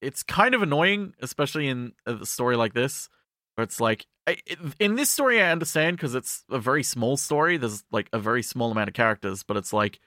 it's 0.00 0.22
kind 0.22 0.54
of 0.54 0.62
annoying, 0.62 1.14
especially 1.20 1.66
in 1.66 1.92
a 2.06 2.24
story 2.24 2.54
like 2.56 2.72
this, 2.74 3.08
where 3.54 3.64
it's 3.64 3.80
like 3.80 4.06
I- 4.28 4.38
in 4.78 4.94
this 4.94 5.10
story 5.10 5.42
I 5.42 5.50
understand 5.50 5.96
because 5.96 6.14
it's 6.14 6.44
a 6.48 6.60
very 6.60 6.84
small 6.84 7.16
story. 7.16 7.56
There's 7.56 7.82
like 7.90 8.08
a 8.12 8.20
very 8.20 8.44
small 8.44 8.70
amount 8.70 8.86
of 8.88 8.94
characters, 8.94 9.42
but 9.42 9.56
it's 9.56 9.72
like, 9.72 9.98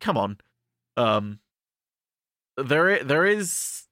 come 0.00 0.16
on, 0.16 0.38
um, 0.96 1.38
there 2.56 3.02
there 3.02 3.26
is 3.26 3.84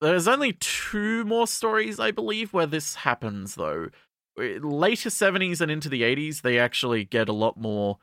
there's 0.00 0.28
only 0.28 0.54
two 0.54 1.24
more 1.24 1.46
stories 1.46 2.00
I 2.00 2.10
believe 2.10 2.52
where 2.52 2.66
this 2.66 2.96
happens 2.96 3.54
though. 3.54 3.88
Later 4.36 5.10
seventies 5.10 5.60
and 5.60 5.70
into 5.70 5.88
the 5.88 6.02
eighties, 6.02 6.40
they 6.40 6.58
actually 6.58 7.04
get 7.04 7.28
a 7.28 7.34
lot 7.34 7.56
more 7.56 7.98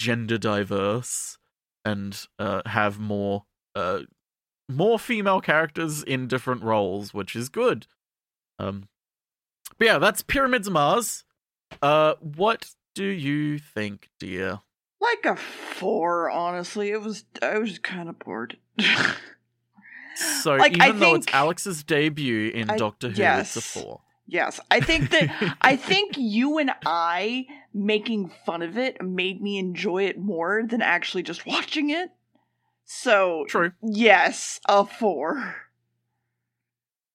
gender 0.00 0.38
diverse 0.38 1.38
and 1.84 2.26
uh, 2.38 2.62
have 2.66 2.98
more 2.98 3.44
uh, 3.74 4.00
more 4.68 4.98
female 4.98 5.40
characters 5.40 6.02
in 6.02 6.26
different 6.26 6.62
roles, 6.62 7.14
which 7.14 7.34
is 7.34 7.48
good. 7.48 7.86
Um, 8.58 8.88
but 9.78 9.86
yeah, 9.86 9.98
that's 9.98 10.22
Pyramids 10.22 10.66
of 10.66 10.72
Mars. 10.72 11.24
Uh, 11.80 12.14
what 12.20 12.70
do 12.94 13.04
you 13.04 13.58
think, 13.58 14.08
dear? 14.18 14.60
Like 15.00 15.24
a 15.26 15.36
four, 15.36 16.28
honestly. 16.30 16.90
It 16.90 17.00
was. 17.02 17.24
I 17.42 17.58
was 17.58 17.78
kind 17.78 18.08
of 18.08 18.18
bored. 18.18 18.56
So 20.42 20.56
Like, 20.56 20.80
I 20.80 20.88
even 20.88 20.98
though 20.98 21.14
it's 21.14 21.28
Alex's 21.32 21.84
debut 21.84 22.50
in 22.50 22.68
I- 22.68 22.76
Doctor 22.76 23.06
Who, 23.06 23.12
it's 23.12 23.18
yes. 23.20 23.56
a 23.56 23.60
four. 23.60 24.00
yes, 24.26 24.58
I 24.68 24.80
think 24.80 25.10
that 25.10 25.56
I 25.60 25.76
think 25.76 26.14
you 26.16 26.58
and 26.58 26.72
I 26.84 27.46
making 27.72 28.32
fun 28.44 28.62
of 28.62 28.76
it 28.76 29.00
made 29.00 29.40
me 29.40 29.58
enjoy 29.58 30.06
it 30.06 30.18
more 30.18 30.64
than 30.66 30.82
actually 30.82 31.22
just 31.22 31.46
watching 31.46 31.90
it. 31.90 32.10
So 32.84 33.44
True. 33.48 33.70
yes, 33.80 34.58
a 34.68 34.84
four. 34.84 35.54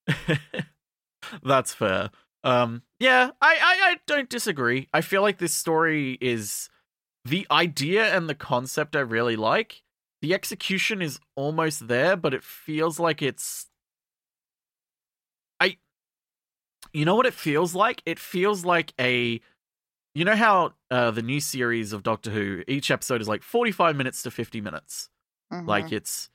That's 1.43 1.73
fair. 1.73 2.09
Um, 2.45 2.83
yeah, 2.99 3.31
I, 3.41 3.53
I, 3.55 3.89
I 3.91 3.95
don't 4.05 4.29
disagree. 4.29 4.87
I 4.93 5.01
feel 5.01 5.21
like 5.21 5.39
this 5.39 5.53
story 5.53 6.17
is 6.21 6.69
the 7.25 7.47
idea 7.51 8.15
and 8.15 8.27
the 8.29 8.35
concept 8.35 8.95
I 8.95 8.99
really 9.01 9.35
like. 9.35 9.81
The 10.21 10.33
execution 10.33 11.01
is 11.01 11.19
almost 11.35 11.87
there, 11.87 12.15
but 12.15 12.33
it 12.33 12.43
feels 12.43 12.99
like 12.99 13.21
it's. 13.21 13.67
I. 15.59 15.77
You 16.93 17.05
know 17.05 17.15
what 17.15 17.25
it 17.25 17.33
feels 17.33 17.73
like? 17.75 18.01
It 18.05 18.19
feels 18.19 18.65
like 18.65 18.93
a. 18.99 19.41
You 20.15 20.25
know 20.25 20.35
how 20.35 20.73
uh, 20.91 21.09
the 21.11 21.23
new 21.23 21.39
series 21.39 21.91
of 21.91 22.03
Doctor 22.03 22.29
Who, 22.29 22.63
each 22.67 22.91
episode 22.91 23.19
is 23.19 23.27
like 23.27 23.41
45 23.41 23.95
minutes 23.95 24.21
to 24.23 24.31
50 24.31 24.61
minutes? 24.61 25.09
like 25.65 25.85
Mhm. 25.87 25.91
it's 25.93 26.29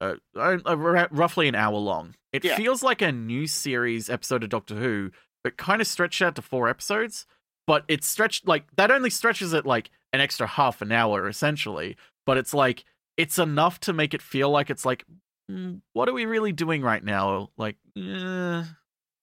uh, 0.00 0.14
uh, 0.36 0.58
uh, 0.66 0.76
roughly 1.10 1.46
an 1.48 1.54
hour 1.54 1.76
long. 1.78 2.14
It 2.32 2.44
Yeah. 2.44 2.56
feels 2.56 2.82
like 2.82 3.00
a 3.02 3.12
new 3.12 3.46
series 3.46 4.10
episode 4.10 4.42
of 4.42 4.50
Doctor 4.50 4.74
Who, 4.74 5.10
but 5.44 5.56
kind 5.56 5.80
of 5.80 5.86
stretched 5.86 6.20
out 6.22 6.34
to 6.36 6.42
four 6.42 6.68
episodes. 6.68 7.26
But 7.66 7.84
it's 7.88 8.06
stretched 8.06 8.46
like 8.46 8.64
that 8.76 8.90
only 8.90 9.10
stretches 9.10 9.52
it 9.52 9.64
like 9.64 9.90
an 10.12 10.20
extra 10.20 10.46
half 10.46 10.82
an 10.82 10.92
hour 10.92 11.28
essentially. 11.28 11.96
But 12.26 12.36
it's 12.36 12.52
like 12.54 12.84
it's 13.16 13.38
enough 13.38 13.80
to 13.80 13.92
make 13.92 14.12
it 14.14 14.22
feel 14.22 14.50
like 14.50 14.70
it's 14.70 14.84
like, 14.84 15.04
mm, 15.50 15.80
what 15.92 16.08
are 16.08 16.12
we 16.12 16.26
really 16.26 16.52
doing 16.52 16.82
right 16.82 17.02
now? 17.02 17.50
Like, 17.56 17.76
eh, 17.96 18.64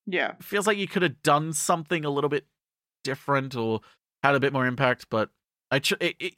yeah. 0.06 0.32
it 0.32 0.42
feels 0.42 0.66
like 0.66 0.78
you 0.78 0.88
could 0.88 1.02
have 1.02 1.22
done 1.22 1.52
something 1.52 2.04
a 2.04 2.10
little 2.10 2.30
bit 2.30 2.46
different 3.04 3.54
or 3.54 3.80
had 4.22 4.34
a 4.34 4.40
bit 4.40 4.52
more 4.52 4.66
impact. 4.66 5.06
But 5.10 5.30
I, 5.70 5.78
ch- 5.78 5.92
it, 6.00 6.16
it, 6.18 6.34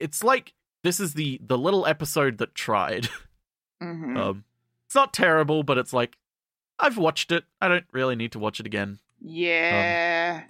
it's 0.00 0.22
like 0.22 0.54
this 0.84 1.00
is 1.00 1.14
the 1.14 1.40
the 1.44 1.58
little 1.58 1.86
episode 1.86 2.38
that 2.38 2.54
tried. 2.54 3.08
hmm 3.82 4.16
Um, 4.16 4.44
it's 4.86 4.94
not 4.94 5.12
terrible, 5.12 5.62
but 5.62 5.78
it's 5.78 5.92
like 5.92 6.16
I've 6.78 6.98
watched 6.98 7.32
it. 7.32 7.44
I 7.60 7.68
don't 7.68 7.86
really 7.92 8.16
need 8.16 8.32
to 8.32 8.38
watch 8.38 8.60
it 8.60 8.66
again. 8.66 8.98
yeah. 9.20 10.44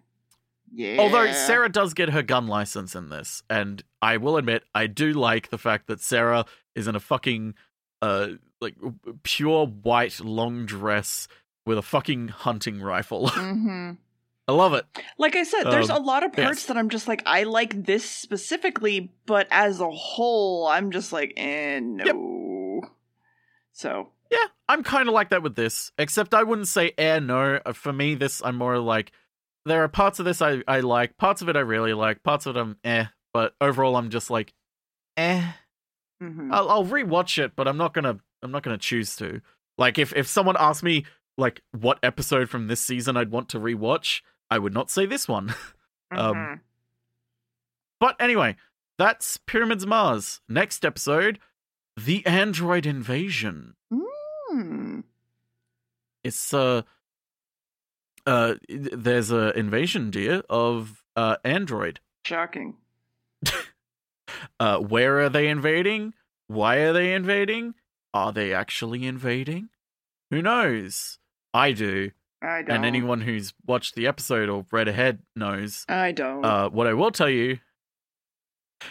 Yeah. 0.75 0.97
Although 0.99 1.31
Sarah 1.33 1.69
does 1.69 1.95
get 1.95 2.11
her 2.11 2.23
gun 2.23 2.47
license 2.47 2.95
in 2.95 3.09
this, 3.11 3.43
and 3.51 3.83
I 4.01 4.17
will 4.17 4.37
admit 4.37 4.65
I 4.75 4.87
do 4.87 5.13
like 5.13 5.51
the 5.51 5.59
fact 5.59 5.87
that 5.89 6.01
Sarah 6.01 6.45
is 6.75 6.87
in 6.89 6.97
a 6.97 7.01
fucking 7.01 7.55
uh 8.01 8.29
like 8.61 8.77
pure 9.23 9.67
white 9.67 10.21
long 10.21 10.67
dress 10.67 11.29
with 11.67 11.79
a 11.79 11.83
fucking 11.83 12.29
hunting 12.29 12.81
rifle. 12.81 13.29
hmm 13.33 13.93
I 14.49 14.53
love 14.53 14.75
it. 14.75 14.85
Like 15.19 15.37
I 15.37 15.45
said, 15.45 15.65
there's 15.71 15.89
Um, 15.89 16.03
a 16.03 16.05
lot 16.05 16.25
of 16.25 16.33
parts 16.33 16.63
yes. 16.63 16.67
that 16.67 16.77
I'm 16.77 16.89
just 16.89 17.07
like, 17.07 17.23
I 17.27 17.45
like 17.45 17.85
this 17.85 18.05
specifically, 18.05 19.13
but 19.25 19.47
as 19.53 19.81
a 19.81 19.89
whole, 19.89 20.67
I'm 20.67 20.91
just 20.91 21.13
like, 21.13 21.33
eh, 21.37 21.79
no. 21.81 22.81
So, 23.73 24.09
Yeah, 24.31 24.47
I'm 24.69 24.83
kind 24.83 25.09
of 25.09 25.15
like 25.15 25.29
that 25.31 25.45
with 25.45 25.55
this, 25.55 25.93
except 25.97 26.35
I 26.35 26.43
wouldn't 26.43 26.67
say 26.69 26.93
eh 26.99 27.21
no. 27.21 27.61
Uh, 27.65 27.73
For 27.73 27.93
me, 27.93 28.15
this 28.17 28.43
I'm 28.45 28.57
more 28.57 28.79
like 28.79 29.13
there 29.67 29.83
are 29.83 29.89
parts 29.89 30.19
of 30.19 30.25
this 30.25 30.43
I 30.43 30.63
I 30.67 30.81
like, 30.81 31.17
parts 31.17 31.43
of 31.43 31.49
it 31.49 31.57
I 31.57 31.61
really 31.61 31.93
like, 31.95 32.23
parts 32.23 32.47
of 32.47 32.57
it 32.57 32.61
I'm 32.61 32.77
eh, 32.85 33.07
but 33.33 33.55
overall 33.61 33.97
I'm 33.97 34.11
just 34.11 34.31
like 34.31 34.53
eh. 35.17 35.53
mhm. 36.23 36.53
I'll, 36.53 36.69
I'll 36.71 36.87
rewatch 36.87 37.43
it, 37.43 37.53
but 37.57 37.69
I'm 37.69 37.77
not 37.77 37.95
gonna 37.95 38.19
I'm 38.43 38.51
not 38.51 38.63
gonna 38.63 38.79
choose 38.79 39.17
to. 39.17 39.41
Like 39.79 39.99
if 39.99 40.13
if 40.15 40.27
someone 40.27 40.57
asked 40.59 40.83
me 40.83 41.05
like 41.39 41.63
what 41.73 41.99
episode 42.03 42.49
from 42.51 42.67
this 42.67 42.81
season 42.81 43.17
I'd 43.17 43.31
want 43.31 43.49
to 43.51 43.59
rewatch, 43.59 44.21
I 44.51 44.59
would 44.59 44.75
not 44.75 44.91
say 44.91 45.07
this 45.07 45.27
one. 45.29 45.55
um, 46.11 46.35
Mhm. 46.35 46.61
But 48.01 48.17
anyway, 48.21 48.57
that's 48.99 49.37
Pyramids 49.37 49.85
of 49.85 49.89
Mars. 49.89 50.41
Next 50.49 50.85
episode, 50.85 51.39
the 51.97 52.27
android 52.27 52.85
invasion. 52.85 53.77
Hmm. 53.93 55.01
It's 56.25 56.53
uh 56.53 56.83
uh 58.27 58.55
there's 58.69 59.31
an 59.31 59.53
invasion 59.57 60.11
dear 60.11 60.43
of 60.49 61.03
uh 61.17 61.37
android. 61.45 62.01
shocking. 62.25 62.77
Uh 64.59 64.79
where 64.79 65.21
are 65.21 65.29
they 65.29 65.49
invading? 65.49 66.15
Why 66.47 66.77
are 66.79 66.93
they 66.93 67.13
invading? 67.13 67.75
Are 68.15 68.33
they 68.33 68.53
actually 68.55 69.05
invading? 69.07 69.69
Who 70.31 70.41
knows? 70.43 71.19
I 71.53 71.73
do. 71.73 72.13
I 72.43 72.63
don't. 72.63 72.77
And 72.77 72.85
anyone 72.85 73.21
who's 73.23 73.53
watched 73.67 73.95
the 73.95 74.07
episode 74.07 74.49
or 74.49 74.65
read 74.73 74.89
ahead 74.89 75.21
knows. 75.37 75.85
I 75.89 76.13
don't. 76.13 76.45
Uh 76.45 76.69
what 76.71 76.87
I 76.87 76.95
will 76.95 77.11
tell 77.11 77.29
you 77.29 77.59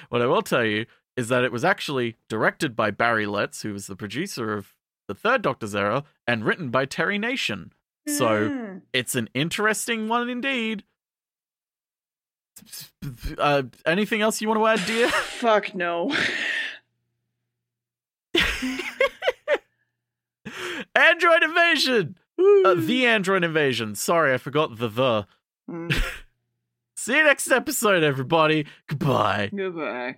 what 0.10 0.22
I 0.22 0.26
will 0.26 0.42
tell 0.42 0.64
you 0.66 0.86
is 1.18 1.28
that 1.30 1.44
it 1.44 1.52
was 1.52 1.66
actually 1.66 2.18
directed 2.30 2.76
by 2.76 2.92
Barry 2.92 3.26
Letts, 3.26 3.64
who 3.64 3.74
was 3.74 3.88
the 3.88 3.96
producer 3.96 4.54
of 4.54 4.74
the 5.08 5.16
third 5.16 5.42
Doctor's 5.42 5.76
Era, 5.76 6.04
and 6.26 6.46
written 6.46 6.70
by 6.70 6.86
Terry 6.86 7.18
Nation. 7.18 7.74
So 8.08 8.50
Hmm. 8.50 8.78
it's 8.94 9.16
an 9.16 9.30
interesting 9.34 10.08
one 10.08 10.30
indeed. 10.30 10.84
Uh, 13.38 13.64
anything 13.86 14.22
else 14.22 14.42
you 14.42 14.48
want 14.48 14.60
to 14.60 14.68
add, 14.68 14.86
dear? 14.88 15.08
Fuck 15.12 15.74
no. 15.76 16.12
Android 20.96 21.44
invasion. 21.44 22.18
Uh, 22.66 22.74
the 22.76 23.06
Android 23.06 23.44
invasion. 23.44 23.96
Sorry, 23.96 24.34
I 24.34 24.38
forgot 24.38 24.78
the 24.78 24.88
the. 24.88 25.28
Mm. 25.70 25.94
See 26.96 27.16
you 27.18 27.24
next 27.24 27.50
episode, 27.52 28.04
everybody. 28.04 28.66
Goodbye. 28.88 29.50
Goodbye. 29.56 30.18